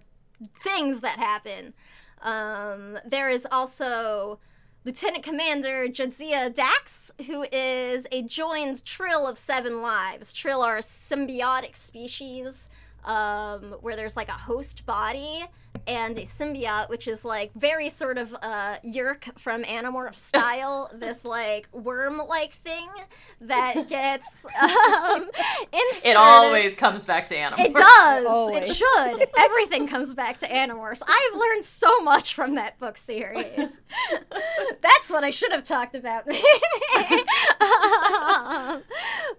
things 0.62 1.00
that 1.00 1.18
happen. 1.18 1.74
Um, 2.22 2.98
there 3.04 3.28
is 3.28 3.46
also 3.50 4.38
Lieutenant 4.84 5.24
Commander 5.24 5.86
Jadzia 5.88 6.52
Dax, 6.52 7.12
who 7.26 7.46
is 7.52 8.06
a 8.12 8.22
joined 8.22 8.84
Trill 8.84 9.26
of 9.26 9.38
seven 9.38 9.82
lives. 9.82 10.32
Trill 10.32 10.62
are 10.62 10.76
a 10.76 10.82
symbiotic 10.82 11.76
species 11.76 12.70
um, 13.04 13.76
where 13.80 13.96
there's 13.96 14.16
like 14.16 14.28
a 14.28 14.32
host 14.32 14.86
body 14.86 15.44
and 15.86 16.18
a 16.18 16.22
symbiote, 16.22 16.88
which 16.88 17.06
is 17.08 17.24
like 17.24 17.52
very 17.54 17.88
sort 17.88 18.18
of 18.18 18.34
uh, 18.42 18.76
Yeerk 18.84 19.38
from 19.38 19.62
Animorph 19.64 20.14
style, 20.30 20.90
this 20.94 21.24
like 21.24 21.68
worm 21.72 22.18
like 22.28 22.52
thing 22.52 22.88
that 23.40 23.74
gets 23.88 24.44
um, 24.60 25.30
inserted. 25.72 26.04
It 26.04 26.16
always 26.16 26.74
comes 26.76 27.04
back 27.04 27.26
to 27.26 27.36
animals. 27.36 27.68
It 27.68 27.74
does. 27.74 28.24
Always. 28.24 28.70
It 28.70 28.74
should. 28.74 29.28
Everything 29.38 29.86
comes 29.86 30.14
back 30.14 30.38
to 30.38 30.48
Animorphs. 30.48 31.02
I've 31.06 31.38
learned 31.38 31.64
so 31.64 32.00
much 32.02 32.34
from 32.34 32.54
that 32.54 32.78
book 32.78 32.96
series. 32.96 33.80
That's 34.80 35.10
what 35.10 35.24
I 35.24 35.30
should 35.30 35.52
have 35.52 35.64
talked 35.64 35.94
about. 35.94 36.28
Um, 37.60 38.82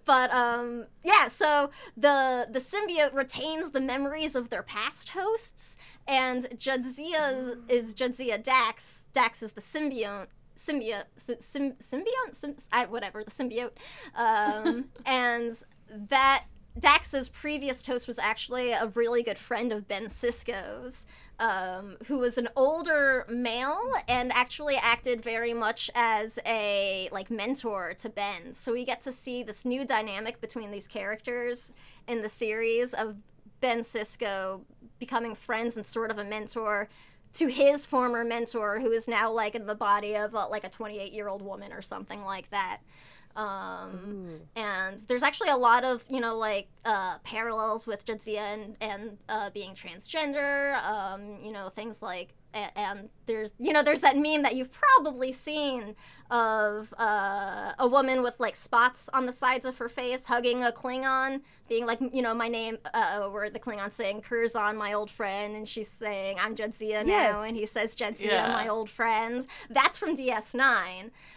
but 0.05 0.31
um, 0.31 0.86
yeah. 1.03 1.27
So 1.27 1.69
the 1.95 2.47
the 2.49 2.59
symbiote 2.59 3.13
retains 3.13 3.71
the 3.71 3.81
memories 3.81 4.36
of 4.36 4.49
their 4.49 4.63
past 4.63 5.09
hosts, 5.09 5.77
and 6.07 6.43
Jadzia 6.57 7.57
is 7.69 7.93
Jadzia 7.93 8.41
Dax. 8.41 9.05
Dax 9.13 9.43
is 9.43 9.53
the 9.53 9.61
symbiote 9.61 10.27
symbiote, 10.57 11.05
sy- 11.15 11.35
sym, 11.39 11.73
symbiote, 11.73 12.33
Sym, 12.33 12.55
I, 12.71 12.85
whatever 12.85 13.23
the 13.23 13.31
symbiote, 13.31 13.71
um, 14.15 14.85
and 15.05 15.51
that 15.89 16.45
Dax's 16.77 17.29
previous 17.29 17.85
host 17.85 18.07
was 18.07 18.19
actually 18.19 18.71
a 18.71 18.87
really 18.95 19.23
good 19.23 19.37
friend 19.37 19.71
of 19.71 19.87
Ben 19.87 20.05
Sisko's, 20.07 21.07
um, 21.39 21.97
who 22.07 22.19
was 22.19 22.37
an 22.37 22.49
older 22.55 23.25
male 23.29 23.79
and 24.07 24.31
actually 24.33 24.75
acted 24.75 25.21
very 25.21 25.53
much 25.53 25.89
as 25.95 26.37
a 26.45 27.07
like 27.11 27.29
mentor 27.31 27.93
to 27.99 28.09
Ben. 28.09 28.53
So 28.53 28.73
we 28.73 28.83
get 28.83 29.01
to 29.01 29.11
see 29.11 29.43
this 29.43 29.63
new 29.63 29.85
dynamic 29.85 30.41
between 30.41 30.71
these 30.71 30.87
characters 30.87 31.73
in 32.07 32.21
the 32.21 32.29
series 32.29 32.93
of 32.93 33.15
Ben 33.61 33.79
Sisko 33.79 34.61
becoming 34.99 35.35
friends 35.35 35.77
and 35.77 35.85
sort 35.85 36.11
of 36.11 36.17
a 36.17 36.23
mentor 36.23 36.89
to 37.33 37.47
his 37.47 37.85
former 37.85 38.23
mentor 38.23 38.79
who 38.79 38.91
is 38.91 39.07
now 39.07 39.31
like 39.31 39.55
in 39.55 39.65
the 39.65 39.75
body 39.75 40.15
of 40.15 40.33
uh, 40.33 40.47
like 40.47 40.63
a 40.63 40.69
28 40.69 41.11
year 41.11 41.27
old 41.27 41.41
woman 41.41 41.73
or 41.73 41.81
something 41.81 42.23
like 42.23 42.49
that. 42.51 42.79
Um, 43.35 44.39
and 44.55 44.97
there's 45.09 45.23
actually 45.23 45.49
a 45.49 45.57
lot 45.57 45.83
of 45.83 46.05
you 46.09 46.21
know 46.21 46.37
like 46.37 46.69
uh, 46.85 47.17
parallels 47.23 47.85
with 47.85 48.05
Jadzia 48.05 48.37
and, 48.37 48.77
and 48.79 49.17
uh, 49.27 49.49
being 49.49 49.71
transgender 49.71 50.81
um, 50.83 51.39
you 51.43 51.51
know 51.51 51.67
things 51.67 52.01
like 52.01 52.33
and, 52.53 52.71
and 52.77 53.09
there's 53.25 53.53
you 53.59 53.73
know 53.73 53.83
there's 53.83 53.99
that 54.01 54.15
meme 54.15 54.43
that 54.43 54.55
you've 54.55 54.71
probably 54.71 55.33
seen 55.33 55.97
of 56.31 56.93
uh, 56.97 57.73
a 57.77 57.87
woman 57.87 58.23
with 58.23 58.39
like 58.39 58.55
spots 58.55 59.09
on 59.13 59.25
the 59.25 59.33
sides 59.33 59.65
of 59.65 59.77
her 59.77 59.89
face 59.89 60.25
hugging 60.25 60.63
a 60.63 60.71
Klingon 60.71 61.41
being 61.68 61.86
like 61.86 61.99
you 62.13 62.22
know 62.22 62.34
my 62.34 62.47
name 62.47 62.78
uh, 62.93 63.22
where 63.30 63.49
the 63.49 63.59
Klingon 63.59 63.91
saying 63.91 64.22
Curzon 64.22 64.78
my 64.78 64.93
old 64.93 65.09
friend 65.09 65.55
and 65.55 65.68
she's 65.68 65.88
saying 65.89 66.38
I'm 66.39 66.55
Jadzia 66.55 67.05
Yes. 67.05 67.34
now 67.34 67.41
and 67.41 67.57
he 67.57 67.66
says 67.66 67.95
Jadzia 67.95 68.26
Yeah. 68.26 68.47
my 68.51 68.68
old 68.68 68.89
friend 68.89 69.47
that's 69.70 69.97
from 69.97 70.16
DS9 70.16 70.61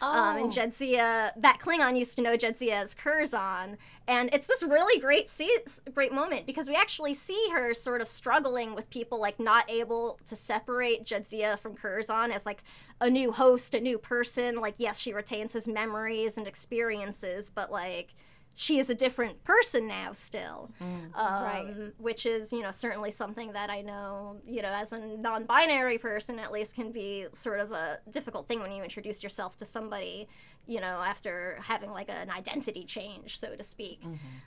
um, 0.03 0.37
and 0.37 0.47
Oh. 0.47 0.49
Jadzia, 0.49 1.33
that 1.37 1.59
Klingon 1.61 1.99
used 1.99 2.16
to 2.16 2.22
know 2.22 2.37
Jadzia 2.37 2.72
as 2.72 2.95
Curzon, 2.95 3.79
and 4.07 4.31
it's 4.33 4.47
this 4.47 4.62
really 4.62 5.01
great 5.01 5.29
se- 5.31 5.64
great 5.95 6.12
moment 6.12 6.47
because 6.47 6.68
we 6.68 6.74
actually 6.74 7.14
see 7.14 7.49
her 7.53 7.72
sort 7.74 8.01
of 8.01 8.09
struggling 8.09 8.74
with 8.74 8.91
people 8.91 9.18
like 9.20 9.41
not 9.41 9.68
able 9.70 10.18
to 10.26 10.37
separate 10.37 11.05
Jadzia 11.05 11.59
from 11.59 11.74
Curzon 11.74 12.33
as 12.33 12.45
like 12.47 12.62
a 13.01 13.09
new 13.09 13.33
host, 13.33 13.74
a 13.74 13.81
new 13.81 13.97
person. 13.99 14.57
Like 14.57 14.74
yes, 14.79 14.99
she 14.99 15.12
retains 15.12 15.53
his 15.53 15.66
memories 15.66 16.37
and 16.39 16.47
experiences, 16.47 17.51
but 17.55 17.70
like 17.72 18.14
she 18.61 18.80
is 18.80 18.90
a 18.90 18.94
different 18.94 19.42
person 19.44 19.86
now 19.86 20.12
still 20.12 20.68
um, 20.80 21.09
Right. 21.14 21.92
which 21.98 22.26
is 22.26 22.52
you 22.52 22.61
know 22.61 22.72
certainly 22.72 23.12
something 23.12 23.52
that 23.52 23.70
i 23.70 23.80
know 23.82 24.36
you 24.44 24.62
know 24.62 24.68
as 24.82 24.92
a 24.92 24.98
non-binary 24.98 25.98
person 25.98 26.40
at 26.40 26.50
least 26.50 26.74
can 26.74 26.90
be 26.90 27.26
sort 27.32 27.61
of 27.61 27.70
a 27.70 28.00
difficult 28.11 28.48
thing 28.48 28.59
when 28.61 28.72
you 28.72 28.82
introduce 28.82 29.22
yourself 29.22 29.56
to 29.59 29.64
somebody 29.64 30.28
you 30.68 30.80
know 30.80 31.02
after 31.04 31.58
having 31.62 31.90
like 31.90 32.08
an 32.10 32.30
identity 32.30 32.84
change 32.84 33.38
so 33.38 33.56
to 33.56 33.64
speak 33.64 34.00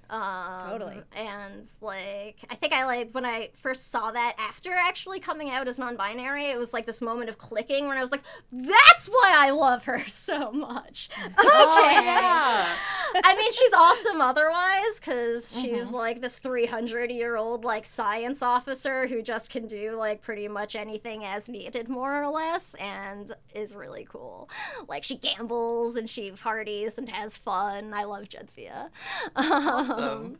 um, 0.09 0.69
Totally. 0.69 1.01
and 1.15 1.67
like 1.82 2.38
i 2.49 2.55
think 2.55 2.74
i 2.74 2.86
like 2.86 3.11
when 3.11 3.26
i 3.26 3.49
first 3.53 3.91
saw 3.91 4.11
that 4.11 4.36
after 4.38 4.72
actually 4.72 5.19
coming 5.19 5.49
out 5.49 5.67
as 5.67 5.78
non-binary 5.80 6.45
it 6.45 6.57
was 6.57 6.74
like 6.74 6.86
this 6.86 7.01
moment 7.01 7.30
of 7.30 7.38
clicking 7.38 7.88
when 7.88 7.97
i 7.97 8.01
was 8.01 8.11
like 8.11 8.22
that's 8.51 9.07
why 9.07 9.34
i 9.36 9.49
love 9.49 9.84
her 9.86 10.03
so 10.07 10.51
much 10.51 11.09
okay 11.24 11.36
Oh, 11.43 12.01
yeah. 12.03 12.76
I 13.24 13.36
mean, 13.36 13.51
she's 13.51 13.74
awesome 13.74 14.22
otherwise 14.22 14.99
because 14.99 15.51
she's 15.59 15.91
like 15.91 16.22
this 16.22 16.38
300 16.38 17.11
year 17.11 17.36
old 17.36 17.65
like 17.65 17.86
science 17.86 18.41
officer 18.41 19.07
who 19.07 19.22
just 19.22 19.49
can 19.49 19.67
do 19.67 19.95
like 19.97 20.22
pretty 20.22 20.47
much 20.47 20.76
anything 20.76 21.26
as 21.26 21.49
needed, 21.49 21.89
more 21.89 22.22
or 22.24 22.30
less, 22.30 22.74
and 22.76 23.32
is 23.53 23.76
really 23.76 24.05
cool. 24.09 24.49
Like 24.88 25.03
she 25.03 25.17
gambles 25.17 25.95
and 25.95 26.09
she 26.12 26.32
parties 26.32 26.97
and 26.97 27.09
has 27.09 27.38
fun. 27.38 27.93
I 27.93 28.03
love 28.03 28.26
Jadzia. 28.26 28.89
Awesome. 29.36 29.99
Um, 29.99 30.38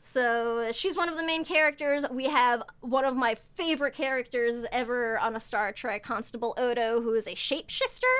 so 0.00 0.72
she's 0.72 0.96
one 0.96 1.08
of 1.08 1.16
the 1.16 1.24
main 1.24 1.44
characters. 1.44 2.04
We 2.10 2.24
have 2.26 2.62
one 2.80 3.04
of 3.04 3.16
my 3.16 3.36
favorite 3.54 3.94
characters 3.94 4.64
ever 4.72 5.18
on 5.18 5.36
a 5.36 5.40
Star 5.40 5.72
Trek, 5.72 6.02
Constable 6.02 6.54
Odo, 6.56 7.00
who 7.02 7.12
is 7.12 7.26
a 7.26 7.32
shapeshifter. 7.32 8.16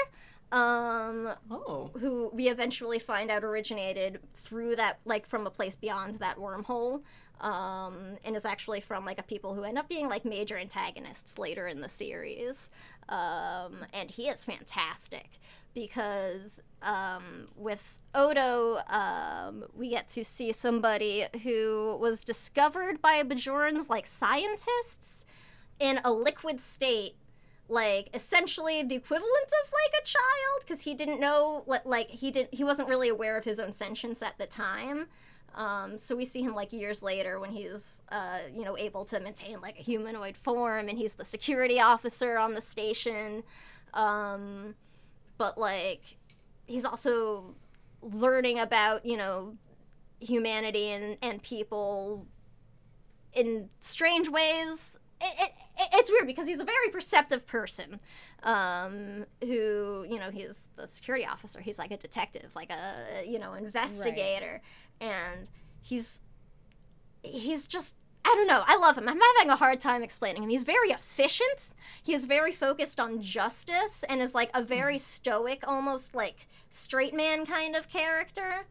Um, 0.53 1.29
Oh. 1.51 1.91
who 2.01 2.31
we 2.35 2.49
eventually 2.49 2.99
find 2.99 3.31
out 3.31 3.45
originated 3.45 4.19
through 4.35 4.77
that 4.77 4.99
like 5.05 5.25
from 5.25 5.47
a 5.47 5.51
place 5.51 5.77
beyond 5.77 6.15
that 6.15 6.39
wormhole 6.39 7.03
um, 7.41 8.17
and 8.25 8.35
is 8.35 8.45
actually 8.45 8.81
from 8.81 9.05
like 9.05 9.21
a 9.21 9.23
people 9.23 9.55
who 9.55 9.63
end 9.63 9.79
up 9.79 9.89
being 9.89 10.09
like 10.09 10.25
major 10.25 10.57
antagonists 10.59 11.39
later 11.39 11.69
in 11.69 11.81
the 11.81 11.89
series 11.89 12.69
um, 13.09 13.85
and 13.93 14.11
he 14.11 14.29
is 14.29 14.43
fantastic 14.45 15.39
because 15.73 16.61
um, 16.83 17.47
with 17.57 17.99
Odo, 18.15 18.79
um, 18.89 19.65
we 19.75 19.91
get 19.91 20.09
to 20.09 20.25
see 20.25 20.51
somebody 20.51 21.27
who 21.45 21.97
was 22.01 22.25
discovered 22.25 23.01
by 23.01 23.23
Bajorans 23.23 23.89
like 23.89 24.07
scientists 24.07 25.27
in 25.79 26.01
a 26.05 26.13
liquid 26.13 26.61
state 26.61 27.15
like 27.71 28.09
essentially 28.15 28.83
the 28.83 28.95
equivalent 28.95 29.53
of 29.63 29.73
like 29.73 30.03
a 30.03 30.05
child 30.05 30.61
because 30.61 30.83
he 30.83 30.95
didn't 30.95 31.21
know 31.21 31.65
like 31.85 32.11
he 32.11 32.31
didn't 32.31 32.53
he 32.53 32.65
wasn't 32.65 32.89
really 32.89 33.09
aware 33.09 33.37
of 33.37 33.45
his 33.45 33.61
own 33.61 33.73
sentience 33.73 34.23
at 34.23 34.37
the 34.39 34.47
time 34.47 35.07
um, 35.57 35.99
so 35.99 36.15
we 36.15 36.25
see 36.25 36.43
him 36.43 36.55
like 36.55 36.73
years 36.73 37.03
later 37.03 37.41
when 37.41 37.51
he's 37.51 38.03
uh, 38.11 38.39
you 38.55 38.65
know 38.65 38.77
able 38.77 39.05
to 39.05 39.21
maintain 39.21 39.61
like 39.61 39.79
a 39.79 39.83
humanoid 39.83 40.37
form 40.37 40.89
and 40.89 40.99
he's 40.99 41.15
the 41.15 41.25
security 41.25 41.81
officer 41.81 42.39
on 42.39 42.55
the 42.55 42.61
station 42.61 43.43
um, 43.95 44.75
but 45.39 45.59
like 45.59 46.17
he's 46.67 46.85
also 46.85 47.55
learning 48.03 48.59
about 48.59 49.05
you 49.05 49.17
know 49.17 49.55
humanity 50.21 50.91
and, 50.91 51.17
and 51.23 51.43
people 51.43 52.27
in 53.33 53.69
strange 53.81 54.29
ways. 54.29 54.99
It, 55.21 55.35
it, 55.41 55.51
it- 55.79 55.89
it's 55.95 56.11
weird 56.11 56.27
because 56.27 56.47
he's 56.47 56.61
a 56.61 56.65
very 56.65 56.89
perceptive 56.91 57.47
person 57.47 58.01
um, 58.43 59.25
who, 59.41 60.05
you 60.09 60.19
know, 60.19 60.31
he's 60.31 60.69
the 60.77 60.87
security 60.87 61.25
officer. 61.27 61.59
He's 61.61 61.79
like 61.79 61.91
a 61.91 61.97
detective, 61.97 62.55
like 62.55 62.71
a, 62.71 63.25
you 63.27 63.39
know, 63.39 63.55
investigator. 63.55 64.61
And 65.01 65.49
he's, 65.81 66.21
he's 67.23 67.67
just, 67.67 67.97
I 68.25 68.29
don't 68.37 68.47
know. 68.47 68.63
I 68.67 68.77
love 68.77 68.99
him. 68.99 69.09
I'm 69.09 69.19
having 69.37 69.51
a 69.51 69.57
hard 69.57 69.81
time 69.81 70.03
explaining 70.03 70.43
him. 70.43 70.51
He's 70.51 70.65
very 70.65 70.91
efficient. 70.91 71.73
He 72.03 72.13
is 72.13 72.27
very 72.27 72.53
focused 72.53 73.01
on 73.01 73.23
justice 73.23 74.05
and 74.09 74.21
is 74.21 74.35
like 74.35 74.51
a 74.55 74.63
very 74.63 74.99
stoic, 74.99 75.65
almost 75.67 76.15
like 76.15 76.47
straight 76.69 77.15
man 77.15 77.47
kind 77.47 77.75
of 77.75 77.89
character 77.89 78.67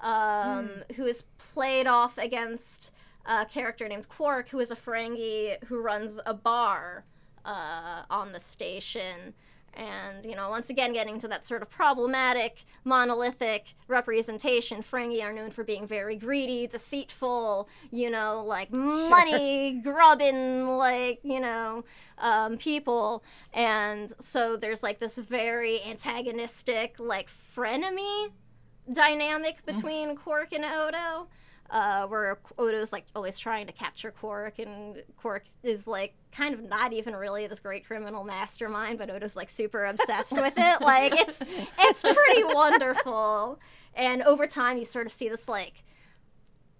um, 0.00 0.70
who 0.96 1.04
is 1.06 1.22
played 1.38 1.86
off 1.88 2.18
against 2.18 2.92
a 3.26 3.44
character 3.46 3.88
named 3.88 4.08
Quark, 4.08 4.48
who 4.48 4.60
is 4.60 4.70
a 4.70 4.76
Ferengi 4.76 5.62
who 5.64 5.80
runs 5.80 6.18
a 6.26 6.34
bar 6.34 7.04
uh, 7.44 8.02
on 8.10 8.32
the 8.32 8.40
station. 8.40 9.34
And, 9.74 10.22
you 10.26 10.36
know, 10.36 10.50
once 10.50 10.68
again, 10.68 10.92
getting 10.92 11.18
to 11.20 11.28
that 11.28 11.46
sort 11.46 11.62
of 11.62 11.70
problematic, 11.70 12.64
monolithic 12.84 13.72
representation. 13.88 14.82
Ferengi 14.82 15.22
are 15.24 15.32
known 15.32 15.50
for 15.50 15.64
being 15.64 15.86
very 15.86 16.14
greedy, 16.14 16.66
deceitful, 16.66 17.70
you 17.90 18.10
know, 18.10 18.44
like 18.46 18.70
money 18.70 19.80
grubbing, 19.82 20.68
like, 20.76 21.20
you 21.22 21.40
know, 21.40 21.84
um, 22.18 22.58
people. 22.58 23.24
And 23.54 24.12
so 24.20 24.58
there's 24.58 24.82
like 24.82 24.98
this 24.98 25.16
very 25.16 25.82
antagonistic, 25.84 26.96
like, 26.98 27.28
frenemy 27.28 28.30
dynamic 28.92 29.64
between 29.64 30.16
Quark 30.16 30.52
and 30.52 30.66
Odo, 30.66 31.28
uh, 31.72 32.06
where 32.06 32.38
Odo's 32.58 32.92
like 32.92 33.06
always 33.16 33.38
trying 33.38 33.66
to 33.66 33.72
capture 33.72 34.10
Quark, 34.10 34.58
and 34.58 35.02
Quark 35.16 35.44
is 35.62 35.86
like 35.86 36.14
kind 36.30 36.52
of 36.54 36.62
not 36.62 36.92
even 36.92 37.16
really 37.16 37.46
this 37.46 37.60
great 37.60 37.86
criminal 37.86 38.24
mastermind, 38.24 38.98
but 38.98 39.08
Odo's 39.08 39.34
like 39.36 39.48
super 39.48 39.86
obsessed 39.86 40.32
with 40.32 40.54
it. 40.56 40.80
Like 40.82 41.14
it's 41.14 41.42
it's 41.78 42.02
pretty 42.02 42.44
wonderful, 42.44 43.58
and 43.94 44.22
over 44.22 44.46
time 44.46 44.76
you 44.76 44.84
sort 44.84 45.06
of 45.06 45.12
see 45.12 45.28
this 45.28 45.48
like. 45.48 45.82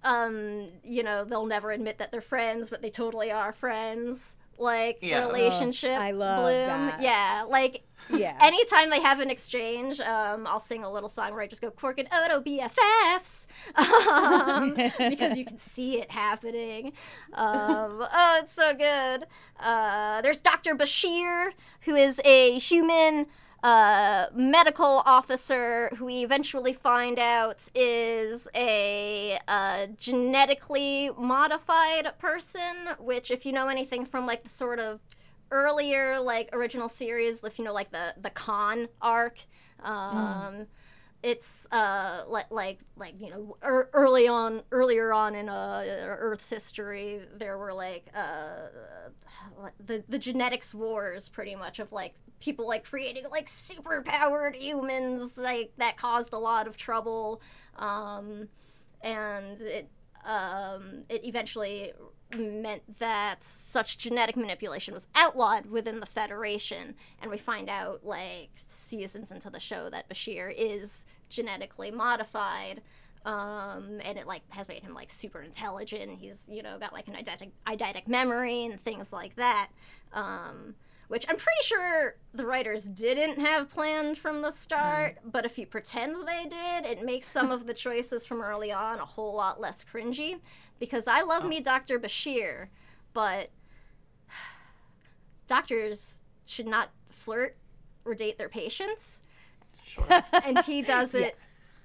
Um, 0.05 0.71
you 0.83 1.05
know, 1.05 1.23
they'll 1.25 1.47
never 1.47 1.71
admit 1.71 1.99
that 1.99 2.11
they're 2.11 2.21
friends, 2.21 2.69
but 2.69 2.83
they 2.83 2.91
totally 2.91 3.31
are 3.31 3.53
friends. 3.53 4.37
Like 4.63 4.99
Yeah. 5.03 5.27
relationship. 5.27 5.99
I 5.99 6.13
love 6.13 6.43
bloom. 6.45 6.53
that. 6.87 7.03
Yeah, 7.03 7.45
like 7.49 7.83
Yeah. 8.11 8.37
anytime 8.41 8.91
they 8.91 9.01
have 9.01 9.21
an 9.21 9.29
exchange, 9.31 10.01
um, 10.01 10.47
I'll 10.47 10.61
sing 10.61 10.85
a 10.85 10.91
little 10.93 11.09
song 11.09 11.33
where 11.33 11.43
I 11.43 11.47
just 11.47 11.61
go 11.61 11.71
Quark 11.71 11.99
and 11.99 12.09
Odo 12.13 12.41
BFFs 12.41 13.47
um, 13.77 14.75
because 15.11 15.37
you 15.37 15.45
can 15.45 15.59
see 15.59 15.99
it 16.01 16.11
happening. 16.11 16.93
Um, 17.35 18.07
oh, 18.13 18.39
it's 18.43 18.53
so 18.55 18.73
good. 18.75 19.27
Uh, 19.61 20.21
there's 20.23 20.39
Dr. 20.39 20.75
Bashir, 20.75 21.53
who 21.83 21.95
is 21.95 22.21
a 22.25 22.59
human 22.59 23.27
uh, 23.63 24.27
medical 24.35 25.03
officer 25.07 25.89
who 25.97 26.07
we 26.07 26.25
eventually 26.25 26.73
find 26.73 27.19
out 27.19 27.69
is 27.75 28.49
a 28.55 29.39
genetically 29.97 31.11
modified 31.17 32.19
person, 32.19 32.75
which, 32.99 33.31
if 33.31 33.47
you 33.47 33.53
know 33.53 33.69
anything 33.69 34.05
from 34.05 34.27
like 34.27 34.43
the 34.43 34.49
sort 34.49 34.79
of 34.79 35.01
earlier 35.53 36.19
like 36.19 36.49
original 36.55 36.89
series 36.89 37.45
if 37.45 37.59
you 37.59 37.65
know 37.65 37.75
like 37.75 37.91
the 37.91 38.15
the 38.21 38.31
Khan 38.31 38.89
arc 39.03 39.39
um 39.83 40.67
it's 41.23 41.69
uh 41.71 42.25
like 42.29 42.51
like 42.51 42.81
like 42.97 43.15
you 43.21 43.31
know 43.31 43.57
er, 43.63 43.89
early 43.93 44.27
on 44.27 44.63
earlier 44.73 45.13
on 45.13 45.35
in 45.37 45.49
uh 45.49 45.85
earth's 46.19 46.51
history 46.51 47.21
there 47.37 47.57
were 47.57 47.73
like 47.73 48.07
uh 48.15 48.69
the 49.87 50.03
the 50.09 50.19
genetics 50.19 50.75
wars 50.75 51.29
pretty 51.29 51.55
much 51.55 51.79
of 51.79 51.93
like 51.93 52.15
people 52.41 52.67
like 52.67 52.85
creating 52.85 53.25
like 53.31 53.49
super 53.49 54.03
powered 54.03 54.57
humans 54.57 55.37
like 55.37 55.73
that 55.79 55.97
caused 55.97 56.33
a 56.33 56.39
lot 56.39 56.67
of 56.67 56.77
trouble. 56.77 57.41
Um 57.77 58.49
and 59.03 59.61
it 59.61 59.89
um 60.25 61.05
it 61.09 61.25
eventually 61.25 61.93
meant 62.37 62.83
that 62.99 63.43
such 63.43 63.99
genetic 63.99 64.37
manipulation 64.37 64.95
was 64.95 65.09
outlawed 65.15 65.67
within 65.67 66.01
the 66.01 66.07
Federation, 66.07 66.95
and 67.21 67.31
we 67.31 67.37
find 67.37 67.69
out 67.69 68.05
like 68.05 68.51
seasons 68.55 69.31
into 69.31 69.51
the 69.51 69.61
show 69.61 69.91
that 69.91 70.09
Bashir 70.09 70.53
is 70.57 71.07
genetically 71.33 71.91
modified. 71.91 72.83
Um, 73.25 74.01
and 74.05 74.19
it 74.19 74.27
like 74.27 74.43
has 74.51 74.67
made 74.69 74.83
him 74.83 74.95
like 74.95 75.11
super 75.11 75.43
intelligent. 75.43 76.19
He's 76.19 76.49
you 76.51 76.63
know 76.63 76.79
got 76.79 76.93
like 76.93 77.09
an 77.09 77.15
eidetic, 77.15 77.51
eidetic 77.67 78.09
memory 78.09 78.65
and 78.65 78.81
things 78.81 79.13
like 79.13 79.37
that. 79.37 79.69
Um, 80.13 80.75
which 81.13 81.27
I'm 81.29 81.37
pretty 81.37 81.63
sure 81.63 82.17
the 82.33 82.47
writers 82.47 82.85
didn't 82.85 83.39
have 83.39 83.69
planned 83.71 84.17
from 84.17 84.41
the 84.41 84.51
start, 84.51 85.19
but 85.23 85.45
if 85.45 85.59
you 85.59 85.67
pretend 85.67 86.17
they 86.17 86.49
did, 86.49 86.87
it 86.87 87.05
makes 87.05 87.29
some 87.29 87.51
of 87.51 87.67
the 87.67 87.75
choices 87.85 88.25
from 88.25 88.41
early 88.41 88.73
on 88.73 88.99
a 88.99 89.05
whole 89.05 89.35
lot 89.35 89.61
less 89.61 89.85
cringy. 89.85 90.41
Because 90.79 91.07
I 91.07 91.21
love 91.21 91.45
me 91.45 91.61
Dr. 91.61 91.99
Bashir, 91.99 92.69
but 93.13 93.51
doctors 95.47 96.19
should 96.47 96.67
not 96.67 96.89
flirt 97.11 97.57
or 98.07 98.15
date 98.15 98.39
their 98.39 98.49
patients. 98.49 99.21
Sure. 99.93 100.07
And 100.45 100.59
he 100.65 100.83
does 100.83 101.15
it 101.15 101.37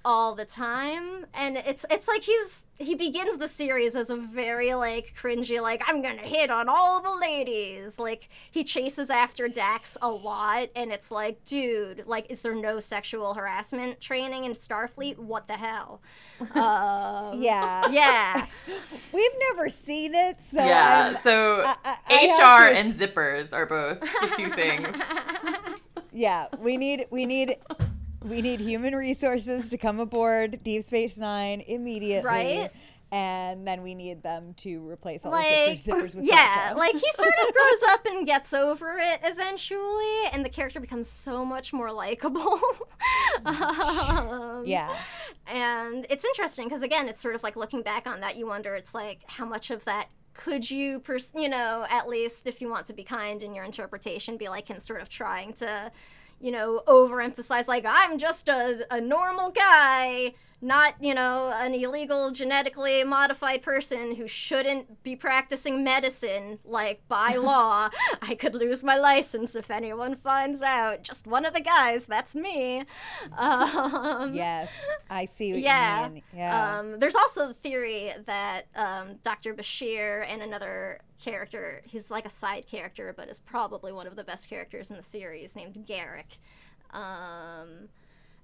all 0.04 0.34
the 0.36 0.44
time 0.44 1.26
and 1.34 1.56
it's 1.58 1.84
it's 1.90 2.06
like 2.06 2.22
he's 2.22 2.64
he 2.78 2.94
begins 2.94 3.36
the 3.38 3.48
series 3.48 3.96
as 3.96 4.08
a 4.10 4.16
very 4.16 4.72
like 4.72 5.12
cringy 5.20 5.60
like 5.60 5.82
i'm 5.88 6.00
gonna 6.00 6.22
hit 6.22 6.50
on 6.50 6.68
all 6.68 7.02
the 7.02 7.10
ladies 7.20 7.98
like 7.98 8.28
he 8.50 8.62
chases 8.62 9.10
after 9.10 9.48
dax 9.48 9.98
a 10.00 10.08
lot 10.08 10.68
and 10.76 10.92
it's 10.92 11.10
like 11.10 11.44
dude 11.44 12.04
like 12.06 12.30
is 12.30 12.40
there 12.42 12.54
no 12.54 12.78
sexual 12.78 13.34
harassment 13.34 14.00
training 14.00 14.44
in 14.44 14.52
starfleet 14.52 15.18
what 15.18 15.48
the 15.48 15.54
hell 15.54 16.00
um, 16.54 17.42
Yeah. 17.42 17.88
yeah 17.90 18.46
We've 19.12 19.38
never 19.50 19.68
seen 19.68 20.14
it, 20.14 20.40
so 20.40 20.64
yeah, 20.64 21.02
I'm- 21.06 21.14
so 21.16 21.62
I- 21.66 21.74
I- 21.84 21.98
I 22.08 22.66
HR 22.68 22.70
to 22.72 22.78
and 22.78 22.88
s- 22.88 22.98
zippers 22.98 23.52
are 23.52 23.66
both 23.66 24.00
the 24.00 24.32
two 24.36 24.48
things. 24.50 24.96
yeah, 26.12 26.46
we 26.60 26.76
need 26.76 27.06
we 27.10 27.26
need 27.26 27.56
we 28.22 28.42
need 28.42 28.60
human 28.60 28.94
resources 28.94 29.70
to 29.70 29.78
come 29.78 30.00
aboard 30.00 30.60
Deep 30.62 30.84
Space 30.84 31.16
Nine 31.16 31.60
immediately. 31.66 32.26
Right. 32.26 32.70
And 33.10 33.66
then 33.66 33.82
we 33.82 33.94
need 33.94 34.22
them 34.22 34.52
to 34.58 34.86
replace 34.86 35.24
all 35.24 35.32
like 35.32 35.46
the 35.46 35.76
zippers, 35.76 36.12
zippers 36.12 36.14
with 36.14 36.24
yeah 36.26 36.74
like 36.76 36.92
he 36.92 37.10
sort 37.14 37.32
of 37.46 37.54
grows 37.54 37.82
up 37.88 38.04
and 38.04 38.26
gets 38.26 38.52
over 38.52 38.98
it 38.98 39.20
eventually 39.24 40.26
and 40.30 40.44
the 40.44 40.50
character 40.50 40.78
becomes 40.78 41.08
so 41.08 41.42
much 41.42 41.72
more 41.72 41.90
likable 41.90 42.60
um, 43.46 44.62
yeah. 44.66 44.94
and 45.46 46.06
it's 46.10 46.22
interesting 46.26 46.66
because 46.66 46.82
again 46.82 47.08
it's 47.08 47.22
sort 47.22 47.34
of 47.34 47.42
like 47.42 47.56
looking 47.56 47.80
back 47.80 48.06
on 48.06 48.20
that 48.20 48.36
you 48.36 48.46
wonder 48.46 48.74
it's 48.74 48.94
like 48.94 49.22
how 49.26 49.46
much 49.46 49.70
of 49.70 49.82
that 49.86 50.10
could 50.34 50.70
you 50.70 51.00
pers- 51.00 51.32
you 51.34 51.48
know 51.48 51.86
at 51.88 52.06
least 52.08 52.46
if 52.46 52.60
you 52.60 52.68
want 52.68 52.84
to 52.84 52.92
be 52.92 53.02
kind 53.02 53.42
in 53.42 53.54
your 53.54 53.64
interpretation 53.64 54.36
be 54.36 54.50
like 54.50 54.68
him 54.68 54.78
sort 54.78 55.00
of 55.00 55.08
trying 55.08 55.54
to 55.54 55.90
you 56.40 56.50
know 56.50 56.82
overemphasize 56.86 57.68
like 57.68 57.84
i'm 57.86 58.18
just 58.18 58.48
a, 58.48 58.86
a 58.90 59.00
normal 59.00 59.50
guy 59.50 60.32
not 60.60 60.94
you 61.00 61.14
know 61.14 61.52
an 61.54 61.72
illegal 61.72 62.30
genetically 62.30 63.04
modified 63.04 63.62
person 63.62 64.16
who 64.16 64.26
shouldn't 64.26 65.02
be 65.02 65.14
practicing 65.14 65.84
medicine 65.84 66.58
like 66.64 67.06
by 67.06 67.36
law 67.40 67.88
i 68.22 68.34
could 68.34 68.54
lose 68.54 68.82
my 68.82 68.96
license 68.96 69.54
if 69.54 69.70
anyone 69.70 70.14
finds 70.14 70.62
out 70.62 71.02
just 71.02 71.26
one 71.26 71.44
of 71.44 71.54
the 71.54 71.60
guys 71.60 72.06
that's 72.06 72.34
me 72.34 72.84
um, 73.36 74.34
Yes. 74.34 74.70
I 75.10 75.26
see 75.26 75.52
what 75.52 75.60
yeah. 75.62 76.06
you 76.06 76.14
mean. 76.14 76.22
Yeah. 76.34 76.78
Um, 76.78 76.98
there's 76.98 77.14
also 77.14 77.48
the 77.48 77.54
theory 77.54 78.12
that 78.26 78.62
um, 78.74 79.16
Dr. 79.22 79.54
Bashir 79.54 80.24
and 80.28 80.42
another 80.42 81.00
character, 81.18 81.82
he's 81.84 82.10
like 82.10 82.26
a 82.26 82.30
side 82.30 82.66
character, 82.66 83.14
but 83.16 83.28
is 83.28 83.38
probably 83.38 83.92
one 83.92 84.06
of 84.06 84.16
the 84.16 84.24
best 84.24 84.48
characters 84.48 84.90
in 84.90 84.96
the 84.96 85.02
series, 85.02 85.56
named 85.56 85.74
Garak. 85.86 86.38
Um, 86.92 87.88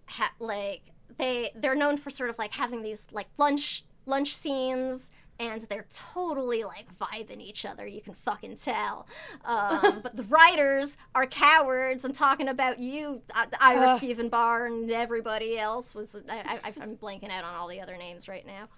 ha- 0.07 0.33
like 0.39 0.83
they 1.17 1.51
they're 1.55 1.75
known 1.75 1.97
for 1.97 2.11
sort 2.11 2.31
of 2.31 2.39
like 2.39 2.53
having 2.53 2.83
these 2.83 3.07
like 3.13 3.29
lunch 3.39 3.85
lunch 4.07 4.35
scenes 4.37 5.13
and 5.41 5.63
they're 5.63 5.87
totally 5.93 6.63
like 6.63 6.87
vibing 6.97 7.41
each 7.41 7.65
other 7.65 7.87
you 7.87 8.01
can 8.01 8.15
fucking 8.15 8.57
tell 8.57 9.07
um, 9.45 10.01
but 10.03 10.15
the 10.17 10.23
writers 10.25 10.97
are 11.15 11.27
cowards 11.27 12.05
i'm 12.05 12.13
talking 12.13 12.49
about 12.49 12.79
you 12.79 13.23
I- 13.35 13.47
ira 13.61 13.87
Ugh. 13.91 13.97
Steven 13.99 14.31
Behr 14.31 14.67
and 14.67 14.91
everybody 14.91 15.59
else 15.59 15.95
was 15.95 16.17
I, 16.29 16.59
I, 16.65 16.73
i'm 16.81 16.97
blanking 16.97 17.31
out 17.31 17.45
on 17.45 17.55
all 17.55 17.69
the 17.69 17.81
other 17.81 17.97
names 17.97 18.29
right 18.29 18.47
now 18.47 18.69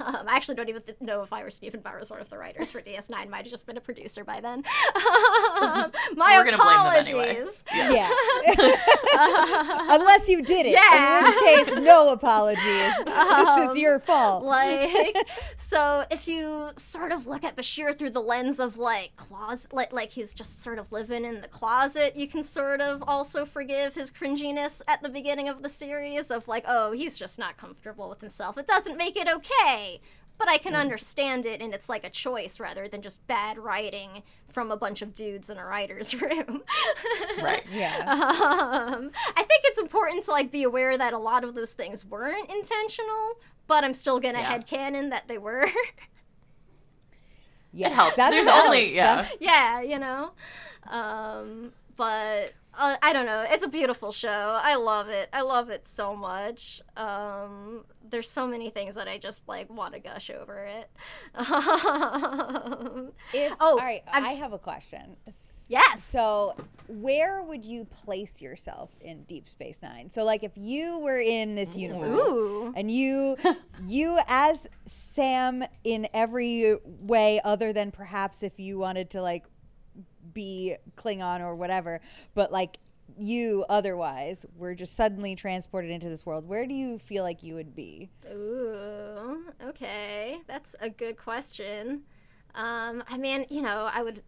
um, 0.00 0.26
I 0.28 0.36
actually 0.36 0.54
don't 0.56 0.68
even 0.68 0.82
th- 0.82 1.00
know 1.00 1.22
if 1.22 1.32
Ira 1.32 1.50
Steven 1.50 1.80
Behr 1.80 1.98
was 1.98 2.10
one 2.10 2.20
of 2.20 2.28
the 2.28 2.38
writers 2.38 2.70
for 2.70 2.80
DS9. 2.80 3.28
Might 3.28 3.44
have 3.44 3.50
just 3.50 3.66
been 3.66 3.76
a 3.76 3.80
producer 3.80 4.24
by 4.24 4.40
then. 4.40 4.62
My 6.16 6.36
We're 6.36 6.44
gonna 6.44 6.56
blame 6.56 6.94
anyway. 6.94 7.30
apologies. 7.40 7.64
yeah. 7.72 8.08
Unless 9.94 10.28
you 10.28 10.42
did 10.42 10.66
it. 10.66 10.72
Yeah. 10.72 11.18
In 11.18 11.24
which 11.24 11.66
case, 11.66 11.84
no 11.84 12.12
apologies. 12.12 12.62
this 13.04 13.70
is 13.70 13.78
your 13.78 13.98
fault. 14.00 14.44
like 14.44 15.16
so 15.56 16.04
if 16.10 16.26
you 16.28 16.70
sort 16.76 17.12
of 17.12 17.26
look 17.26 17.44
at 17.44 17.56
bashir 17.56 17.96
through 17.96 18.10
the 18.10 18.20
lens 18.20 18.58
of 18.58 18.76
like 18.76 19.14
closet 19.16 19.72
like, 19.72 19.92
like 19.92 20.10
he's 20.10 20.34
just 20.34 20.62
sort 20.62 20.78
of 20.78 20.90
living 20.92 21.24
in 21.24 21.40
the 21.40 21.48
closet 21.48 22.16
you 22.16 22.26
can 22.28 22.42
sort 22.42 22.80
of 22.80 23.02
also 23.06 23.44
forgive 23.44 23.94
his 23.94 24.10
cringiness 24.10 24.82
at 24.88 25.02
the 25.02 25.08
beginning 25.08 25.48
of 25.48 25.62
the 25.62 25.68
series 25.68 26.30
of 26.30 26.48
like 26.48 26.64
oh 26.66 26.92
he's 26.92 27.16
just 27.16 27.38
not 27.38 27.56
comfortable 27.56 28.08
with 28.08 28.20
himself 28.20 28.56
it 28.58 28.66
doesn't 28.66 28.96
make 28.96 29.16
it 29.16 29.28
okay 29.28 29.81
but 30.38 30.48
I 30.48 30.58
can 30.58 30.74
understand 30.74 31.46
it, 31.46 31.60
and 31.60 31.72
it's 31.72 31.88
like 31.88 32.04
a 32.04 32.10
choice 32.10 32.58
rather 32.58 32.88
than 32.88 33.00
just 33.02 33.24
bad 33.28 33.58
writing 33.58 34.22
from 34.48 34.70
a 34.72 34.76
bunch 34.76 35.00
of 35.02 35.14
dudes 35.14 35.50
in 35.50 35.58
a 35.58 35.64
writer's 35.64 36.14
room. 36.20 36.62
Right. 37.40 37.62
Yeah. 37.70 37.98
um, 38.06 39.10
I 39.36 39.42
think 39.42 39.62
it's 39.64 39.78
important 39.80 40.24
to 40.24 40.30
like 40.32 40.50
be 40.50 40.64
aware 40.64 40.98
that 40.98 41.12
a 41.12 41.18
lot 41.18 41.44
of 41.44 41.54
those 41.54 41.74
things 41.74 42.04
weren't 42.04 42.50
intentional, 42.50 43.38
but 43.68 43.84
I'm 43.84 43.94
still 43.94 44.18
gonna 44.20 44.40
Yeah. 44.40 44.58
headcanon 44.58 45.10
that 45.10 45.28
they 45.28 45.38
were. 45.38 45.68
Yes. 47.74 47.90
It 47.90 47.94
helps. 47.94 48.16
That's 48.16 48.34
There's 48.34 48.46
valid. 48.46 48.64
only 48.66 48.94
yeah. 48.94 49.22
That- 49.22 49.36
yeah, 49.40 49.80
you 49.80 49.98
know. 49.98 50.32
Um, 50.88 51.72
but 51.96 52.52
uh, 52.74 52.96
I 53.02 53.12
don't 53.12 53.26
know. 53.26 53.44
It's 53.48 53.64
a 53.64 53.68
beautiful 53.68 54.12
show. 54.12 54.60
I 54.62 54.76
love 54.76 55.08
it. 55.08 55.28
I 55.32 55.42
love 55.42 55.68
it 55.70 55.86
so 55.86 56.14
much. 56.16 56.80
Um, 56.96 57.84
there's 58.08 58.30
so 58.30 58.46
many 58.46 58.70
things 58.70 58.94
that 58.94 59.08
I 59.08 59.18
just 59.18 59.46
like 59.46 59.70
want 59.70 59.94
to 59.94 60.00
gush 60.00 60.30
over 60.30 60.64
it. 60.64 60.90
If, 63.34 63.52
Oh, 63.60 63.72
all 63.72 63.76
right. 63.76 64.02
I've 64.12 64.24
I 64.24 64.30
have 64.32 64.52
a 64.52 64.58
question. 64.58 65.16
Yes. 65.68 66.04
So, 66.04 66.54
where 66.86 67.42
would 67.42 67.64
you 67.64 67.86
place 67.86 68.42
yourself 68.42 68.90
in 69.00 69.22
Deep 69.22 69.48
Space 69.48 69.78
Nine? 69.82 70.10
So, 70.10 70.22
like, 70.24 70.42
if 70.42 70.52
you 70.54 70.98
were 70.98 71.18
in 71.18 71.54
this 71.54 71.74
universe 71.74 72.26
Ooh. 72.26 72.72
and 72.76 72.90
you, 72.90 73.36
you 73.86 74.18
as 74.28 74.66
Sam 74.84 75.64
in 75.82 76.08
every 76.12 76.76
way, 76.84 77.40
other 77.42 77.72
than 77.72 77.90
perhaps 77.90 78.42
if 78.42 78.60
you 78.60 78.78
wanted 78.78 79.08
to 79.10 79.22
like 79.22 79.44
be 80.34 80.76
Klingon 80.96 81.40
or 81.40 81.54
whatever, 81.54 82.00
but 82.34 82.52
like 82.52 82.78
you 83.18 83.64
otherwise 83.68 84.46
were 84.56 84.74
just 84.74 84.96
suddenly 84.96 85.34
transported 85.34 85.90
into 85.90 86.08
this 86.08 86.24
world, 86.24 86.48
where 86.48 86.66
do 86.66 86.74
you 86.74 86.98
feel 86.98 87.22
like 87.22 87.42
you 87.42 87.54
would 87.54 87.74
be? 87.74 88.10
Ooh, 88.32 89.44
okay. 89.64 90.40
That's 90.46 90.74
a 90.80 90.88
good 90.88 91.16
question. 91.16 92.02
Um, 92.54 93.02
I 93.08 93.16
mean, 93.16 93.46
you 93.50 93.62
know, 93.62 93.90
I 93.92 94.02
would 94.02 94.22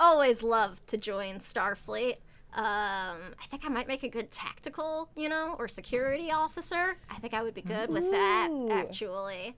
always 0.00 0.42
love 0.42 0.84
to 0.86 0.96
join 0.96 1.36
Starfleet. 1.38 2.16
Um, 2.54 3.34
I 3.40 3.46
think 3.48 3.64
I 3.66 3.68
might 3.68 3.86
make 3.86 4.02
a 4.02 4.08
good 4.08 4.30
tactical, 4.30 5.10
you 5.14 5.28
know, 5.28 5.54
or 5.58 5.68
security 5.68 6.30
officer. 6.32 6.96
I 7.10 7.18
think 7.18 7.34
I 7.34 7.42
would 7.42 7.54
be 7.54 7.62
good 7.62 7.90
with 7.90 8.10
that, 8.10 8.48
actually. 8.70 9.56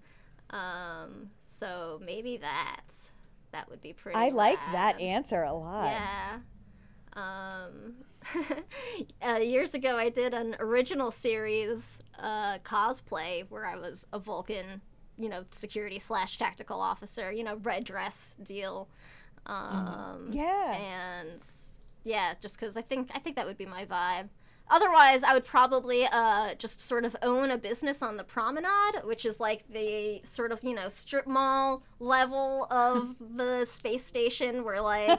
Um, 0.50 1.30
so 1.40 2.00
maybe 2.04 2.36
that. 2.38 3.09
That 3.52 3.68
would 3.70 3.80
be 3.80 3.92
pretty. 3.92 4.16
I 4.16 4.30
like 4.30 4.58
that 4.72 5.00
answer 5.00 5.42
a 5.42 5.52
lot. 5.52 5.86
Yeah. 5.86 6.38
Um, 7.14 7.94
uh, 9.22 9.38
years 9.38 9.74
ago, 9.74 9.96
I 9.96 10.08
did 10.08 10.34
an 10.34 10.56
original 10.60 11.10
series 11.10 12.00
uh, 12.18 12.58
cosplay 12.58 13.44
where 13.48 13.66
I 13.66 13.76
was 13.76 14.06
a 14.12 14.18
Vulcan, 14.18 14.80
you 15.18 15.28
know, 15.28 15.44
security 15.50 15.98
slash 15.98 16.38
tactical 16.38 16.80
officer, 16.80 17.32
you 17.32 17.42
know, 17.42 17.56
red 17.56 17.84
dress 17.84 18.36
deal. 18.42 18.88
Um, 19.46 20.28
Yeah. 20.30 20.76
And 20.76 21.42
yeah, 22.04 22.34
just 22.40 22.58
because 22.58 22.76
I 22.76 22.82
think 22.82 23.10
I 23.14 23.18
think 23.18 23.36
that 23.36 23.46
would 23.46 23.58
be 23.58 23.66
my 23.66 23.84
vibe. 23.86 24.28
Otherwise, 24.70 25.24
I 25.24 25.34
would 25.34 25.44
probably 25.44 26.06
uh, 26.10 26.54
just 26.54 26.80
sort 26.80 27.04
of 27.04 27.16
own 27.22 27.50
a 27.50 27.58
business 27.58 28.02
on 28.02 28.16
the 28.16 28.24
promenade, 28.24 29.02
which 29.04 29.24
is 29.24 29.40
like 29.40 29.66
the 29.68 30.20
sort 30.22 30.52
of, 30.52 30.62
you 30.62 30.74
know, 30.74 30.88
strip 30.88 31.26
mall 31.26 31.82
level 31.98 32.68
of 32.70 33.16
the 33.36 33.64
space 33.64 34.04
station 34.04 34.64
where, 34.64 34.80
like, 34.80 35.18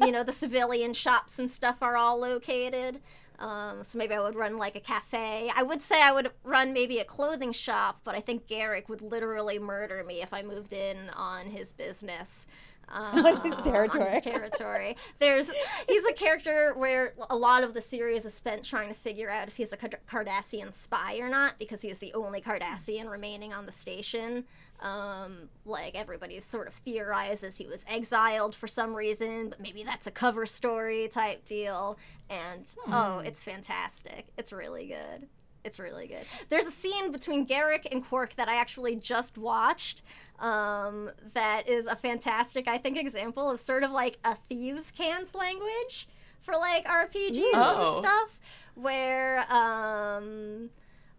you 0.00 0.12
know, 0.12 0.22
the 0.22 0.32
civilian 0.32 0.94
shops 0.94 1.40
and 1.40 1.50
stuff 1.50 1.82
are 1.82 1.96
all 1.96 2.18
located. 2.18 3.00
Um, 3.40 3.82
so 3.82 3.98
maybe 3.98 4.14
I 4.14 4.20
would 4.20 4.36
run 4.36 4.56
like 4.56 4.76
a 4.76 4.80
cafe. 4.80 5.50
I 5.54 5.64
would 5.64 5.82
say 5.82 6.00
I 6.00 6.12
would 6.12 6.30
run 6.44 6.72
maybe 6.72 7.00
a 7.00 7.04
clothing 7.04 7.50
shop, 7.50 8.00
but 8.04 8.14
I 8.14 8.20
think 8.20 8.46
Garak 8.46 8.88
would 8.88 9.02
literally 9.02 9.58
murder 9.58 10.04
me 10.04 10.22
if 10.22 10.32
I 10.32 10.42
moved 10.42 10.72
in 10.72 11.10
on 11.16 11.46
his 11.46 11.72
business. 11.72 12.46
Um, 12.88 13.24
On 13.26 13.40
his 13.42 13.56
territory. 13.56 14.04
On 14.04 14.12
his 14.12 14.22
territory. 14.22 14.96
There's 15.18 15.50
he's 15.88 16.04
a 16.04 16.12
character 16.12 16.74
where 16.76 17.14
a 17.30 17.36
lot 17.36 17.64
of 17.64 17.74
the 17.74 17.80
series 17.80 18.24
is 18.24 18.34
spent 18.34 18.64
trying 18.64 18.88
to 18.88 18.94
figure 18.94 19.30
out 19.30 19.48
if 19.48 19.56
he's 19.56 19.72
a 19.72 19.76
Card- 19.76 19.98
Cardassian 20.10 20.74
spy 20.74 21.18
or 21.18 21.28
not 21.28 21.58
because 21.58 21.80
he's 21.82 21.98
the 21.98 22.12
only 22.14 22.40
Cardassian 22.40 23.10
remaining 23.10 23.52
on 23.52 23.66
the 23.66 23.72
station. 23.72 24.44
Um, 24.80 25.48
like 25.64 25.94
everybody 25.94 26.40
sort 26.40 26.66
of 26.66 26.74
theorizes 26.74 27.56
he 27.56 27.66
was 27.66 27.84
exiled 27.88 28.54
for 28.54 28.66
some 28.66 28.94
reason, 28.94 29.50
but 29.50 29.60
maybe 29.60 29.84
that's 29.84 30.08
a 30.08 30.10
cover 30.10 30.44
story 30.44 31.08
type 31.08 31.44
deal. 31.44 31.98
And 32.28 32.64
oh, 32.88 33.20
it's 33.20 33.42
fantastic. 33.42 34.26
It's 34.36 34.52
really 34.52 34.86
good. 34.86 35.28
It's 35.64 35.78
really 35.78 36.08
good. 36.08 36.24
There's 36.48 36.64
a 36.66 36.72
scene 36.72 37.12
between 37.12 37.46
Garak 37.46 37.86
and 37.92 38.04
Quark 38.04 38.34
that 38.34 38.48
I 38.48 38.56
actually 38.56 38.96
just 38.96 39.38
watched. 39.38 40.02
Um, 40.42 41.10
that 41.34 41.68
is 41.68 41.86
a 41.86 41.94
fantastic, 41.96 42.66
I 42.68 42.76
think, 42.76 42.98
example 42.98 43.50
of 43.50 43.60
sort 43.60 43.84
of 43.84 43.90
like 43.92 44.18
a 44.24 44.34
thieves' 44.34 44.90
cant 44.90 45.34
language 45.34 46.08
for 46.40 46.54
like 46.54 46.84
RPGs 46.84 47.50
Oh. 47.54 47.96
and 47.96 48.04
stuff, 48.04 48.40
where 48.74 49.46
um, 49.52 50.70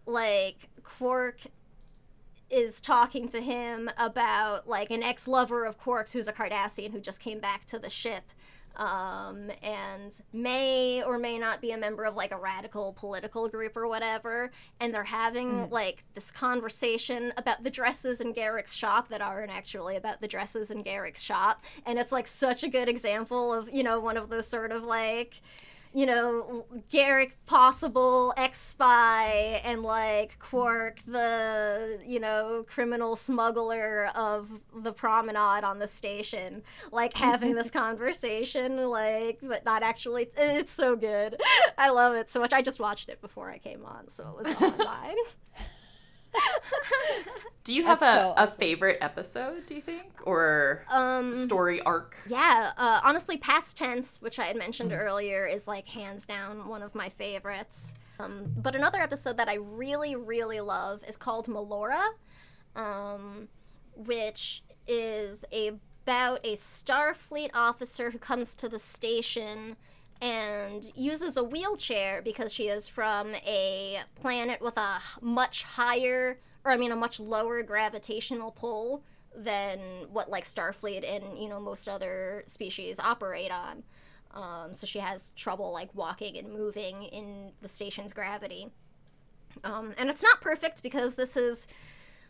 like 0.06 0.68
Quark 0.82 1.40
is 2.50 2.80
talking 2.80 3.26
to 3.30 3.40
him 3.40 3.88
about 3.96 4.68
like 4.68 4.90
an 4.90 5.02
ex-lover 5.02 5.64
of 5.64 5.78
Quark's 5.78 6.12
who's 6.12 6.28
a 6.28 6.32
Cardassian 6.32 6.92
who 6.92 7.00
just 7.00 7.18
came 7.20 7.40
back 7.40 7.64
to 7.64 7.78
the 7.78 7.88
ship 7.90 8.24
um, 8.76 9.50
and 9.62 10.20
may 10.32 11.02
or 11.02 11.18
may 11.18 11.38
not 11.38 11.60
be 11.60 11.72
a 11.72 11.78
member 11.78 12.04
of 12.04 12.14
like 12.14 12.32
a 12.32 12.38
radical 12.38 12.92
political 12.94 13.48
group 13.48 13.76
or 13.76 13.86
whatever. 13.86 14.50
And 14.80 14.92
they're 14.92 15.04
having 15.04 15.70
like 15.70 16.04
this 16.14 16.30
conversation 16.30 17.32
about 17.36 17.62
the 17.62 17.70
dresses 17.70 18.20
in 18.20 18.34
Garak's 18.34 18.74
shop 18.74 19.08
that 19.08 19.20
aren't 19.20 19.52
actually 19.52 19.96
about 19.96 20.20
the 20.20 20.28
dresses 20.28 20.70
in 20.70 20.82
Garak's 20.82 21.22
shop. 21.22 21.62
And 21.86 21.98
it's 21.98 22.12
like 22.12 22.26
such 22.26 22.62
a 22.62 22.68
good 22.68 22.88
example 22.88 23.52
of, 23.52 23.72
you 23.72 23.82
know, 23.82 24.00
one 24.00 24.16
of 24.16 24.28
those 24.28 24.48
sort 24.48 24.72
of 24.72 24.82
like 24.84 25.40
you 25.94 26.06
know, 26.06 26.66
Garak 26.90 27.32
possible 27.46 28.34
ex 28.36 28.60
spy 28.60 29.60
and 29.64 29.82
like 29.82 30.36
Quark 30.40 30.98
the, 31.06 32.00
you 32.04 32.18
know, 32.18 32.64
criminal 32.68 33.14
smuggler 33.14 34.10
of 34.16 34.48
the 34.76 34.92
promenade 34.92 35.62
on 35.62 35.78
the 35.78 35.86
station, 35.86 36.62
like 36.90 37.14
having 37.14 37.54
this 37.54 37.70
conversation, 37.70 38.88
like, 38.90 39.38
but 39.40 39.64
not 39.64 39.84
actually. 39.84 40.28
It's 40.36 40.72
so 40.72 40.96
good. 40.96 41.40
I 41.78 41.90
love 41.90 42.14
it 42.16 42.28
so 42.28 42.40
much. 42.40 42.52
I 42.52 42.60
just 42.60 42.80
watched 42.80 43.08
it 43.08 43.20
before 43.20 43.48
I 43.48 43.58
came 43.58 43.84
on, 43.84 44.08
so 44.08 44.28
it 44.28 44.44
was 44.44 44.54
on 44.56 44.76
my 44.78 44.84
mind. 44.84 45.18
Do 47.64 47.74
you 47.74 47.84
have 47.86 48.00
That's 48.00 48.24
a, 48.24 48.34
so 48.34 48.34
a 48.36 48.46
favorite 48.46 48.98
episode, 49.00 49.64
do 49.64 49.74
you 49.74 49.80
think? 49.80 50.04
Or 50.24 50.84
Um, 50.90 51.34
story 51.34 51.80
arc? 51.80 52.18
Yeah, 52.28 52.72
uh, 52.76 53.00
honestly, 53.02 53.38
past 53.38 53.78
tense, 53.78 54.20
which 54.20 54.38
I 54.38 54.44
had 54.44 54.56
mentioned 54.56 54.92
earlier, 54.92 55.46
is 55.46 55.66
like 55.66 55.88
hands 55.88 56.26
down 56.26 56.68
one 56.68 56.82
of 56.82 56.94
my 56.94 57.08
favorites. 57.08 57.94
Um, 58.20 58.52
but 58.56 58.76
another 58.76 59.00
episode 59.00 59.38
that 59.38 59.48
I 59.48 59.54
really, 59.54 60.14
really 60.14 60.60
love 60.60 61.02
is 61.08 61.16
called 61.16 61.46
Melora, 61.46 62.02
um, 62.76 63.48
which 63.96 64.62
is 64.86 65.44
about 65.52 66.40
a 66.44 66.56
Starfleet 66.56 67.50
officer 67.54 68.10
who 68.10 68.18
comes 68.18 68.54
to 68.56 68.68
the 68.68 68.78
station 68.78 69.76
and 70.24 70.90
uses 70.94 71.36
a 71.36 71.44
wheelchair 71.44 72.22
because 72.22 72.50
she 72.50 72.68
is 72.68 72.88
from 72.88 73.34
a 73.46 74.00
planet 74.14 74.58
with 74.62 74.78
a 74.78 74.98
much 75.20 75.64
higher, 75.64 76.38
or 76.64 76.72
I 76.72 76.78
mean, 76.78 76.92
a 76.92 76.96
much 76.96 77.20
lower 77.20 77.62
gravitational 77.62 78.50
pull 78.50 79.02
than 79.36 79.78
what 80.10 80.30
like 80.30 80.44
Starfleet 80.44 81.04
and 81.04 81.38
you 81.38 81.48
know 81.48 81.60
most 81.60 81.88
other 81.88 82.42
species 82.46 82.98
operate 82.98 83.52
on. 83.52 83.82
Um, 84.32 84.72
so 84.72 84.86
she 84.86 84.98
has 84.98 85.32
trouble 85.32 85.74
like 85.74 85.94
walking 85.94 86.38
and 86.38 86.50
moving 86.50 87.02
in 87.02 87.52
the 87.60 87.68
station's 87.68 88.14
gravity. 88.14 88.68
Um, 89.62 89.92
and 89.98 90.08
it's 90.08 90.22
not 90.22 90.40
perfect 90.40 90.82
because 90.82 91.16
this 91.16 91.36
is 91.36 91.68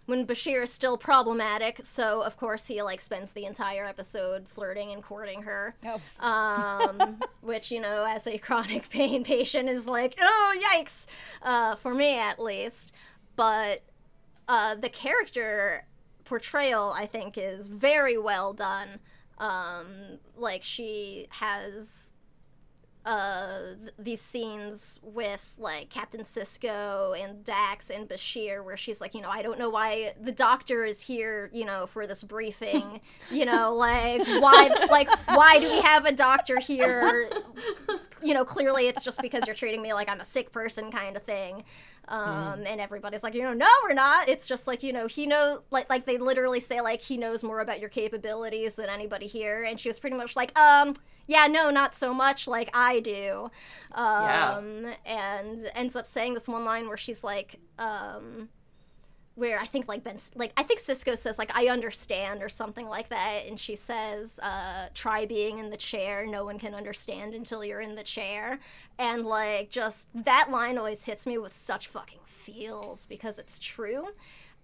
when 0.06 0.26
Bashir 0.26 0.62
is 0.64 0.72
still 0.72 0.96
problematic. 0.96 1.80
So 1.82 2.22
of 2.22 2.36
course 2.36 2.66
he 2.66 2.82
like 2.82 3.00
spends 3.00 3.32
the 3.32 3.44
entire 3.44 3.84
episode 3.84 4.48
flirting 4.48 4.92
and 4.92 5.02
courting 5.02 5.42
her. 5.42 5.74
Oh. 5.84 6.00
Um, 6.20 7.20
which 7.40 7.70
you 7.70 7.80
know, 7.80 8.06
as 8.08 8.26
a 8.26 8.38
chronic 8.38 8.88
pain 8.88 9.24
patient, 9.24 9.68
is 9.68 9.86
like, 9.86 10.16
oh 10.20 10.56
yikes, 10.72 11.06
uh, 11.42 11.74
for 11.74 11.94
me 11.94 12.18
at 12.18 12.40
least. 12.40 12.92
But 13.36 13.82
uh, 14.48 14.74
the 14.76 14.88
character 14.88 15.86
portrayal, 16.24 16.94
I 16.96 17.06
think, 17.06 17.36
is 17.36 17.68
very 17.68 18.16
well 18.18 18.52
done. 18.52 19.00
Um, 19.38 20.18
like 20.36 20.62
she 20.62 21.26
has 21.30 22.13
uh, 23.04 23.58
th- 23.78 23.94
these 23.98 24.20
scenes 24.20 24.98
with 25.02 25.54
like 25.58 25.90
Captain 25.90 26.22
Sisko 26.22 27.18
and 27.22 27.44
Dax 27.44 27.90
and 27.90 28.08
Bashir, 28.08 28.64
where 28.64 28.76
she's 28.76 29.00
like, 29.00 29.14
you 29.14 29.20
know, 29.20 29.28
I 29.28 29.42
don't 29.42 29.58
know 29.58 29.68
why 29.70 30.14
the 30.20 30.32
doctor 30.32 30.84
is 30.84 31.00
here, 31.02 31.50
you 31.52 31.64
know, 31.64 31.86
for 31.86 32.06
this 32.06 32.22
briefing. 32.22 33.00
you 33.30 33.44
know, 33.44 33.74
like 33.76 34.26
why, 34.26 34.70
like 34.90 35.08
why 35.28 35.58
do 35.58 35.70
we 35.70 35.80
have 35.80 36.06
a 36.06 36.12
doctor 36.12 36.58
here? 36.58 37.30
You 38.22 38.32
know, 38.32 38.44
clearly 38.44 38.88
it's 38.88 39.02
just 39.02 39.20
because 39.20 39.46
you're 39.46 39.56
treating 39.56 39.82
me 39.82 39.92
like 39.92 40.08
I'm 40.08 40.20
a 40.20 40.24
sick 40.24 40.50
person, 40.50 40.90
kind 40.90 41.16
of 41.16 41.22
thing. 41.22 41.64
Um, 42.08 42.64
and 42.66 42.80
everybody's 42.80 43.22
like, 43.22 43.34
you 43.34 43.42
know, 43.42 43.54
no, 43.54 43.68
we're 43.82 43.94
not. 43.94 44.28
It's 44.28 44.46
just 44.46 44.66
like, 44.66 44.82
you 44.82 44.92
know, 44.92 45.06
he 45.06 45.26
know, 45.26 45.62
like, 45.70 45.88
like 45.88 46.04
they 46.04 46.18
literally 46.18 46.60
say 46.60 46.80
like 46.80 47.00
he 47.00 47.16
knows 47.16 47.42
more 47.42 47.60
about 47.60 47.80
your 47.80 47.88
capabilities 47.88 48.74
than 48.74 48.88
anybody 48.88 49.26
here. 49.26 49.64
And 49.64 49.80
she 49.80 49.88
was 49.88 49.98
pretty 49.98 50.16
much 50.16 50.36
like, 50.36 50.56
um, 50.58 50.94
yeah, 51.26 51.46
no, 51.46 51.70
not 51.70 51.94
so 51.94 52.12
much 52.12 52.46
like 52.46 52.70
I 52.74 53.00
do. 53.00 53.50
Um, 53.94 54.92
and 55.06 55.70
ends 55.74 55.96
up 55.96 56.06
saying 56.06 56.34
this 56.34 56.48
one 56.48 56.64
line 56.64 56.88
where 56.88 56.98
she's 56.98 57.24
like, 57.24 57.58
um, 57.78 58.50
where 59.36 59.58
I 59.58 59.66
think 59.66 59.88
like 59.88 60.04
Ben, 60.04 60.18
like 60.36 60.52
I 60.56 60.62
think 60.62 60.80
Sisko 60.80 61.18
says 61.18 61.38
like 61.38 61.50
I 61.54 61.66
understand 61.66 62.42
or 62.42 62.48
something 62.48 62.86
like 62.86 63.08
that, 63.08 63.42
and 63.48 63.58
she 63.58 63.74
says, 63.74 64.38
uh, 64.42 64.86
"Try 64.94 65.26
being 65.26 65.58
in 65.58 65.70
the 65.70 65.76
chair. 65.76 66.26
No 66.26 66.44
one 66.44 66.58
can 66.58 66.74
understand 66.74 67.34
until 67.34 67.64
you're 67.64 67.80
in 67.80 67.96
the 67.96 68.04
chair." 68.04 68.60
And 68.98 69.26
like 69.26 69.70
just 69.70 70.08
that 70.14 70.50
line 70.50 70.78
always 70.78 71.04
hits 71.04 71.26
me 71.26 71.38
with 71.38 71.54
such 71.54 71.88
fucking 71.88 72.20
feels 72.24 73.06
because 73.06 73.38
it's 73.38 73.58
true, 73.58 74.08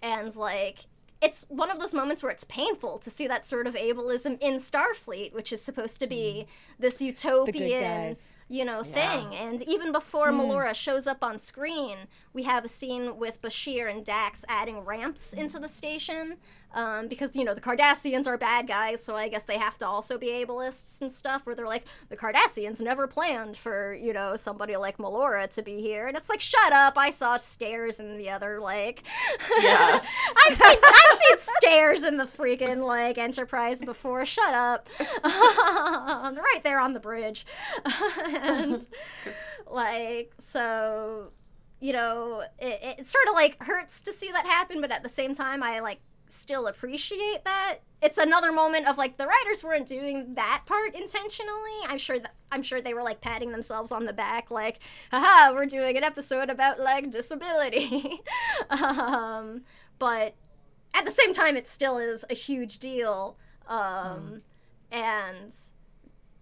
and 0.02 0.34
like 0.36 0.86
it's 1.20 1.44
one 1.48 1.70
of 1.70 1.78
those 1.78 1.92
moments 1.92 2.22
where 2.22 2.32
it's 2.32 2.44
painful 2.44 2.98
to 2.98 3.10
see 3.10 3.26
that 3.26 3.46
sort 3.46 3.66
of 3.66 3.74
ableism 3.74 4.38
in 4.40 4.54
Starfleet, 4.54 5.34
which 5.34 5.52
is 5.52 5.60
supposed 5.60 6.00
to 6.00 6.06
be 6.06 6.46
this 6.78 7.02
utopian 7.02 8.16
you 8.50 8.64
know, 8.64 8.82
thing. 8.82 9.32
And 9.36 9.62
even 9.62 9.92
before 9.92 10.32
Melora 10.32 10.74
shows 10.74 11.06
up 11.06 11.22
on 11.22 11.38
screen, 11.38 11.96
we 12.32 12.42
have 12.42 12.64
a 12.64 12.68
scene 12.68 13.16
with 13.16 13.40
Bashir 13.40 13.88
and 13.88 14.04
Dax 14.04 14.44
adding 14.48 14.80
ramps 14.80 15.32
into 15.32 15.60
the 15.60 15.68
station. 15.68 16.36
Um, 16.72 17.08
because, 17.08 17.34
you 17.34 17.44
know, 17.44 17.54
the 17.54 17.60
Cardassians 17.60 18.26
are 18.26 18.38
bad 18.38 18.66
guys, 18.68 19.02
so 19.02 19.16
I 19.16 19.28
guess 19.28 19.44
they 19.44 19.58
have 19.58 19.78
to 19.78 19.86
also 19.86 20.18
be 20.18 20.28
ableists 20.28 21.00
and 21.00 21.10
stuff, 21.10 21.46
where 21.46 21.54
they're 21.54 21.66
like, 21.66 21.84
the 22.08 22.16
Cardassians 22.16 22.80
never 22.80 23.06
planned 23.06 23.56
for, 23.56 23.94
you 23.94 24.12
know, 24.12 24.36
somebody 24.36 24.76
like 24.76 24.98
Melora 24.98 25.48
to 25.54 25.62
be 25.62 25.80
here. 25.80 26.06
And 26.06 26.16
it's 26.16 26.28
like, 26.28 26.40
shut 26.40 26.72
up, 26.72 26.96
I 26.96 27.10
saw 27.10 27.36
stairs 27.36 28.00
in 28.00 28.16
the 28.18 28.30
other, 28.30 28.60
like. 28.60 29.02
Yeah. 29.60 30.00
I've 30.46 30.56
seen 30.56 30.78
I've 30.82 31.18
seen 31.18 31.54
stairs 31.58 32.02
in 32.02 32.16
the 32.16 32.24
freaking 32.24 32.86
like 32.86 33.18
Enterprise 33.18 33.82
before. 33.82 34.24
Shut 34.24 34.54
up. 34.54 34.88
right 35.24 36.60
there 36.62 36.80
on 36.80 36.92
the 36.92 37.00
bridge. 37.00 37.46
and 38.26 38.86
like 39.66 40.32
so 40.38 41.32
you 41.80 41.94
know, 41.94 42.42
it, 42.58 42.98
it 42.98 43.08
sort 43.08 43.26
of 43.28 43.34
like 43.34 43.62
hurts 43.62 44.02
to 44.02 44.12
see 44.12 44.30
that 44.30 44.44
happen, 44.44 44.82
but 44.82 44.92
at 44.92 45.02
the 45.02 45.08
same 45.08 45.34
time 45.34 45.62
I 45.62 45.80
like 45.80 46.00
still 46.32 46.66
appreciate 46.66 47.44
that. 47.44 47.78
It's 48.02 48.18
another 48.18 48.52
moment 48.52 48.88
of 48.88 48.96
like 48.96 49.16
the 49.16 49.26
writers 49.26 49.62
weren't 49.62 49.86
doing 49.86 50.34
that 50.34 50.62
part 50.66 50.94
intentionally. 50.94 51.78
I'm 51.86 51.98
sure 51.98 52.18
that 52.18 52.34
I'm 52.50 52.62
sure 52.62 52.80
they 52.80 52.94
were 52.94 53.02
like 53.02 53.20
patting 53.20 53.52
themselves 53.52 53.92
on 53.92 54.06
the 54.06 54.12
back, 54.12 54.50
like, 54.50 54.80
haha, 55.10 55.52
we're 55.52 55.66
doing 55.66 55.96
an 55.96 56.04
episode 56.04 56.50
about 56.50 56.80
like 56.80 57.10
disability. 57.10 58.22
um, 58.70 59.62
but 59.98 60.34
at 60.94 61.04
the 61.04 61.10
same 61.10 61.32
time, 61.32 61.56
it 61.56 61.68
still 61.68 61.98
is 61.98 62.24
a 62.30 62.34
huge 62.34 62.78
deal, 62.78 63.36
um, 63.68 64.42
and 64.90 65.52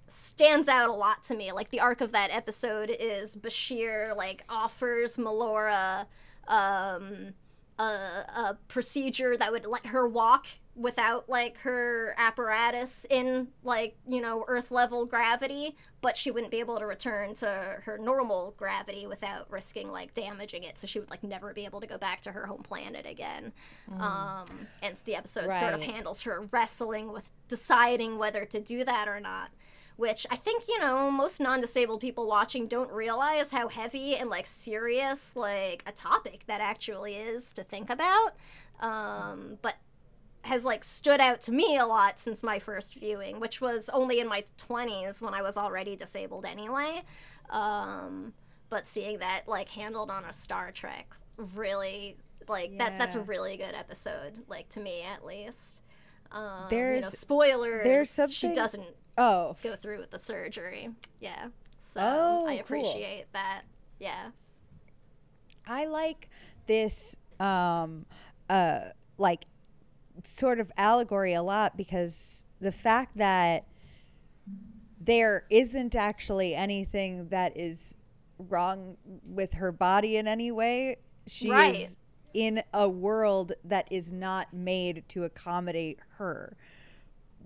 stands 0.06 0.68
out 0.68 0.88
a 0.88 0.92
lot 0.92 1.22
to 1.24 1.36
me. 1.36 1.52
Like 1.52 1.70
the 1.70 1.80
arc 1.80 2.00
of 2.00 2.12
that 2.12 2.30
episode 2.30 2.94
is 2.98 3.36
Bashir 3.36 4.16
like 4.16 4.44
offers 4.48 5.16
Melora 5.16 6.06
um, 6.48 7.34
a, 7.78 7.82
a 7.82 8.58
procedure 8.68 9.36
that 9.36 9.52
would 9.52 9.66
let 9.66 9.86
her 9.86 10.06
walk 10.08 10.46
without 10.74 11.28
like 11.28 11.58
her 11.58 12.14
apparatus 12.16 13.04
in 13.10 13.48
like 13.64 13.96
you 14.06 14.20
know 14.20 14.44
earth 14.46 14.70
level 14.70 15.04
gravity 15.06 15.76
but 16.00 16.16
she 16.16 16.30
wouldn't 16.30 16.52
be 16.52 16.60
able 16.60 16.78
to 16.78 16.86
return 16.86 17.34
to 17.34 17.46
her 17.82 17.98
normal 17.98 18.54
gravity 18.56 19.06
without 19.06 19.50
risking 19.50 19.90
like 19.90 20.14
damaging 20.14 20.62
it. 20.62 20.78
So 20.78 20.86
she 20.86 21.00
would 21.00 21.10
like 21.10 21.24
never 21.24 21.52
be 21.52 21.64
able 21.64 21.80
to 21.80 21.88
go 21.88 21.98
back 21.98 22.22
to 22.22 22.32
her 22.32 22.46
home 22.46 22.62
planet 22.62 23.06
again. 23.06 23.52
Um 23.98 24.46
and 24.82 24.96
the 25.04 25.16
episode 25.16 25.52
sort 25.52 25.74
of 25.74 25.82
handles 25.82 26.22
her 26.22 26.48
wrestling 26.52 27.12
with 27.12 27.30
deciding 27.48 28.16
whether 28.18 28.44
to 28.44 28.60
do 28.60 28.84
that 28.84 29.08
or 29.08 29.18
not 29.18 29.50
which 29.98 30.26
I 30.30 30.36
think 30.36 30.68
you 30.68 30.78
know 30.78 31.10
most 31.10 31.40
non-disabled 31.40 32.00
people 32.00 32.26
watching 32.28 32.68
don't 32.68 32.90
realize 32.92 33.50
how 33.50 33.66
heavy 33.68 34.16
and 34.16 34.30
like 34.30 34.46
serious 34.46 35.34
like 35.34 35.82
a 35.86 35.92
topic 35.92 36.44
that 36.46 36.60
actually 36.60 37.16
is 37.16 37.52
to 37.54 37.64
think 37.64 37.90
about. 37.90 38.34
Um, 38.80 39.58
but 39.60 39.74
has 40.42 40.64
like 40.64 40.84
stood 40.84 41.20
out 41.20 41.40
to 41.42 41.50
me 41.52 41.76
a 41.78 41.84
lot 41.84 42.20
since 42.20 42.44
my 42.44 42.60
first 42.60 42.94
viewing, 42.94 43.40
which 43.40 43.60
was 43.60 43.90
only 43.92 44.20
in 44.20 44.28
my 44.28 44.44
20s 44.68 45.20
when 45.20 45.34
I 45.34 45.42
was 45.42 45.56
already 45.58 45.96
disabled 45.96 46.46
anyway. 46.46 47.02
Um, 47.50 48.32
but 48.70 48.86
seeing 48.86 49.18
that 49.18 49.48
like 49.48 49.68
handled 49.68 50.10
on 50.12 50.24
a 50.24 50.32
Star 50.32 50.70
Trek 50.70 51.12
really 51.54 52.16
like 52.48 52.78
that 52.78 52.98
that's 52.98 53.14
a 53.16 53.20
really 53.20 53.56
good 53.56 53.74
episode 53.74 54.32
like 54.48 54.68
to 54.70 54.80
me 54.80 55.02
at 55.12 55.26
least. 55.26 55.82
Um, 56.30 56.44
you 56.44 56.52
know, 56.52 56.68
There's- 56.70 57.18
spoilers. 57.18 57.84
there's 57.84 58.32
She 58.32 58.52
doesn't 58.52 58.86
Oh, 59.18 59.56
go 59.62 59.76
through 59.76 59.98
with 59.98 60.10
the 60.10 60.18
surgery. 60.18 60.90
Yeah. 61.20 61.48
So 61.80 62.00
Oh, 62.02 62.46
I 62.46 62.52
cool. 62.58 62.60
appreciate 62.60 63.26
that. 63.32 63.62
Yeah. 63.98 64.30
I 65.66 65.86
like 65.86 66.28
this 66.66 67.16
um 67.40 68.06
uh 68.48 68.80
like 69.18 69.44
sort 70.24 70.60
of 70.60 70.70
allegory 70.76 71.32
a 71.34 71.42
lot 71.42 71.76
because 71.76 72.44
the 72.60 72.72
fact 72.72 73.16
that 73.18 73.66
there 75.00 75.44
isn't 75.50 75.94
actually 75.94 76.54
anything 76.54 77.28
that 77.28 77.56
is 77.56 77.96
wrong 78.38 78.96
with 79.24 79.54
her 79.54 79.72
body 79.72 80.16
in 80.16 80.26
any 80.28 80.50
way. 80.50 80.96
She 81.26 81.50
Right. 81.50 81.74
is 81.76 81.96
in 82.34 82.62
a 82.74 82.88
world 82.88 83.52
that 83.64 83.88
is 83.90 84.12
not 84.12 84.52
made 84.52 85.04
to 85.08 85.24
accommodate 85.24 85.98
her. 86.18 86.56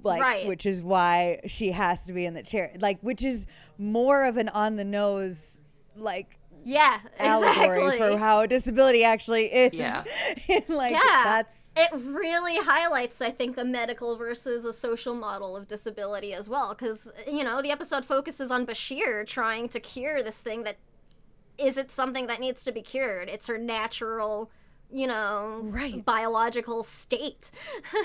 Like, 0.04 0.20
Right. 0.22 0.46
which 0.46 0.66
is 0.66 0.82
why 0.82 1.40
she 1.46 1.72
has 1.72 2.06
to 2.06 2.12
be 2.12 2.24
in 2.24 2.34
the 2.34 2.42
chair. 2.42 2.72
Like, 2.80 2.98
which 3.00 3.22
is 3.24 3.46
more 3.78 4.24
of 4.24 4.36
an 4.36 4.48
on 4.50 4.76
the 4.76 4.84
nose, 4.84 5.62
like, 5.96 6.38
Yeah, 6.64 7.00
allegory 7.18 7.84
exactly. 7.84 7.98
for 7.98 8.18
how 8.18 8.46
disability 8.46 9.04
actually 9.04 9.46
is. 9.52 9.72
Yeah. 9.74 10.04
like, 10.68 10.92
yeah, 10.92 11.22
that's 11.24 11.56
it 11.74 11.90
really 11.94 12.56
highlights, 12.58 13.22
I 13.22 13.30
think, 13.30 13.56
a 13.56 13.64
medical 13.64 14.16
versus 14.16 14.64
a 14.66 14.72
social 14.74 15.14
model 15.14 15.56
of 15.56 15.68
disability 15.68 16.34
as 16.34 16.48
well. 16.48 16.70
Because 16.70 17.10
you 17.26 17.42
know, 17.44 17.62
the 17.62 17.70
episode 17.70 18.04
focuses 18.04 18.50
on 18.50 18.66
Bashir 18.66 19.26
trying 19.26 19.68
to 19.70 19.80
cure 19.80 20.22
this 20.22 20.40
thing 20.42 20.64
that 20.64 20.76
isn't 21.58 21.90
something 21.90 22.26
that 22.26 22.40
needs 22.40 22.62
to 22.64 22.72
be 22.72 22.82
cured. 22.82 23.28
It's 23.28 23.46
her 23.46 23.58
natural. 23.58 24.50
You 24.92 25.06
know, 25.06 25.60
Right. 25.64 26.04
biological 26.04 26.82
state. 26.82 27.50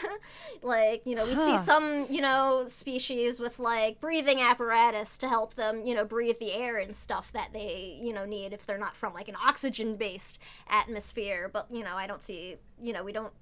like, 0.62 1.06
you 1.06 1.16
know, 1.16 1.26
we 1.26 1.36
see 1.36 1.58
some, 1.58 2.08
you 2.10 2.22
know, 2.22 2.64
species 2.68 3.40
with 3.40 3.60
like 3.60 4.00
breathing 4.00 4.40
apparatus 4.42 5.18
to 5.20 5.28
help 5.28 5.56
them, 5.56 5.86
you 5.86 5.94
know, 5.94 6.06
breathe 6.06 6.40
the 6.40 6.54
air 6.54 6.78
and 6.78 6.96
stuff 6.96 7.32
that 7.34 7.52
they, 7.54 8.00
you 8.02 8.14
know, 8.14 8.26
need 8.26 8.54
if 8.54 8.66
they're 8.66 8.78
not 8.78 8.96
from 8.96 9.14
like 9.14 9.28
an 9.28 9.36
oxygen 9.46 9.96
based 9.98 10.40
atmosphere. 10.70 11.50
But, 11.52 11.70
you 11.70 11.84
know, 11.84 11.96
I 11.96 12.08
don't 12.08 12.24
see, 12.24 12.56
you 12.82 12.94
know, 12.94 13.04
we 13.04 13.12
don't 13.12 13.34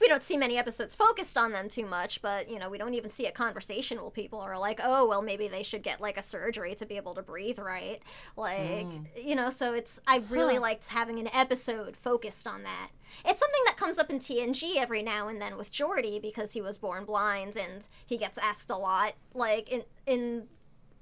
we 0.00 0.08
don't 0.08 0.22
see 0.22 0.36
many 0.36 0.56
episodes 0.58 0.94
focused 0.94 1.36
on 1.38 1.52
them 1.52 1.68
too 1.68 1.86
much, 1.86 2.22
but 2.22 2.48
you 2.50 2.58
know, 2.58 2.68
we 2.68 2.78
don't 2.78 2.94
even 2.94 3.10
see 3.10 3.26
a 3.26 3.32
conversation 3.32 4.00
where 4.00 4.10
people 4.10 4.40
are 4.40 4.58
like, 4.58 4.80
"Oh, 4.82 5.06
well, 5.06 5.22
maybe 5.22 5.48
they 5.48 5.62
should 5.62 5.82
get 5.82 6.00
like 6.00 6.16
a 6.18 6.22
surgery 6.22 6.74
to 6.76 6.86
be 6.86 6.96
able 6.96 7.14
to 7.14 7.22
breathe 7.22 7.58
right." 7.58 8.00
Like, 8.36 9.00
you 9.16 9.34
know, 9.36 9.50
so 9.50 9.74
it's 9.74 10.00
I 10.06 10.18
really 10.28 10.54
Huh. 10.54 10.60
liked 10.60 10.88
having 10.88 11.18
an 11.18 11.28
episode 11.32 11.96
focused 11.96 12.46
on 12.46 12.62
that. 12.64 12.90
It's 13.24 13.40
something 13.40 13.62
that 13.66 13.76
comes 13.76 13.98
up 13.98 14.10
in 14.10 14.18
TNG 14.18 14.78
every 14.78 15.02
now 15.02 15.28
and 15.28 15.40
then 15.40 15.56
with 15.56 15.70
Geordi 15.72 16.20
because 16.20 16.52
he 16.52 16.60
was 16.60 16.78
born 16.78 17.04
blind 17.04 17.56
and 17.56 17.86
he 18.06 18.16
gets 18.18 18.38
asked 18.38 18.70
a 18.70 18.76
lot 18.76 19.14
like 19.34 19.70
in 19.70 19.82
in 20.06 20.48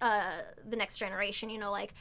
uh 0.01 0.43
the 0.69 0.77
next 0.77 0.99
generation, 0.99 1.51
you 1.51 1.59
know, 1.59 1.71
like 1.71 1.93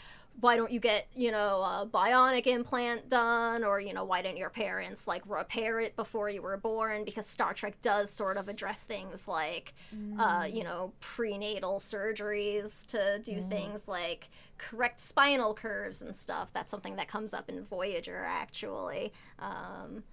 why 0.42 0.56
don't 0.56 0.72
you 0.72 0.80
get 0.80 1.08
you 1.16 1.32
know 1.32 1.62
a 1.62 1.88
bionic 1.92 2.48
implant 2.48 3.10
done? 3.10 3.64
Or 3.64 3.80
you 3.80 3.94
know 3.94 4.04
why 4.04 4.22
didn't 4.22 4.38
your 4.38 4.50
parents 4.50 5.08
like 5.08 5.28
repair 5.30 5.80
it 5.80 5.96
before 5.96 6.30
you 6.30 6.42
were 6.42 6.58
born? 6.58 7.04
Because 7.06 7.26
star 7.26 7.54
trek 7.54 7.82
does 7.82 8.10
sort 8.10 8.38
of 8.38 8.48
address 8.50 8.86
things 8.86 9.28
like 9.28 9.74
uh, 10.20 10.46
you 10.52 10.64
know 10.64 10.94
prenatal 11.00 11.80
surgeries 11.80 12.86
to 12.88 13.20
do 13.20 13.42
things 13.42 13.88
like 13.88 14.30
correct 14.58 15.00
spinal 15.00 15.54
curves 15.54 16.02
and 16.02 16.16
stuff. 16.16 16.54
That's 16.54 16.72
something 16.72 16.96
that 16.98 17.08
comes 17.08 17.34
up 17.34 17.50
in 17.50 17.64
voyager 17.64 18.24
actually. 18.28 19.14
Um, 19.40 20.04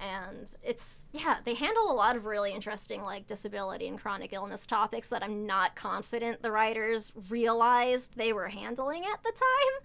and 0.00 0.54
it's 0.62 1.00
yeah 1.12 1.36
they 1.44 1.54
handle 1.54 1.90
a 1.90 1.94
lot 1.94 2.16
of 2.16 2.26
really 2.26 2.52
interesting 2.52 3.02
like 3.02 3.26
disability 3.26 3.88
and 3.88 4.00
chronic 4.00 4.32
illness 4.32 4.66
topics 4.66 5.08
that 5.08 5.22
i'm 5.22 5.46
not 5.46 5.74
confident 5.74 6.42
the 6.42 6.50
writers 6.50 7.12
realized 7.28 8.16
they 8.16 8.32
were 8.32 8.48
handling 8.48 9.04
at 9.04 9.22
the 9.22 9.32
time 9.32 9.76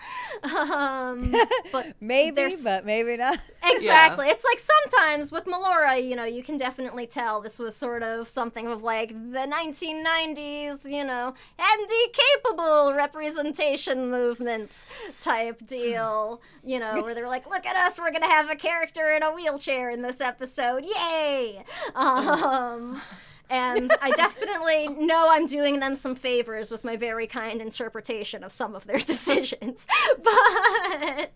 um, 0.72 1.34
but 1.72 1.96
maybe, 2.00 2.56
but 2.64 2.86
maybe 2.86 3.18
not. 3.18 3.40
Exactly. 3.64 4.28
It's 4.28 4.44
like 4.44 4.60
sometimes 4.60 5.32
with 5.32 5.46
Melora, 5.46 6.08
you 6.08 6.16
know, 6.16 6.26
you 6.26 6.44
can 6.44 6.58
definitely 6.58 7.08
tell 7.08 7.42
this 7.42 7.58
was 7.58 7.76
sort 7.76 8.04
of 8.04 8.28
something 8.28 8.68
of 8.68 8.84
like 8.84 9.10
the 9.10 9.48
1990s, 9.48 10.90
you 10.90 11.04
know, 11.04 11.34
anti-capable 11.58 12.94
representation 12.94 14.12
movement 14.12 14.86
type 15.20 15.66
deal, 15.66 16.42
you 16.64 16.80
know, 16.80 17.02
where 17.02 17.16
they're 17.16 17.28
like, 17.28 17.50
look 17.50 17.66
at 17.66 17.76
us, 17.76 18.00
we're 18.00 18.12
going 18.12 18.24
to 18.24 18.30
have 18.30 18.50
a 18.50 18.56
character 18.56 19.12
in 19.12 19.24
a 19.24 19.32
wheelchair 19.34 19.96
in 20.02 20.08
this 20.08 20.22
episode. 20.22 20.84
Yay! 20.84 21.64
Um 21.94 23.00
and 23.50 23.92
I 24.02 24.12
definitely 24.16 24.88
know 24.88 25.28
I'm 25.30 25.46
doing 25.46 25.80
them 25.80 25.96
some 25.96 26.16
favors 26.16 26.72
with 26.72 26.84
my 26.84 26.96
very 26.96 27.28
kind 27.28 27.62
interpretation 27.62 28.44
of 28.44 28.52
some 28.52 28.74
of 28.74 28.88
their 28.88 28.98
decisions. 29.14 29.86
But, 30.24 31.34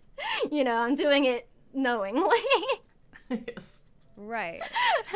you 0.51 0.63
know, 0.63 0.77
I'm 0.77 0.95
doing 0.95 1.25
it 1.25 1.47
knowingly. 1.73 2.37
yes. 3.29 3.83
Right. 4.17 4.61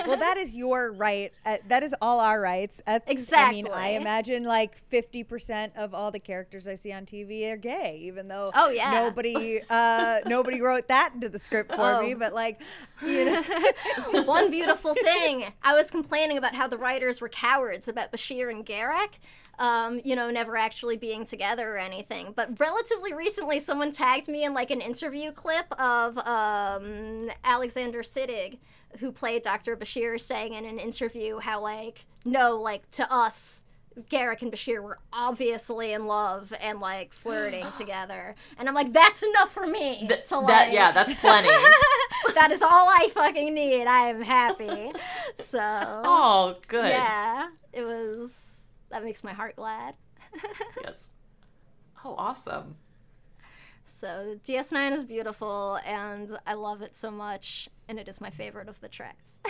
Well, 0.06 0.18
that 0.18 0.38
is 0.38 0.54
your 0.56 0.92
right. 0.92 1.34
Uh, 1.46 1.58
that 1.68 1.84
is 1.84 1.94
all 2.02 2.20
our 2.20 2.40
rights. 2.40 2.80
Uh, 2.88 3.00
I 3.36 3.52
mean, 3.52 3.68
I 3.74 3.90
imagine 3.90 4.44
like 4.44 4.78
50% 4.90 5.76
of 5.76 5.94
all 5.94 6.10
the 6.10 6.20
characters 6.20 6.68
I 6.68 6.76
see 6.76 6.94
on 6.94 7.06
TV 7.06 7.52
are 7.52 7.58
gay, 7.58 8.00
even 8.04 8.28
though 8.28 8.52
Oh, 8.56 8.70
yeah. 8.70 8.92
nobody 8.92 9.62
uh, 9.70 10.20
nobody 10.26 10.62
wrote 10.62 10.88
that 10.88 11.14
into 11.14 11.28
the 11.28 11.40
script 11.40 11.74
for 11.76 12.02
me. 12.02 12.14
Oh. 12.14 12.18
But 12.18 12.34
like, 12.34 12.62
you 13.06 13.26
know, 13.26 13.44
One 14.24 14.50
beautiful 14.52 14.94
thing, 14.94 15.46
I 15.64 15.74
was 15.74 15.92
complaining 15.92 16.38
about 16.38 16.56
how 16.56 16.68
the 16.68 16.78
writers 16.78 17.20
were 17.20 17.30
cowards 17.30 17.88
about 17.88 18.12
Bashir 18.12 18.50
and 18.50 18.66
Garak, 18.66 19.20
um, 19.60 20.00
you 20.04 20.16
know, 20.16 20.32
never 20.32 20.58
actually 20.58 20.98
being 20.98 21.26
together 21.26 21.76
or 21.76 21.78
anything. 21.78 22.34
But 22.36 22.60
relatively 22.60 23.14
recently, 23.14 23.60
someone 23.60 23.92
tagged 23.92 24.28
me 24.28 24.46
in 24.46 24.54
like 24.54 24.72
an 24.72 24.82
interview 24.82 25.32
clip 25.32 25.68
of 25.80 26.18
um, 26.20 27.30
Alexander 27.44 28.02
Siddig, 28.02 28.58
who 29.00 29.12
played 29.12 29.44
Dr. 29.44 29.76
Bashir, 29.78 30.20
saying 30.20 30.54
in 30.54 30.66
an 30.66 30.80
interview 30.80 31.40
how, 31.40 31.62
like, 31.62 32.06
no, 32.26 32.56
like, 32.56 32.90
to 32.92 33.14
us, 33.14 33.64
Garak 34.10 34.42
and 34.42 34.52
Bashir 34.52 34.82
were 34.82 35.00
obviously 35.12 35.92
in 35.92 36.06
love 36.06 36.54
and 36.62 36.80
like 36.80 37.12
flirting 37.12 37.66
together, 37.78 38.36
and 38.58 38.70
I'm 38.70 38.76
like, 38.76 38.94
that's 38.94 39.24
enough 39.24 39.52
for 39.52 39.68
me 39.68 40.08
Th- 40.08 40.26
to 40.28 40.40
like. 40.40 40.48
that 40.48 40.72
yeah, 40.72 40.92
that's 40.92 41.14
plenty. 41.16 41.50
that 42.34 42.52
is 42.52 42.62
all 42.62 42.88
I 42.88 43.10
fucking 43.12 43.54
need. 43.54 43.86
I 43.88 44.08
am 44.10 44.22
happy. 44.22 44.92
So 45.38 45.60
oh, 45.62 46.56
good. 46.68 46.90
yeah, 46.90 47.48
it 47.72 47.84
was. 47.84 48.49
That 48.90 49.04
makes 49.04 49.24
my 49.24 49.34
heart 49.34 49.56
glad. 49.56 49.96
Yes. 50.84 51.12
Oh, 52.06 52.16
awesome. 52.18 52.76
So 53.86 54.38
DS9 54.46 54.92
is 54.94 55.04
beautiful, 55.04 55.80
and 55.86 56.38
I 56.46 56.54
love 56.54 56.82
it 56.82 56.96
so 56.96 57.10
much, 57.12 57.68
and 57.88 58.00
it 58.00 58.08
is 58.08 58.22
my 58.22 58.30
favorite 58.30 58.70
of 58.70 58.80
the 58.82 58.88
tracks. 58.88 59.40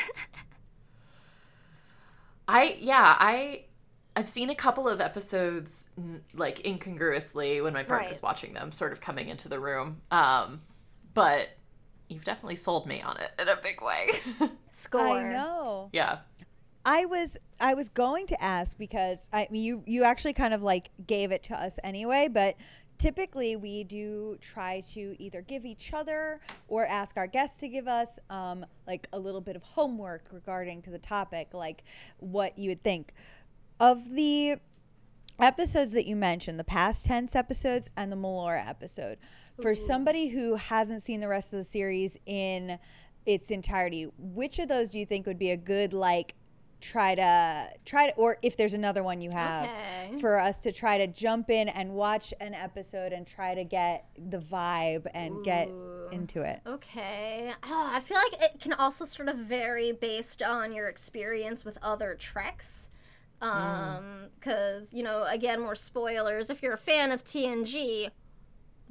I 2.48 2.78
yeah, 2.80 3.16
I 3.20 3.66
I've 4.16 4.30
seen 4.30 4.50
a 4.50 4.56
couple 4.56 4.90
of 4.90 5.00
episodes 5.02 5.92
like 6.34 6.66
incongruously 6.66 7.62
when 7.62 7.74
my 7.74 7.84
partner's 7.84 8.18
Right. 8.18 8.24
watching 8.24 8.54
them, 8.54 8.72
sort 8.72 8.92
of 8.92 9.02
coming 9.02 9.30
into 9.30 9.48
the 9.50 9.60
room. 9.60 10.02
Um, 10.12 10.62
but 11.14 11.50
you've 12.08 12.24
definitely 12.24 12.56
sold 12.56 12.88
me 12.88 13.02
on 13.02 13.18
it 13.18 13.32
in 13.40 13.48
a 13.48 13.56
big 13.56 13.82
way. 13.82 14.50
Score. 14.72 15.02
I 15.20 15.32
know. 15.32 15.90
yeah. 15.94 16.20
I 16.86 17.06
was 17.06 17.38
I 17.60 17.74
was 17.74 17.90
going 17.90 18.28
to 18.28 18.42
ask 18.42 18.78
because 18.78 19.28
I 19.34 19.48
mean 19.52 19.64
you 19.64 19.84
you 19.86 20.04
actually 20.04 20.34
kind 20.34 20.54
of 20.54 20.62
like 20.62 20.90
gave 21.06 21.32
it 21.32 21.44
to 21.44 21.54
us 21.62 21.78
anyway, 21.84 22.28
but 22.28 22.56
typically 22.98 23.56
we 23.56 23.84
do 23.84 24.38
try 24.42 24.82
to 24.82 25.16
either 25.20 25.42
give 25.42 25.66
each 25.66 25.94
other 25.94 26.42
or 26.68 26.86
ask 26.86 27.18
our 27.18 27.28
guests 27.28 27.60
to 27.62 27.70
give 27.70 27.88
us 27.88 28.20
um, 28.30 28.66
like 28.86 29.08
a 29.14 29.20
little 29.20 29.42
bit 29.42 29.56
of 29.56 29.64
homework 29.64 30.26
regarding 30.32 30.82
to 30.84 30.90
the 30.92 31.00
topic, 31.00 31.54
like 31.54 31.84
what 32.18 32.58
you 32.60 32.70
would 32.70 32.82
think 32.82 33.14
of 33.80 34.12
the 34.12 34.58
episodes 35.40 35.94
that 35.94 36.06
you 36.06 36.16
mentioned, 36.16 36.60
the 36.60 36.66
past 36.66 37.06
tense 37.06 37.36
episodes 37.36 37.90
and 37.96 38.12
the 38.12 38.18
Melora 38.18 38.68
episode. 38.68 39.18
For 39.62 39.76
somebody 39.76 40.30
who 40.30 40.56
hasn't 40.56 41.04
seen 41.04 41.20
the 41.20 41.28
rest 41.28 41.52
of 41.52 41.60
the 41.60 41.66
series 41.66 42.18
in 42.26 42.80
its 43.26 43.52
entirety, 43.52 44.08
which 44.18 44.58
of 44.58 44.70
those 44.70 44.90
do 44.90 45.00
you 45.00 45.06
think 45.06 45.26
would 45.26 45.40
be 45.40 45.52
a 45.52 45.58
good 45.58 45.92
like 45.92 46.34
try 46.82 47.14
to 47.16 47.70
try 47.86 48.08
to 48.10 48.16
or 48.16 48.38
if 48.42 48.56
there's 48.56 48.74
another 48.74 49.04
one 49.04 49.20
you 49.22 49.30
have 49.32 49.66
Okay. 49.66 50.20
for 50.22 50.40
us 50.40 50.60
to 50.60 50.72
try 50.72 50.98
to 50.98 51.08
jump 51.08 51.50
in 51.50 51.68
and 51.70 51.92
watch 51.94 52.34
an 52.40 52.54
episode 52.54 53.12
and 53.14 53.28
try 53.28 53.54
to 53.54 53.64
get 53.64 54.06
the 54.18 54.38
vibe 54.40 55.06
and 55.14 55.44
get 55.44 55.70
into 56.12 56.42
it. 56.42 56.62
Okay. 56.66 57.52
Ah, 57.64 57.96
I 57.96 58.00
feel 58.00 58.18
like 58.18 58.42
it 58.42 58.60
can 58.62 58.74
also 58.74 59.06
sort 59.06 59.28
of 59.30 59.38
vary 59.38 59.92
based 59.92 60.42
on 60.42 60.72
your 60.74 60.88
experience 60.88 61.64
with 61.66 61.78
other 61.82 62.16
Treks. 62.16 62.90
Um, 63.42 64.26
because, 64.40 64.94
you 64.94 65.02
know, 65.04 65.24
again, 65.24 65.62
more 65.62 65.76
spoilers. 65.76 66.50
If 66.50 66.62
you're 66.62 66.74
a 66.74 66.78
fan 66.78 67.12
of 67.14 67.24
TNG, 67.24 68.10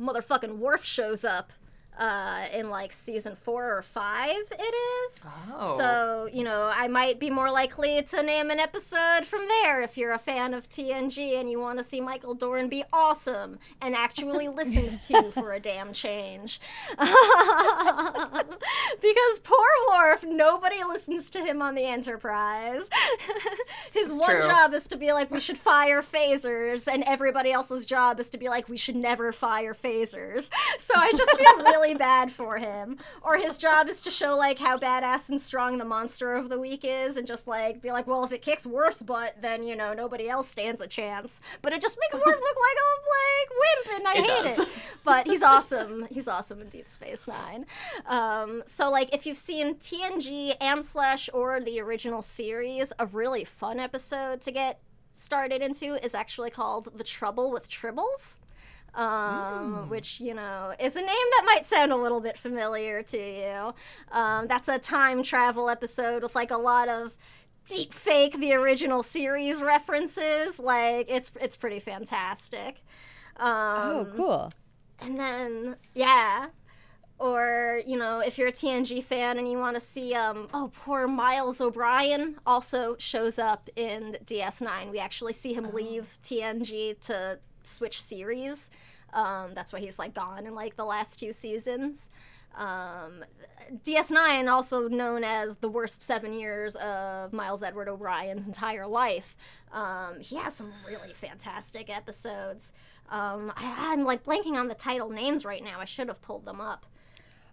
motherfucking 0.00 0.56
Worf 0.56 0.84
shows 0.84 1.24
up 1.24 1.52
uh, 1.98 2.46
in 2.54 2.70
like 2.70 2.92
season 2.92 3.36
four 3.36 3.76
or 3.76 3.82
five. 3.82 4.36
It 4.50 4.74
is. 4.74 5.26
Oh. 5.52 5.76
So 5.76 6.28
you 6.32 6.44
know, 6.44 6.70
I 6.74 6.88
might 6.88 7.18
be 7.18 7.30
more 7.30 7.50
likely 7.50 8.02
to 8.02 8.22
name 8.22 8.50
an 8.50 8.60
episode 8.60 9.24
from 9.24 9.46
there 9.48 9.82
if 9.82 9.98
you're 9.98 10.12
a 10.12 10.18
fan 10.18 10.54
of 10.54 10.68
TNG 10.68 11.38
and 11.38 11.50
you 11.50 11.60
want 11.60 11.78
to 11.78 11.84
see 11.84 12.00
Michael 12.00 12.34
Dorn 12.34 12.68
be 12.68 12.84
awesome 12.92 13.58
and 13.80 13.94
actually 13.94 14.48
listened 14.48 15.02
to 15.04 15.30
for 15.32 15.52
a 15.52 15.60
damn 15.60 15.92
change. 15.92 16.60
because 16.98 17.08
poor 19.42 19.66
Worf, 19.88 20.24
nobody 20.24 20.82
listens 20.84 21.30
to 21.30 21.40
him 21.40 21.62
on 21.62 21.74
the 21.74 21.84
Enterprise. 21.84 22.88
His 23.92 24.08
That's 24.08 24.20
one 24.20 24.40
true. 24.40 24.42
job 24.42 24.74
is 24.74 24.86
to 24.88 24.96
be 24.96 25.12
like, 25.12 25.30
we 25.30 25.40
should 25.40 25.58
fire 25.58 26.02
phasers, 26.02 26.92
and 26.92 27.02
everybody 27.04 27.52
else's 27.52 27.86
job 27.86 28.20
is 28.20 28.30
to 28.30 28.38
be 28.38 28.48
like, 28.48 28.68
we 28.68 28.76
should 28.76 28.96
never 28.96 29.32
fire 29.32 29.74
phasers. 29.74 30.50
So 30.78 30.94
I 30.96 31.12
just 31.16 31.36
feel 31.36 31.64
really 31.64 31.87
bad 31.94 32.30
for 32.32 32.58
him. 32.58 32.98
Or 33.22 33.36
his 33.36 33.58
job 33.58 33.88
is 33.88 34.02
to 34.02 34.10
show 34.10 34.36
like 34.36 34.58
how 34.58 34.78
badass 34.78 35.28
and 35.28 35.40
strong 35.40 35.78
the 35.78 35.84
monster 35.84 36.34
of 36.34 36.48
the 36.48 36.58
week 36.58 36.80
is, 36.84 37.16
and 37.16 37.26
just 37.26 37.46
like 37.46 37.80
be 37.82 37.90
like, 37.92 38.06
well, 38.06 38.24
if 38.24 38.32
it 38.32 38.42
kicks 38.42 38.66
Worf's 38.66 39.02
butt, 39.02 39.36
then 39.40 39.62
you 39.62 39.76
know 39.76 39.92
nobody 39.94 40.28
else 40.28 40.48
stands 40.48 40.80
a 40.80 40.86
chance. 40.86 41.40
But 41.62 41.72
it 41.72 41.80
just 41.82 41.98
makes 42.00 42.14
Worf 42.14 42.24
look 42.40 42.56
like 42.56 42.76
a 42.78 42.88
like 43.08 43.50
wimp, 43.86 43.98
and 43.98 44.08
I 44.08 44.12
It 44.12 44.16
hate 44.28 44.42
does. 44.48 44.58
it 44.60 44.68
but 45.04 45.26
he's 45.26 45.42
awesome. 45.42 46.06
He's 46.10 46.28
awesome 46.28 46.60
in 46.60 46.68
Deep 46.68 46.86
Space 46.88 47.26
Nine. 47.26 47.64
Um, 48.06 48.62
so, 48.66 48.90
like, 48.90 49.14
if 49.14 49.26
you've 49.26 49.38
seen 49.38 49.76
TNG 49.76 50.54
and 50.60 50.84
slash 50.84 51.30
or 51.32 51.60
the 51.60 51.80
original 51.80 52.22
series, 52.22 52.92
a 52.98 53.06
really 53.06 53.44
fun 53.44 53.78
episode 53.78 54.40
to 54.42 54.50
get 54.52 54.80
started 55.14 55.62
into 55.62 56.02
is 56.04 56.14
actually 56.14 56.50
called 56.50 56.90
"The 56.96 57.04
Trouble 57.04 57.50
with 57.50 57.68
Tribbles." 57.68 58.36
Um, 58.94 59.88
which 59.88 60.18
you 60.20 60.34
know 60.34 60.74
is 60.80 60.96
a 60.96 61.00
name 61.00 61.06
that 61.08 61.42
might 61.46 61.66
sound 61.66 61.92
a 61.92 61.96
little 61.96 62.20
bit 62.20 62.36
familiar 62.36 63.02
to 63.04 63.18
you. 63.18 63.74
Um, 64.10 64.48
that's 64.48 64.68
a 64.68 64.78
time 64.78 65.22
travel 65.22 65.68
episode 65.70 66.22
with 66.22 66.34
like 66.34 66.50
a 66.50 66.56
lot 66.58 66.88
of 66.88 67.16
deep 67.68 67.92
fake 67.92 68.38
the 68.40 68.52
original 68.54 69.02
series 69.02 69.60
references. 69.62 70.58
Like 70.58 71.06
it's 71.10 71.30
it's 71.40 71.54
pretty 71.56 71.80
fantastic. 71.80 72.82
Um, 73.36 73.46
Oh, 73.46 74.08
cool. 74.16 74.52
and 75.00 75.16
then, 75.16 75.76
yeah. 75.94 76.46
Or, 77.20 77.82
you 77.84 77.98
know, 77.98 78.20
if 78.20 78.38
you're 78.38 78.48
a 78.48 78.52
TNG 78.52 79.02
fan 79.02 79.38
and 79.38 79.50
you 79.50 79.58
want 79.58 79.74
to 79.74 79.80
see, 79.80 80.14
um, 80.14 80.48
oh, 80.54 80.70
poor 80.72 81.08
Miles 81.08 81.60
O'Brien 81.60 82.36
also 82.46 82.94
shows 83.00 83.40
up 83.40 83.68
in 83.74 84.16
DS9. 84.24 84.90
We 84.92 85.00
actually 85.00 85.32
see 85.32 85.52
him 85.52 85.72
leave 85.72 86.18
TNG 86.22 86.98
to 87.06 87.40
switch 87.62 88.02
series. 88.02 88.70
Um, 89.12 89.54
that's 89.54 89.72
why 89.72 89.80
he's, 89.80 89.98
like, 89.98 90.14
gone 90.14 90.46
in, 90.46 90.54
like, 90.54 90.76
the 90.76 90.84
last 90.84 91.18
two 91.18 91.32
seasons. 91.32 92.10
Um, 92.56 93.24
DS9, 93.84 94.50
also 94.50 94.88
known 94.88 95.22
as 95.22 95.58
the 95.58 95.68
worst 95.68 96.02
seven 96.02 96.32
years 96.32 96.74
of 96.76 97.32
Miles 97.32 97.62
Edward 97.62 97.88
O'Brien's 97.88 98.46
entire 98.46 98.86
life, 98.86 99.36
um, 99.72 100.20
he 100.20 100.36
has 100.36 100.54
some 100.54 100.72
really 100.86 101.12
fantastic 101.12 101.94
episodes. 101.94 102.72
Um, 103.10 103.52
I, 103.56 103.92
I'm 103.92 104.04
like 104.04 104.24
blanking 104.24 104.54
on 104.54 104.68
the 104.68 104.74
title 104.74 105.10
names 105.10 105.44
right 105.44 105.62
now. 105.62 105.78
I 105.78 105.84
should 105.84 106.08
have 106.08 106.22
pulled 106.22 106.44
them 106.44 106.60
up. 106.60 106.86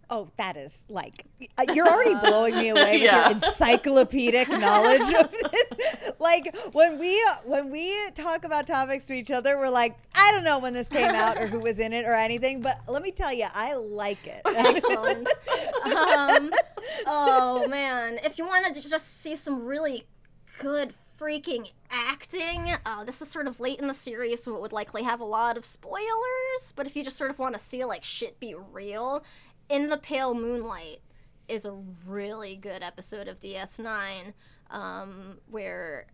Oh, 0.10 0.30
that 0.38 0.56
is 0.58 0.84
like 0.90 1.26
uh, 1.58 1.66
you're 1.74 1.88
already 1.88 2.14
blowing 2.28 2.56
me 2.56 2.70
away 2.70 2.94
with 2.94 3.02
Yeah. 3.02 3.30
your 3.30 3.38
encyclopedic 3.38 4.50
knowledge 4.50 5.14
of 5.14 5.32
this. 5.32 6.12
Like 6.20 6.56
when 6.74 7.00
we 7.00 7.24
when 7.46 7.72
we 7.72 8.12
talk 8.12 8.44
about 8.44 8.68
topics 8.68 9.06
to 9.06 9.14
each 9.14 9.32
other, 9.32 9.58
we're 9.58 9.70
like, 9.70 9.98
I 10.14 10.32
don't 10.32 10.44
know 10.44 10.60
when 10.60 10.74
this 10.74 10.88
came 10.88 11.14
out 11.14 11.38
or 11.38 11.48
who 11.48 11.60
was 11.60 11.80
in 11.80 11.92
it 11.94 12.06
or 12.06 12.14
anything, 12.14 12.62
but 12.62 12.78
let 12.88 13.02
me 13.02 13.12
tell 13.12 13.34
you, 13.34 13.48
I 13.54 13.76
like 13.76 14.26
it. 14.28 14.42
Excellent. 14.46 15.28
um, 15.86 16.52
oh 17.06 17.68
man, 17.68 18.20
if 18.24 18.38
you 18.38 18.46
want 18.46 18.74
to 18.76 18.88
just 18.90 19.22
see 19.22 19.36
some 19.36 19.66
really 19.66 20.04
good 20.60 20.94
freaking 21.20 21.72
acting, 21.90 22.72
uh, 22.86 23.04
this 23.04 23.22
is 23.22 23.30
sort 23.30 23.48
of 23.48 23.60
late 23.60 23.80
in 23.80 23.88
the 23.88 23.94
series, 23.94 24.44
so 24.44 24.56
it 24.56 24.62
would 24.62 24.74
likely 24.74 25.04
have 25.04 25.20
a 25.20 25.26
lot 25.26 25.58
of 25.58 25.66
spoilers. 25.66 26.74
But 26.76 26.88
if 26.88 26.96
you 26.96 27.04
just 27.04 27.18
sort 27.18 27.30
of 27.30 27.40
want 27.40 27.56
to 27.56 27.60
see 27.60 27.84
like 27.86 28.04
shit 28.04 28.40
be 28.40 28.54
real, 28.72 29.24
in 29.70 29.90
the 29.90 29.98
Pale 29.98 30.36
Moonlight 30.36 31.02
is 31.48 31.66
a 31.66 31.74
really 32.06 32.56
good 32.56 32.82
episode 32.82 33.28
of 33.28 33.40
DS9 33.40 34.34
um, 34.72 35.38
where 35.50 36.08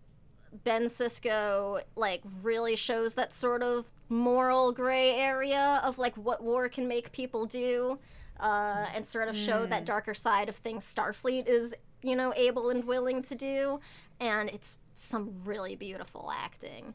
Ben 0.64 0.86
Sisko 0.86 1.82
like 1.96 2.22
really 2.44 2.76
shows 2.76 3.16
that 3.16 3.34
sort 3.34 3.64
of 3.64 3.92
moral 4.10 4.72
gray 4.74 5.12
area 5.12 5.82
of 5.84 5.98
like 5.98 6.16
what 6.18 6.44
war 6.44 6.68
can 6.68 6.88
make 6.88 7.12
people 7.12 7.46
do, 7.46 8.00
uh, 8.40 8.88
and 8.94 9.06
sort 9.06 9.28
of 9.30 9.38
show 9.38 9.66
that 9.66 9.86
darker 9.86 10.14
side 10.14 10.50
of 10.50 10.56
things 10.56 10.84
Starfleet 10.84 11.48
is 11.48 11.74
you 12.02 12.16
know 12.16 12.34
able 12.36 12.70
and 12.70 12.84
willing 12.84 13.22
to 13.24 13.36
do, 13.36 13.80
and 14.20 14.50
it's 14.50 14.78
some 14.94 15.34
really 15.46 15.76
beautiful 15.76 16.32
acting. 16.36 16.94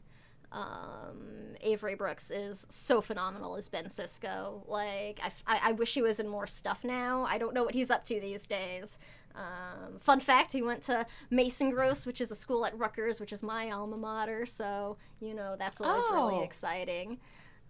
Um, 0.51 1.55
Avery 1.61 1.95
Brooks 1.95 2.31
is 2.31 2.65
so 2.69 3.01
phenomenal 3.01 3.55
as 3.57 3.67
Ben 3.69 3.85
Sisko. 3.85 4.67
Like, 4.67 5.19
I, 5.23 5.31
I, 5.45 5.59
I 5.69 5.71
wish 5.73 5.93
he 5.93 6.01
was 6.01 6.19
in 6.19 6.27
more 6.27 6.47
stuff 6.47 6.83
now. 6.83 7.25
I 7.27 7.37
don't 7.37 7.53
know 7.53 7.63
what 7.63 7.73
he's 7.73 7.91
up 7.91 8.03
to 8.05 8.19
these 8.19 8.45
days. 8.47 8.97
Um, 9.35 9.99
fun 9.99 10.19
fact: 10.19 10.51
he 10.51 10.61
went 10.63 10.81
to 10.83 11.05
Mason 11.29 11.69
Gross, 11.69 12.05
which 12.05 12.21
is 12.21 12.31
a 12.31 12.35
school 12.35 12.65
at 12.65 12.77
Rutgers, 12.77 13.19
which 13.19 13.31
is 13.31 13.43
my 13.43 13.69
alma 13.69 13.97
mater. 13.97 14.45
So 14.47 14.97
you 15.19 15.35
know 15.35 15.55
that's 15.59 15.79
always 15.79 16.05
really 16.11 16.37
Oh. 16.41 16.43
exciting. 16.43 17.19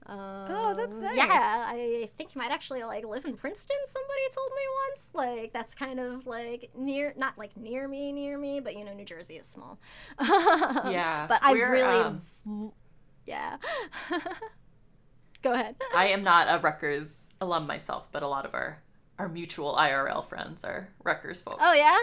Um, 0.07 0.17
Oh, 0.49 0.73
that's 0.77 1.01
nice. 1.01 1.17
Yeah, 1.17 1.27
I 1.67 2.09
think 2.17 2.31
he 2.31 2.39
might 2.39 2.51
actually 2.51 2.81
like 2.83 3.05
live 3.05 3.25
in 3.25 3.35
Princeton. 3.35 3.75
Somebody 3.87 4.21
told 4.33 4.51
me 4.51 4.61
once. 4.89 5.09
Like 5.13 5.53
that's 5.53 5.73
kind 5.75 5.99
of 5.99 6.25
like 6.25 6.69
near, 6.77 7.13
not 7.17 7.37
like 7.37 7.55
near 7.57 7.87
me, 7.87 8.11
near 8.13 8.37
me, 8.37 8.59
but 8.61 8.75
you 8.77 8.85
know, 8.85 8.93
New 8.93 9.05
Jersey 9.05 9.35
is 9.35 9.45
small. 9.47 9.79
Yeah, 10.19 11.25
but 11.27 11.39
I 11.43 11.51
really, 11.53 11.81
um, 11.81 12.21
yeah. 13.25 13.57
Go 15.43 15.53
ahead. 15.53 15.75
I 15.95 16.07
am 16.07 16.21
not 16.21 16.47
a 16.49 16.59
Rutgers 16.61 17.23
alum 17.41 17.67
myself, 17.67 18.07
but 18.11 18.23
a 18.23 18.27
lot 18.27 18.45
of 18.45 18.53
our 18.53 18.81
our 19.19 19.27
mutual 19.27 19.75
IRL 19.75 20.25
friends 20.25 20.63
are 20.63 20.89
Rutgers 21.03 21.41
folks. 21.41 21.57
Oh 21.59 21.73
yeah. 21.73 21.97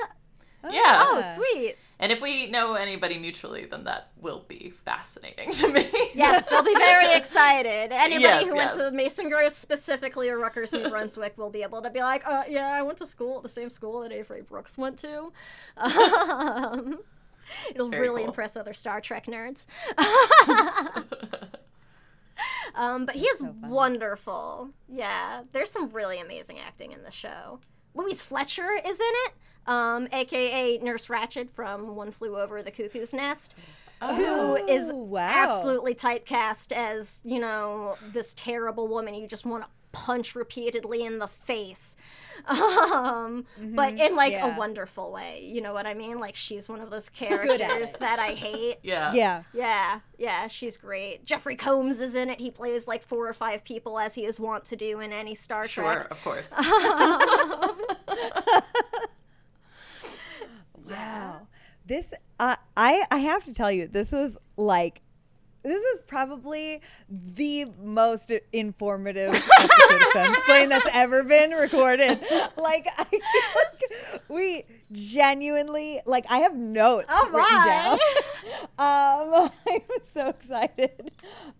Yeah. 0.71 1.03
Oh 1.05 1.35
sweet. 1.35 1.77
And 1.99 2.11
if 2.11 2.21
we 2.21 2.49
know 2.51 2.75
anybody 2.75 3.19
mutually, 3.19 3.67
then 3.67 3.85
that 3.85 4.09
will 4.21 4.45
be 4.49 4.71
fascinating 4.85 5.51
to 5.53 5.69
me. 5.73 5.89
Yes, 6.15 6.45
they'll 6.47 6.65
be 6.65 6.75
very 6.75 7.15
excited. 7.17 7.93
Anybody 7.93 8.23
Yes, 8.23 8.49
who 8.49 8.57
yes. 8.57 8.77
went 8.77 8.91
to 8.91 8.97
Mason 8.97 9.29
Gross 9.31 9.55
specifically 9.57 10.29
or 10.29 10.39
Rutgers, 10.39 10.73
New 10.73 10.89
Brunswick 10.89 11.39
will 11.39 11.51
be 11.51 11.63
able 11.63 11.83
to 11.83 11.91
be 11.91 12.01
like, 12.01 12.27
uh, 12.27 12.43
yeah, 12.49 12.67
I 12.73 12.83
went 12.83 12.99
to 12.99 13.07
school 13.07 13.37
at 13.39 13.43
the 13.45 13.49
same 13.49 13.71
school 13.71 14.01
that 14.01 14.11
Avery 14.13 14.43
Brooks 14.43 14.77
went 14.77 14.99
to. 15.01 15.33
Um, 15.77 16.99
it'll 17.71 17.89
Very 17.91 18.09
really 18.09 18.23
cool. 18.23 18.29
impress 18.31 18.57
other 18.57 18.75
Star 18.75 19.01
Trek 19.01 19.27
nerds. 19.27 19.67
um, 22.75 23.07
but 23.07 23.15
he 23.15 23.25
is 23.25 23.43
wonderful. 23.63 24.71
Yeah, 24.89 25.43
there's 25.53 25.71
some 25.71 25.89
really 25.91 26.21
amazing 26.21 26.59
acting 26.59 26.93
in 26.93 27.03
the 27.03 27.11
show. 27.11 27.61
Louise 27.95 28.23
Fletcher 28.23 28.69
is 28.85 29.01
in 29.01 29.07
it, 29.27 29.33
um, 29.67 30.09
aka 30.13 30.79
Nurse 30.79 31.07
Ratched 31.07 31.51
from 31.51 31.95
One 31.97 32.11
Flew 32.11 32.37
Over 32.37 32.63
the 32.63 32.71
Cuckoo's 32.71 33.13
Nest 33.13 33.55
who 34.01 34.57
is 34.57 34.91
Oh, 34.91 34.97
wow. 34.97 35.31
absolutely 35.35 35.95
typecast 35.95 36.73
as 36.73 37.21
you 37.25 37.39
know 37.39 37.95
this 38.13 38.35
terrible 38.35 38.87
woman 38.89 39.15
you 39.15 39.27
just 39.27 39.47
want 39.47 39.65
to 39.65 39.69
punch 39.95 40.35
repeatedly 40.35 41.05
in 41.05 41.19
the 41.19 41.27
face 41.27 41.97
um 42.47 43.47
but 43.59 43.95
in 43.95 44.15
like 44.15 44.33
yeah. 44.33 44.55
a 44.55 44.59
wonderful 44.59 45.13
way 45.13 45.49
you 45.51 45.61
know 45.61 45.73
what 45.73 45.87
i 45.87 45.95
mean 45.95 46.19
like 46.19 46.37
she's 46.37 46.69
one 46.69 46.81
of 46.81 46.91
those 46.91 47.09
characters 47.21 47.93
that 48.01 48.19
i 48.19 48.33
hate 48.35 48.77
yeah. 48.83 49.13
Yeah. 49.15 49.43
yeah 49.55 50.01
yeah 50.19 50.47
she's 50.49 50.77
great 50.77 51.25
jeffrey 51.25 51.57
combs 51.57 52.01
is 52.01 52.15
in 52.15 52.29
it 52.29 52.41
he 52.41 52.51
plays 52.51 52.87
like 52.87 53.03
four 53.03 53.29
or 53.29 53.33
five 53.33 53.65
people 53.65 53.99
as 53.99 54.15
he 54.15 54.25
is 54.27 54.39
wont 54.39 54.65
to 54.67 54.77
do 54.77 55.01
in 55.01 55.13
any 55.13 55.35
star 55.35 55.67
Sure, 55.67 55.85
trek 55.85 56.11
of 56.11 56.23
course. 56.23 56.55
Wow. 60.89 61.47
This 61.87 62.15
uh, 62.41 62.57
I 62.77 63.05
I 63.11 63.19
have 63.19 63.45
to 63.45 63.53
tell 63.53 63.71
you 63.71 63.87
this 63.87 64.13
was 64.13 64.39
like 64.57 65.01
this 65.65 65.83
is 65.83 66.03
probably 66.03 66.83
the 67.09 67.65
most 67.83 68.31
informative 68.53 69.31
episode 69.31 69.97
of 69.97 70.09
Femsplain 70.13 70.69
that's 70.69 70.89
ever 70.93 71.25
been 71.25 71.51
recorded. 71.53 72.21
Like 72.57 72.89
I 72.99 73.05
feel 73.05 73.21
like 73.57 74.23
we 74.29 74.65
genuinely 74.93 76.01
like 76.07 76.27
I 76.29 76.39
have 76.39 76.55
notes 76.55 77.07
All 77.11 77.31
written 77.31 77.65
down. 77.65 77.99
Um, 78.79 79.51
I'm 79.69 79.81
so 80.13 80.29
excited. 80.29 81.13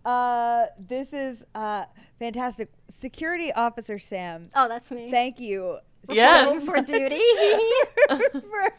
Uh, 0.03 0.65
this 0.79 1.11
is 1.11 1.43
uh, 1.55 1.85
fantastic. 2.19 2.71
Security 2.89 3.51
Officer 3.51 3.97
Sam, 3.97 4.49
oh 4.55 4.67
that's 4.67 4.91
me 4.91 5.09
thank 5.09 5.39
you 5.39 5.79
yes. 6.09 6.65
for 6.65 6.81
duty 6.81 7.19
for, 8.09 8.73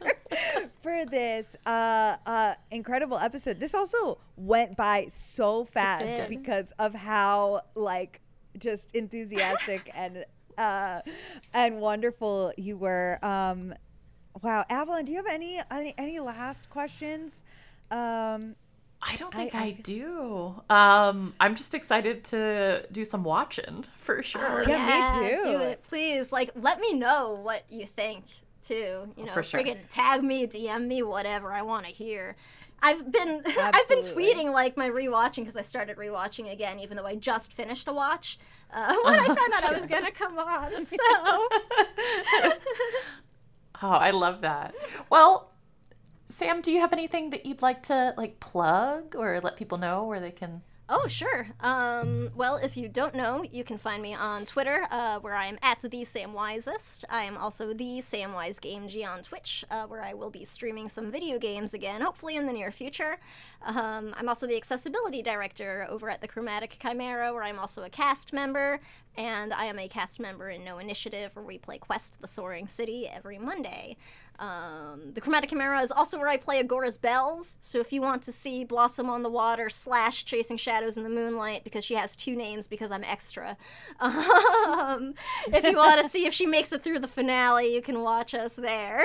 for 0.82 1.06
this 1.06 1.56
uh, 1.66 2.16
uh, 2.26 2.54
incredible 2.70 3.18
episode. 3.18 3.60
This 3.60 3.74
also 3.74 4.18
went 4.36 4.76
by 4.76 5.08
so 5.12 5.64
fast 5.64 6.28
because 6.28 6.72
of 6.78 6.94
how 6.94 7.62
like 7.74 8.20
just 8.58 8.94
enthusiastic 8.94 9.90
and 9.94 10.24
uh, 10.58 11.00
and 11.52 11.80
wonderful 11.80 12.52
you 12.56 12.76
were. 12.76 13.18
Um, 13.24 13.74
wow, 14.42 14.64
Avalon, 14.70 15.04
do 15.04 15.12
you 15.12 15.18
have 15.18 15.26
any 15.26 15.60
any, 15.70 15.94
any 15.98 16.20
last 16.20 16.70
questions? 16.70 17.42
Um, 17.90 18.56
I 19.02 19.16
don't 19.16 19.34
I- 19.34 19.38
think 19.38 19.54
I 19.54 19.70
do. 19.72 20.62
Um, 20.70 21.34
I'm 21.38 21.54
just 21.54 21.74
excited 21.74 22.24
to 22.24 22.86
do 22.90 23.04
some 23.04 23.22
watching 23.24 23.84
for 23.96 24.22
sure. 24.22 24.64
Oh, 24.66 24.68
Yeah, 24.68 25.20
me 25.20 25.30
too. 25.30 25.42
Do 25.44 25.60
it, 25.60 25.82
please. 25.88 26.32
Like, 26.32 26.50
let 26.54 26.80
me 26.80 26.94
know 26.94 27.38
what 27.42 27.64
you 27.70 27.86
think 27.86 28.24
too. 28.62 29.12
You 29.16 29.26
know, 29.26 29.32
for 29.32 29.42
sure. 29.42 29.60
friggin' 29.60 29.78
tag 29.88 30.22
me, 30.24 30.46
DM 30.46 30.86
me, 30.86 31.02
whatever. 31.02 31.52
I 31.52 31.62
want 31.62 31.84
to 31.86 31.92
hear. 31.92 32.34
I've 32.82 33.10
been 33.10 33.42
I've 33.58 33.88
been 33.88 34.00
tweeting 34.00 34.52
like 34.52 34.76
my 34.76 34.90
rewatching 34.90 35.36
because 35.36 35.56
I 35.56 35.62
started 35.62 35.96
rewatching 35.96 36.52
again, 36.52 36.78
even 36.80 36.96
though 36.96 37.06
I 37.06 37.14
just 37.14 37.52
finished 37.54 37.88
a 37.88 37.92
watch 37.92 38.38
uh, 38.72 38.94
when 39.04 39.18
I 39.18 39.26
found 39.26 39.52
out 39.54 39.64
I 39.64 39.72
was 39.72 39.86
gonna 39.86 40.10
come 40.10 40.38
on. 40.38 40.84
So 40.84 40.96
Oh, 43.82 43.90
I 43.90 44.10
love 44.10 44.40
that. 44.40 44.74
Well, 45.10 45.50
Sam, 46.28 46.60
do 46.60 46.72
you 46.72 46.80
have 46.80 46.92
anything 46.92 47.30
that 47.30 47.46
you'd 47.46 47.62
like 47.62 47.82
to 47.84 48.12
like 48.16 48.40
plug 48.40 49.14
or 49.14 49.40
let 49.40 49.56
people 49.56 49.78
know 49.78 50.04
where 50.04 50.20
they 50.20 50.32
can? 50.32 50.62
Oh, 50.88 51.08
sure. 51.08 51.48
Um, 51.60 52.30
well, 52.36 52.56
if 52.56 52.76
you 52.76 52.88
don't 52.88 53.16
know, 53.16 53.44
you 53.50 53.64
can 53.64 53.76
find 53.76 54.00
me 54.00 54.14
on 54.14 54.44
Twitter, 54.44 54.86
uh, 54.92 55.18
where 55.18 55.34
I 55.34 55.46
am 55.46 55.58
at 55.60 55.80
the 55.80 56.04
Sam 56.04 56.32
Wisest. 56.32 57.04
I 57.10 57.24
am 57.24 57.36
also 57.36 57.74
the 57.74 57.98
Samwise 57.98 58.60
Game 58.60 58.86
G 58.86 59.04
on 59.04 59.22
Twitch, 59.22 59.64
uh, 59.68 59.86
where 59.88 60.04
I 60.04 60.14
will 60.14 60.30
be 60.30 60.44
streaming 60.44 60.88
some 60.88 61.10
video 61.10 61.40
games 61.40 61.74
again, 61.74 62.02
hopefully 62.02 62.36
in 62.36 62.46
the 62.46 62.52
near 62.52 62.70
future. 62.70 63.18
Um, 63.64 64.14
I'm 64.16 64.28
also 64.28 64.46
the 64.46 64.56
accessibility 64.56 65.22
director 65.22 65.88
over 65.90 66.08
at 66.08 66.20
the 66.20 66.28
Chromatic 66.28 66.78
Chimera, 66.80 67.34
where 67.34 67.42
I'm 67.42 67.58
also 67.58 67.82
a 67.82 67.90
cast 67.90 68.32
member, 68.32 68.78
and 69.16 69.52
I 69.52 69.64
am 69.64 69.80
a 69.80 69.88
cast 69.88 70.20
member 70.20 70.50
in 70.50 70.62
No 70.62 70.78
Initiative, 70.78 71.34
where 71.34 71.44
we 71.44 71.58
play 71.58 71.78
Quest 71.78 72.22
the 72.22 72.28
Soaring 72.28 72.68
City 72.68 73.08
every 73.08 73.38
Monday. 73.38 73.96
Um, 74.38 75.12
the 75.14 75.20
Chromatic 75.20 75.50
Chimera 75.50 75.80
is 75.80 75.90
also 75.90 76.18
where 76.18 76.28
I 76.28 76.36
play 76.36 76.60
Agora's 76.60 76.98
Bells. 76.98 77.58
So 77.60 77.78
if 77.78 77.92
you 77.92 78.02
want 78.02 78.22
to 78.24 78.32
see 78.32 78.64
Blossom 78.64 79.08
on 79.08 79.22
the 79.22 79.30
Water 79.30 79.68
slash 79.68 80.24
Chasing 80.24 80.56
Shadows 80.56 80.96
in 80.96 81.02
the 81.02 81.08
Moonlight, 81.08 81.64
because 81.64 81.84
she 81.84 81.94
has 81.94 82.16
two 82.16 82.36
names 82.36 82.68
because 82.68 82.90
I'm 82.90 83.04
extra. 83.04 83.56
Um, 84.66 85.14
if 85.48 85.64
you 85.64 85.76
want 85.76 86.00
to 86.02 86.08
see 86.10 86.26
if 86.26 86.34
she 86.34 86.46
makes 86.46 86.72
it 86.72 86.82
through 86.82 86.98
the 86.98 87.08
finale, 87.08 87.74
you 87.74 87.82
can 87.82 88.00
watch 88.02 88.34
us 88.34 88.56
there. 88.56 89.02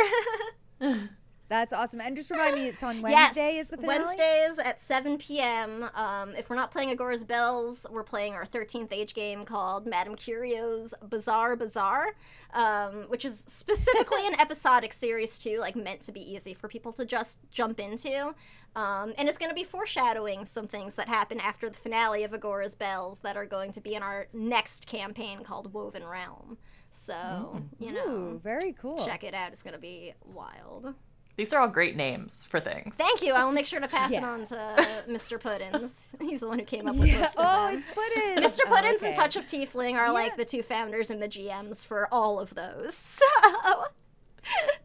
that's 1.52 1.74
awesome. 1.74 2.00
And 2.00 2.16
just 2.16 2.32
remind 2.32 2.56
me, 2.56 2.68
it's 2.70 2.82
on 2.82 2.96
yes, 3.02 3.36
Wednesday. 3.36 3.58
Is 3.58 3.68
the 3.68 3.76
finale? 3.76 4.06
Wednesdays 4.06 4.58
at 4.58 4.80
7 4.80 5.18
p.m. 5.18 5.86
Um, 5.94 6.34
if 6.36 6.50
we're 6.50 6.56
not 6.56 6.72
playing 6.72 6.92
Agora's 6.92 7.26
Bells, 7.26 7.86
we're 7.92 8.06
playing 8.06 8.36
our 8.36 8.46
13th 8.46 8.94
age 8.94 9.14
game 9.14 9.44
called 9.44 9.86
Madame 9.86 10.16
Curio's 10.16 10.94
Bizarre 11.10 11.58
Bazaar, 11.58 12.16
um, 12.54 13.04
which 13.10 13.26
is 13.26 13.44
specifically 13.48 14.26
an 14.26 14.34
episodic 14.40 14.94
series 14.94 15.38
too, 15.38 15.60
like 15.60 15.76
meant 15.76 16.00
to 16.04 16.14
be 16.14 16.22
easy 16.22 16.54
for 16.54 16.70
people 16.70 16.94
to 16.94 17.06
just 17.06 17.40
jump 17.52 17.82
into. 17.82 18.34
Um, 18.74 19.14
and 19.18 19.28
it's 19.28 19.38
going 19.38 19.52
to 19.52 19.56
be 19.56 19.66
foreshadowing 19.66 20.46
some 20.46 20.70
things 20.70 20.96
that 20.96 21.10
happen 21.10 21.42
after 21.42 21.70
the 21.70 21.78
finale 21.78 22.24
of 22.24 22.34
Agora's 22.34 22.76
Bells 22.76 23.20
that 23.20 23.36
are 23.36 23.46
going 23.46 23.74
to 23.74 23.82
be 23.82 23.96
in 23.96 24.04
our 24.04 24.28
next 24.32 24.88
campaign 24.88 25.44
called 25.44 25.74
Woven 25.74 26.06
Realm. 26.06 26.58
So, 26.94 27.62
you 27.78 27.92
know, 27.92 28.08
Ooh, 28.08 28.42
very 28.42 28.72
cool. 28.72 29.06
check 29.06 29.26
it 29.26 29.34
out. 29.34 29.52
It's 29.52 29.64
going 29.64 29.74
to 29.74 29.80
be 29.80 30.14
wild. 30.24 30.94
These 31.38 31.54
are 31.54 31.62
all 31.62 31.68
great 31.68 31.96
names 31.96 32.44
for 32.44 32.60
things. 32.60 32.98
Thank 32.98 33.22
you. 33.22 33.34
I 33.34 33.44
will 33.46 33.52
make 33.52 33.66
sure 33.66 33.80
to 33.80 33.88
pass 33.88 34.12
it 34.12 34.24
on 34.24 34.46
to 34.46 34.56
Mr. 35.10 35.40
Puddins. 35.40 36.14
He's 36.22 36.42
the 36.42 36.48
one 36.48 36.60
who 36.60 36.66
came 36.66 36.88
up 36.88 36.96
with 36.96 37.12
most 37.12 37.36
of 37.38 37.46
Oh, 37.46 37.68
them. 37.70 37.78
it's 37.78 37.88
Puddins. 37.96 38.58
Mr. 38.58 38.64
Oh, 38.68 38.70
Puddins 38.70 39.04
and. 39.04 39.16
Touch 39.16 39.36
of 39.36 39.46
Tiefling 39.46 39.96
are 39.98 40.12
like 40.12 40.36
the 40.38 40.46
two 40.46 40.62
founders 40.62 41.10
and 41.10 41.22
the 41.22 41.28
GMs 41.28 41.86
for 41.86 42.08
all 42.14 42.40
of 42.40 42.54
those. 42.56 42.96
So 43.22 43.86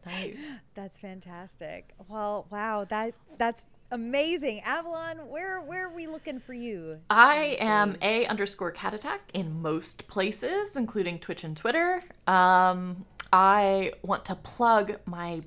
Nice. 0.05 0.57
That's 0.74 0.99
fantastic. 0.99 1.94
Well, 2.09 2.47
wow, 2.51 2.84
that 2.90 3.14
that's 3.38 3.64
amazing. 3.90 4.61
Avalon, 4.61 5.28
where 5.28 5.61
where 5.61 5.86
are 5.86 5.94
we 5.94 6.07
looking 6.07 6.40
for 6.40 6.53
you? 6.53 6.99
I 7.09 7.57
am 7.59 7.97
a 8.03 8.26
underscore 8.26 8.70
cat 8.70 8.92
attack 8.94 9.30
in 9.32 9.62
most 9.62 10.09
places, 10.09 10.76
including 10.76 11.18
Twitch 11.18 11.42
and 11.42 11.57
Twitter. 11.57 12.03
Um, 12.26 13.07
I 13.32 13.92
want 14.03 14.26
to 14.26 14.34
plug 14.34 14.99
my 15.07 15.40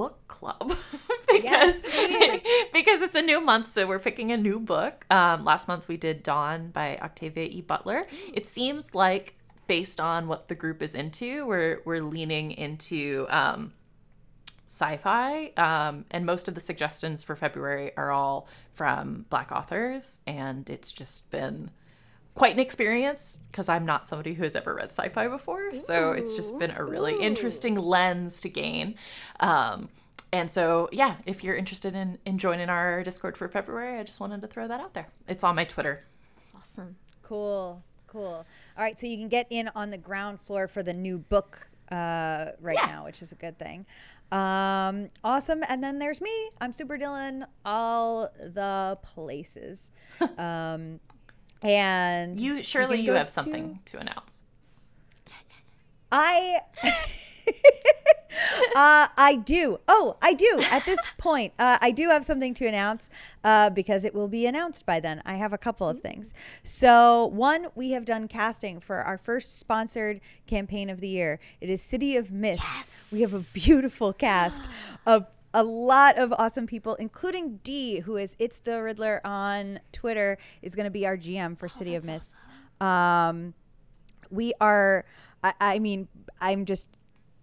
book 0.00 0.26
club 0.28 0.72
because 1.30 1.82
because 2.72 3.02
it's 3.02 3.14
a 3.14 3.20
new 3.20 3.38
month, 3.38 3.68
so 3.68 3.86
we're 3.86 3.98
picking 3.98 4.32
a 4.32 4.36
new 4.38 4.58
book. 4.58 5.04
Um, 5.10 5.44
last 5.44 5.68
month 5.68 5.88
we 5.88 5.98
did 5.98 6.22
Dawn 6.22 6.70
by 6.70 6.96
Octavia 7.02 7.44
E. 7.44 7.60
Butler. 7.60 8.06
It 8.32 8.46
seems 8.46 8.94
like 8.94 9.34
based 9.66 10.00
on 10.00 10.26
what 10.26 10.48
the 10.48 10.54
group 10.54 10.80
is 10.80 10.94
into, 10.94 11.44
we're 11.44 11.82
we're 11.84 12.00
leaning 12.00 12.50
into 12.52 13.26
um, 13.28 13.74
sci-fi 14.66 15.52
um, 15.58 16.06
and 16.10 16.24
most 16.24 16.48
of 16.48 16.54
the 16.54 16.60
suggestions 16.60 17.22
for 17.22 17.34
february 17.34 17.90
are 17.96 18.12
all 18.12 18.46
from 18.72 19.26
black 19.28 19.50
authors 19.50 20.20
and 20.28 20.70
it's 20.70 20.92
just 20.92 21.28
been 21.32 21.72
quite 22.34 22.54
an 22.54 22.60
experience 22.60 23.38
because 23.50 23.68
i'm 23.68 23.84
not 23.84 24.06
somebody 24.06 24.34
who 24.34 24.42
has 24.44 24.54
ever 24.56 24.74
read 24.74 24.86
sci-fi 24.90 25.28
before 25.28 25.74
so 25.74 26.12
it's 26.12 26.32
just 26.32 26.58
been 26.58 26.70
a 26.72 26.84
really 26.84 27.20
interesting 27.20 27.74
lens 27.74 28.40
to 28.40 28.48
gain 28.48 28.94
um, 29.40 29.88
and 30.32 30.50
so 30.50 30.88
yeah 30.92 31.16
if 31.26 31.42
you're 31.44 31.56
interested 31.56 31.94
in, 31.94 32.18
in 32.24 32.38
joining 32.38 32.68
our 32.70 33.02
discord 33.02 33.36
for 33.36 33.48
february 33.48 33.98
i 33.98 34.02
just 34.02 34.20
wanted 34.20 34.40
to 34.40 34.46
throw 34.46 34.66
that 34.68 34.80
out 34.80 34.94
there 34.94 35.08
it's 35.28 35.42
on 35.44 35.54
my 35.56 35.64
twitter 35.64 36.04
awesome. 36.56 36.96
Cool, 37.22 37.82
cool. 38.06 38.44
All 38.76 38.84
right, 38.84 38.98
so 38.98 39.06
you 39.06 39.16
can 39.16 39.28
get 39.28 39.46
in 39.50 39.68
on 39.76 39.90
the 39.90 39.98
ground 39.98 40.40
floor 40.40 40.66
for 40.68 40.82
the 40.82 40.92
new 40.92 41.18
book 41.18 41.68
uh, 41.92 42.46
right 42.60 42.76
Yeah. 42.80 42.86
now, 42.86 43.04
which 43.04 43.22
is 43.22 43.30
a 43.32 43.36
good 43.36 43.56
thing. 43.58 43.86
Um, 44.32 45.08
awesome. 45.22 45.62
And 45.68 45.82
then 45.82 45.98
there's 46.00 46.20
me. 46.20 46.50
I'm 46.60 46.72
Super 46.72 46.96
Dylan, 46.98 47.44
all 47.64 48.28
the 48.38 48.96
places. 49.02 49.92
um, 50.38 50.98
and 51.62 52.40
you 52.40 52.62
surely 52.62 52.98
can 52.98 53.06
you 53.06 53.12
have 53.12 53.26
to- 53.26 53.32
something 53.32 53.80
to 53.84 53.98
announce 53.98 54.42
I 56.12 56.60
uh, 58.74 59.08
I 59.16 59.40
do. 59.44 59.78
Oh, 59.88 60.16
I 60.22 60.34
do. 60.34 60.62
At 60.70 60.84
this 60.84 61.00
point, 61.18 61.52
uh, 61.58 61.78
I 61.80 61.90
do 61.90 62.08
have 62.08 62.24
something 62.24 62.54
to 62.54 62.66
announce 62.66 63.10
uh, 63.44 63.70
because 63.70 64.04
it 64.04 64.14
will 64.14 64.28
be 64.28 64.46
announced 64.46 64.86
by 64.86 65.00
then. 65.00 65.22
I 65.24 65.34
have 65.34 65.52
a 65.52 65.58
couple 65.58 65.88
of 65.88 66.00
things. 66.00 66.32
So, 66.62 67.26
one, 67.26 67.68
we 67.74 67.90
have 67.92 68.04
done 68.04 68.28
casting 68.28 68.80
for 68.80 69.02
our 69.02 69.18
first 69.18 69.58
sponsored 69.58 70.20
campaign 70.46 70.90
of 70.90 71.00
the 71.00 71.08
year. 71.08 71.38
It 71.60 71.70
is 71.70 71.82
City 71.82 72.16
of 72.16 72.30
Mists. 72.30 73.12
We 73.12 73.20
have 73.22 73.34
a 73.34 73.42
beautiful 73.52 74.12
cast 74.12 74.64
of 75.06 75.26
a 75.52 75.62
lot 75.62 76.18
of 76.18 76.32
awesome 76.34 76.66
people, 76.66 76.94
including 76.96 77.60
Dee, 77.64 78.00
who 78.00 78.16
is 78.16 78.36
It's 78.38 78.58
the 78.58 78.82
Riddler 78.82 79.20
on 79.24 79.80
Twitter, 79.92 80.38
is 80.62 80.74
going 80.74 80.84
to 80.84 80.90
be 80.90 81.06
our 81.06 81.16
GM 81.16 81.58
for 81.58 81.68
City 81.68 81.94
of 81.94 82.04
Mists. 82.04 82.46
Um, 82.80 83.54
we 84.30 84.52
are 84.60 85.04
I, 85.42 85.52
I 85.60 85.78
mean 85.78 86.08
i'm 86.40 86.64
just 86.64 86.88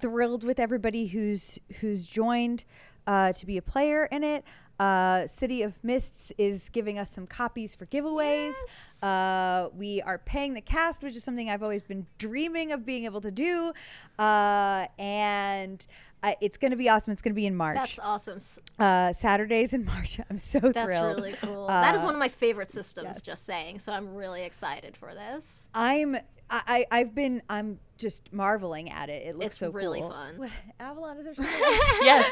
thrilled 0.02 0.44
with 0.44 0.60
everybody 0.60 1.08
who's 1.08 1.60
who's 1.80 2.06
joined 2.06 2.64
uh, 3.06 3.32
to 3.32 3.46
be 3.46 3.58
a 3.58 3.62
player 3.62 4.06
in 4.12 4.24
it 4.24 4.44
uh, 4.80 5.26
City 5.26 5.64
of 5.64 5.84
Mists 5.84 6.32
is 6.38 6.70
giving 6.70 7.00
us 7.00 7.10
some 7.10 7.26
copies 7.26 7.74
for 7.74 7.88
giveaways. 7.88 8.54
Uh, 9.02 9.70
we 9.76 10.04
are 10.04 10.20
paying 10.20 10.54
the 10.54 10.62
cast, 10.62 11.02
which 11.02 11.16
is 11.16 11.24
something 11.24 11.50
I've 11.50 11.64
always 11.64 11.82
been 11.82 12.06
dreaming 12.20 12.72
of 12.72 12.86
being 12.86 13.06
able 13.06 13.22
to 13.22 13.32
do. 13.32 13.74
Uh, 14.20 14.86
and 15.00 15.84
uh, 16.24 16.34
it's 16.42 16.58
going 16.58 16.72
to 16.72 16.78
be 16.78 16.90
awesome. 16.90 17.14
It's 17.14 17.22
going 17.22 17.34
to 17.34 17.36
be 17.36 17.46
in 17.46 17.56
March. 17.56 17.76
That's 17.76 18.00
awesome. 18.00 18.40
Uh, 18.80 19.14
Saturdays 19.14 19.74
in 19.74 19.86
March. 19.94 20.20
I'm 20.30 20.38
so 20.38 20.60
That's 20.60 20.86
thrilled. 20.86 21.16
really 21.18 21.34
cool. 21.42 21.68
that 21.68 21.96
is 21.96 22.02
Uh, 22.02 22.06
one 22.06 22.16
of 22.16 22.20
my 22.20 22.30
favorite 22.30 22.72
systems, 22.72 23.06
yes. 23.06 23.22
just 23.22 23.46
saying. 23.46 23.80
So 23.80 23.92
I'm 23.92 24.14
really 24.16 24.44
excited 24.44 24.98
for 24.98 25.14
this. 25.14 25.70
I'm. 25.74 26.18
I, 26.50 26.86
I've 26.90 27.14
been. 27.14 27.42
I'm 27.50 27.80
just 27.98 28.32
marveling 28.32 28.90
at 28.90 29.10
it. 29.10 29.28
It 29.28 29.36
looks 29.36 29.48
It's 29.48 29.58
so 29.60 29.70
really 29.70 30.00
cool. 30.00 30.12
fun. 30.12 30.38
What, 30.38 30.50
Avalon, 30.80 31.18
is 31.18 31.26
there 31.26 31.36
something? 31.36 31.54
Yes. 32.02 32.26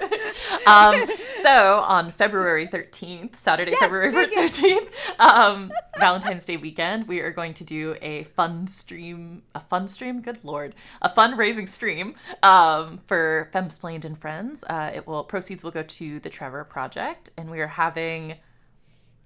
um, 0.67 1.07
so 1.29 1.79
on 1.79 2.11
February 2.11 2.67
13th, 2.67 3.37
Saturday, 3.37 3.73
February 3.79 4.11
13th, 4.11 4.91
um, 5.19 5.71
Valentine's 5.99 6.45
Day 6.45 6.57
weekend, 6.57 7.07
we 7.07 7.19
are 7.19 7.31
going 7.31 7.53
to 7.55 7.63
do 7.63 7.95
a 8.01 8.23
fun 8.23 8.67
stream, 8.67 9.43
a 9.55 9.59
fun 9.59 9.87
stream, 9.87 10.21
good 10.21 10.43
lord, 10.43 10.75
a 11.01 11.09
fundraising 11.09 11.67
stream 11.67 12.15
um, 12.43 12.99
for 13.07 13.49
Femsplained 13.53 14.05
and 14.05 14.17
Friends. 14.17 14.63
Uh, 14.65 14.91
it 14.93 15.07
will, 15.07 15.23
proceeds 15.23 15.63
will 15.63 15.71
go 15.71 15.83
to 15.83 16.19
the 16.19 16.29
Trevor 16.29 16.63
Project, 16.63 17.31
and 17.37 17.49
we 17.49 17.59
are 17.59 17.67
having 17.67 18.35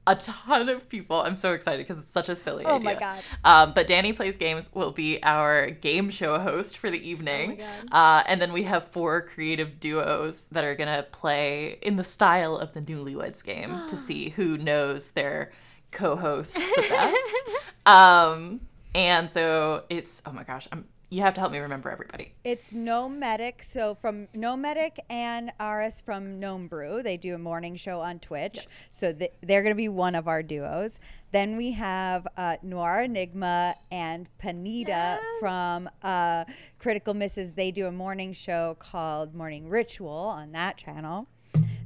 a 0.08 0.16
ton 0.16 0.70
of 0.70 0.88
people. 0.89 1.22
I'm 1.22 1.36
so 1.36 1.53
excited 1.53 1.86
because 1.86 1.99
it's 2.01 2.12
such 2.12 2.30
a 2.30 2.36
silly 2.36 2.64
Oh 2.66 2.76
idea. 2.76 2.93
my 2.93 2.99
God. 2.99 3.24
Um, 3.43 3.74
but 3.74 3.88
Danny 3.88 4.14
Plays 4.14 4.38
Games 4.38 4.74
will 4.74 4.91
be 4.91 5.22
our 5.24 5.70
game 5.72 6.10
show 6.10 6.38
host 6.39 6.78
for 6.78 6.91
the 6.91 6.99
evening. 7.10 7.60
Uh, 7.91 8.24
and 8.28 8.41
then 8.41 8.53
we 8.53 8.64
have 8.64 8.88
four 8.88 9.22
creative 9.22 9.80
duos 9.80 10.45
that 10.47 10.64
are 10.64 10.76
going 10.76 10.95
to 10.95 11.03
play 11.03 11.80
in 11.82 11.95
the 11.95 12.03
style 12.03 12.56
of 12.58 12.74
the 12.74 12.82
Newlyweds 12.82 13.43
game 13.43 13.82
to 13.88 13.97
see 13.97 14.30
who 14.30 14.58
knows 14.58 15.12
their 15.12 15.51
co 15.91 16.16
host 16.16 16.56
the 16.56 16.86
best. 16.89 17.49
um, 17.86 18.62
And 18.93 19.30
so 19.30 19.84
it's 19.89 20.22
oh 20.26 20.32
my 20.32 20.43
gosh, 20.43 20.68
I'm 20.72 20.86
you 21.16 21.22
have 21.22 21.34
to 21.34 21.39
help 21.39 21.53
me 21.53 21.59
remember 21.59 21.89
everybody. 21.89 22.33
It's 22.43 22.74
Nomadic. 22.74 23.63
So 23.63 23.96
from 23.96 24.28
Nomadic 24.33 25.00
and 25.09 25.54
Aris 25.62 26.01
from 26.01 26.42
Gnome 26.42 26.67
Brew, 26.67 27.01
they 27.01 27.16
do 27.16 27.33
a 27.33 27.37
morning 27.37 27.78
show 27.78 28.01
on 28.01 28.20
Twitch. 28.20 28.55
Yes. 28.55 28.83
So 28.92 29.13
th- 29.13 29.32
they're 29.42 29.62
going 29.62 29.71
to 29.71 29.78
be 29.78 29.87
one 29.87 30.13
of 30.13 30.28
our 30.28 30.43
duos. 30.43 31.00
Then 31.32 31.55
we 31.55 31.71
have 31.71 32.28
uh, 32.36 32.58
Noir 32.62 33.04
Enigma 33.04 33.75
and 33.89 34.28
Panita 34.43 35.20
from 35.39 35.89
uh, 36.04 36.43
Critical 36.79 37.13
Misses. 37.13 37.54
They 37.54 37.71
do 37.71 37.87
a 37.87 37.93
morning 37.93 38.33
show 38.33 38.75
called 38.78 39.33
Morning 39.33 39.70
Ritual 39.70 40.09
on 40.09 40.51
that 40.51 40.75
channel. 40.75 41.28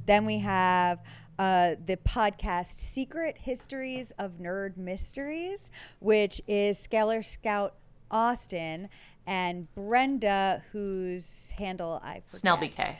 Then 0.06 0.26
we 0.26 0.40
have 0.40 0.98
uh, 1.38 1.76
the 1.86 1.98
podcast 1.98 2.78
Secret 2.78 3.38
Histories 3.38 4.12
of 4.18 4.38
Nerd 4.40 4.76
Mysteries, 4.76 5.70
which 6.00 6.42
is 6.48 6.84
Scalar 6.84 7.24
Scout 7.24 7.76
Austin 8.10 8.88
and 9.26 9.72
Brenda, 9.74 10.62
whose 10.72 11.50
handle 11.56 12.00
I 12.02 12.14
forget. 12.20 12.30
Snell 12.30 12.56
BK, 12.58 12.96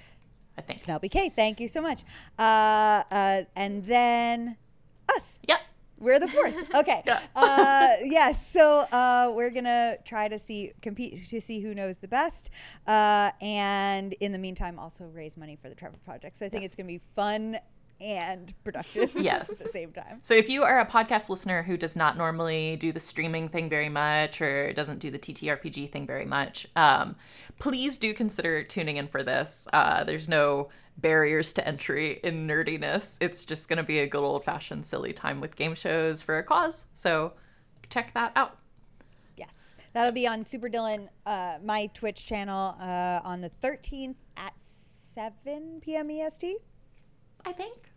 I 0.57 0.61
think. 0.63 0.81
Snell 0.81 1.01
BK. 1.01 1.33
Thank 1.33 1.61
you 1.61 1.69
so 1.69 1.81
much. 1.81 2.03
Uh, 2.39 2.43
uh, 3.11 3.43
and 3.57 3.87
then 3.87 4.57
us. 5.15 5.39
Yep. 5.49 5.61
We're 5.99 6.19
the 6.19 6.29
fourth. 6.29 6.55
Okay. 6.75 7.03
Yeah. 7.07 7.21
uh, 7.37 7.89
yes. 8.05 8.51
So 8.51 8.81
uh, 8.91 9.33
we're 9.35 9.51
gonna 9.51 9.97
try 10.05 10.29
to 10.29 10.39
see 10.39 10.73
compete 10.81 11.29
to 11.29 11.41
see 11.43 11.61
who 11.61 11.75
knows 11.75 11.99
the 11.99 12.09
best, 12.09 12.49
uh, 12.87 13.33
and 13.43 14.15
in 14.15 14.33
the 14.33 14.39
meantime, 14.39 14.79
also 14.79 15.05
raise 15.05 15.37
money 15.37 15.59
for 15.61 15.69
the 15.69 15.75
Trevor 15.75 15.99
Project. 16.05 16.39
So 16.39 16.47
I 16.47 16.49
think 16.49 16.63
Yes. 16.63 16.71
it's 16.73 16.75
gonna 16.77 16.87
be 16.87 17.03
fun 17.15 17.59
and 18.01 18.55
productive. 18.65 19.15
Yes. 19.21 19.53
at 19.53 19.59
the 19.59 19.69
same 19.69 19.93
time. 19.93 20.19
So 20.23 20.35
if 20.35 20.49
you 20.49 20.63
are 20.63 20.81
a 20.81 20.87
podcast 20.87 21.29
listener 21.29 21.63
who 21.63 21.77
does 21.77 21.97
not 21.97 22.17
normally 22.17 22.77
do 22.77 22.91
the 22.93 23.01
streaming 23.01 23.49
thing 23.49 23.69
very 23.69 23.89
much 23.89 24.41
or 24.41 24.73
doesn't 24.73 24.99
do 24.99 25.11
the 25.11 25.19
TTRPG 25.19 25.91
thing 25.91 26.07
very 26.07 26.25
much, 26.25 26.67
um, 26.77 27.17
please 27.59 27.99
do 27.99 28.15
consider 28.15 28.63
tuning 28.63 28.97
in 28.97 29.09
for 29.09 29.23
this. 29.23 29.69
Uh, 29.73 30.05
there's 30.05 30.29
no 30.29 30.71
barriers 30.97 31.53
to 31.55 31.67
entry 31.67 32.21
in 32.25 32.47
nerdiness. 32.47 33.19
It's 33.21 33.45
just 33.45 33.69
going 33.69 33.77
to 33.79 33.83
be 33.83 33.99
a 33.99 34.07
good 34.07 34.23
old 34.23 34.45
fashioned 34.45 34.87
silly 34.87 35.13
time 35.13 35.41
with 35.41 35.57
game 35.57 35.75
shows 35.75 36.23
for 36.23 36.39
a 36.39 36.43
cause. 36.43 36.87
So 36.95 37.35
check 37.91 38.15
that 38.15 38.33
out. 38.37 38.59
Yes, 39.37 39.77
that'll 39.93 40.13
be 40.13 40.27
on 40.27 40.47
Super 40.47 40.69
Dylan, 40.69 41.09
uh, 41.27 41.59
my 41.63 41.91
Twitch 41.95 42.25
channel, 42.27 42.77
uh, 42.81 43.21
on 43.25 43.41
the 43.43 43.51
13th 43.63 44.17
at 44.37 44.55
7 44.59 45.81
p.m. 45.83 46.11
EST. 46.11 46.57
I 47.45 47.53
think. 47.53 47.90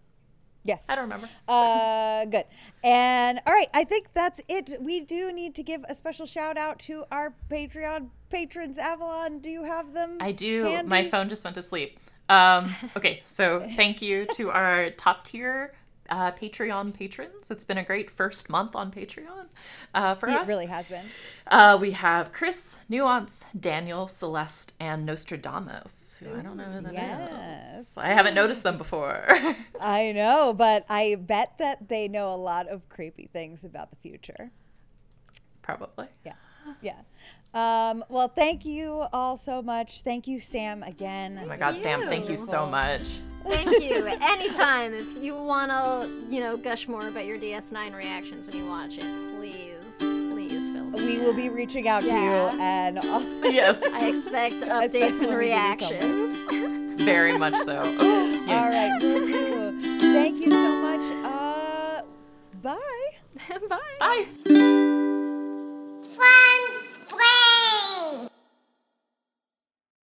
Yes. 0.63 0.85
I 0.89 0.95
don't 0.95 1.03
remember. 1.05 1.29
Uh, 1.47 2.25
good. 2.25 2.45
And 2.83 3.39
all 3.45 3.53
right, 3.53 3.67
I 3.73 3.83
think 3.83 4.07
that's 4.13 4.41
it. 4.47 4.73
We 4.79 5.01
do 5.01 5.31
need 5.33 5.55
to 5.55 5.63
give 5.63 5.83
a 5.89 5.93
special 5.95 6.25
shout 6.25 6.57
out 6.57 6.79
to 6.79 7.03
our 7.11 7.33
Patreon 7.49 8.09
patrons. 8.29 8.77
Avalon, 8.77 9.39
do 9.39 9.49
you 9.49 9.63
have 9.63 9.93
them? 9.93 10.17
I 10.21 10.31
do. 10.31 10.63
handy? 10.63 10.89
My 10.89 11.03
phone 11.03 11.27
just 11.27 11.43
went 11.43 11.55
to 11.55 11.61
sleep. 11.61 11.99
Um, 12.29 12.73
okay, 12.95 13.21
so 13.25 13.67
thank 13.75 14.01
you 14.01 14.25
to 14.35 14.51
our 14.51 14.89
top 14.91 15.25
tier 15.25 15.73
uh, 16.09 16.31
Patreon 16.31 16.93
patrons. 16.93 17.49
It's 17.49 17.63
been 17.63 17.77
a 17.77 17.83
great 17.83 18.09
first 18.09 18.49
month 18.49 18.75
on 18.75 18.91
Patreon 18.91 19.47
uh, 19.93 20.15
for 20.15 20.27
It 20.27 20.35
us. 20.35 20.47
It 20.47 20.51
really 20.51 20.65
has 20.67 20.87
been. 20.87 21.05
Uh, 21.47 21.77
we 21.79 21.91
have 21.91 22.31
Chris, 22.31 22.79
Nuance, 22.89 23.45
Daniel, 23.57 24.07
Celeste, 24.07 24.73
and 24.79 25.05
Nostradamus, 25.05 26.17
who 26.21 26.33
I 26.37 26.41
don't 26.41 26.57
know 26.57 26.63
who 26.63 26.81
that 26.81 26.93
is. 26.93 26.99
yes. 26.99 27.97
I 27.97 28.07
haven't 28.09 28.35
noticed 28.35 28.63
them 28.63 28.77
before. 28.77 29.27
I 29.81 30.11
know, 30.11 30.53
but 30.53 30.85
I 30.89 31.15
bet 31.19 31.53
that 31.59 31.89
they 31.89 32.07
know 32.07 32.33
a 32.33 32.37
lot 32.37 32.67
of 32.67 32.87
creepy 32.89 33.27
things 33.31 33.63
about 33.63 33.89
the 33.91 33.97
future. 33.97 34.51
Probably. 35.61 36.07
Yeah. 36.25 36.33
Yeah. 36.81 37.01
Um, 37.53 38.03
well, 38.09 38.27
thank 38.27 38.65
you 38.65 39.05
all 39.13 39.37
so 39.37 39.61
much. 39.61 40.01
Thank 40.01 40.27
you, 40.27 40.39
Sam, 40.39 40.81
again. 40.83 41.39
Oh 41.43 41.47
my 41.47 41.57
God, 41.57 41.77
Sam, 41.77 42.01
thank 42.01 42.27
you 42.27 42.37
so 42.37 42.65
much. 42.65 43.19
Thank 43.45 43.83
you. 43.83 44.05
Anytime 44.07 44.93
if 44.93 45.21
you 45.21 45.35
want 45.35 45.69
to, 45.69 46.09
you 46.33 46.39
know, 46.39 46.57
gush 46.57 46.87
more 46.87 47.07
about 47.09 47.25
your 47.25 47.37
DS9 47.37 47.93
reactions 47.95 48.47
when 48.47 48.55
you 48.57 48.65
watch 48.67 48.95
it, 48.97 49.05
please, 49.37 49.75
please 49.99 50.69
fill 50.69 50.89
me 50.91 51.05
We 51.05 51.15
in. 51.17 51.23
will 51.23 51.33
be 51.35 51.49
reaching 51.49 51.87
out 51.87 52.01
to 52.01 52.07
you 52.07 52.13
and 52.61 52.97
Yes, 53.43 53.83
I 53.93 54.07
expect 54.07 54.55
updates 54.55 54.93
and 54.93 54.93
when 54.93 55.11
we 55.11 55.19
give 55.19 55.31
you 55.31 55.37
reactions. 55.37 56.37
very 57.03 57.37
much 57.37 57.55
so. 57.63 57.77
all 57.79 58.69
right. 58.69 58.97
will 59.01 59.27
do. 59.27 59.99
Thank 59.99 60.39
you 60.43 60.49
so 60.51 60.81
much. 60.81 61.23
Uh, 61.25 62.01
bye. 62.61 62.79
Bye. 63.69 63.79
Bye. 63.99 64.25
Fly 66.15 66.52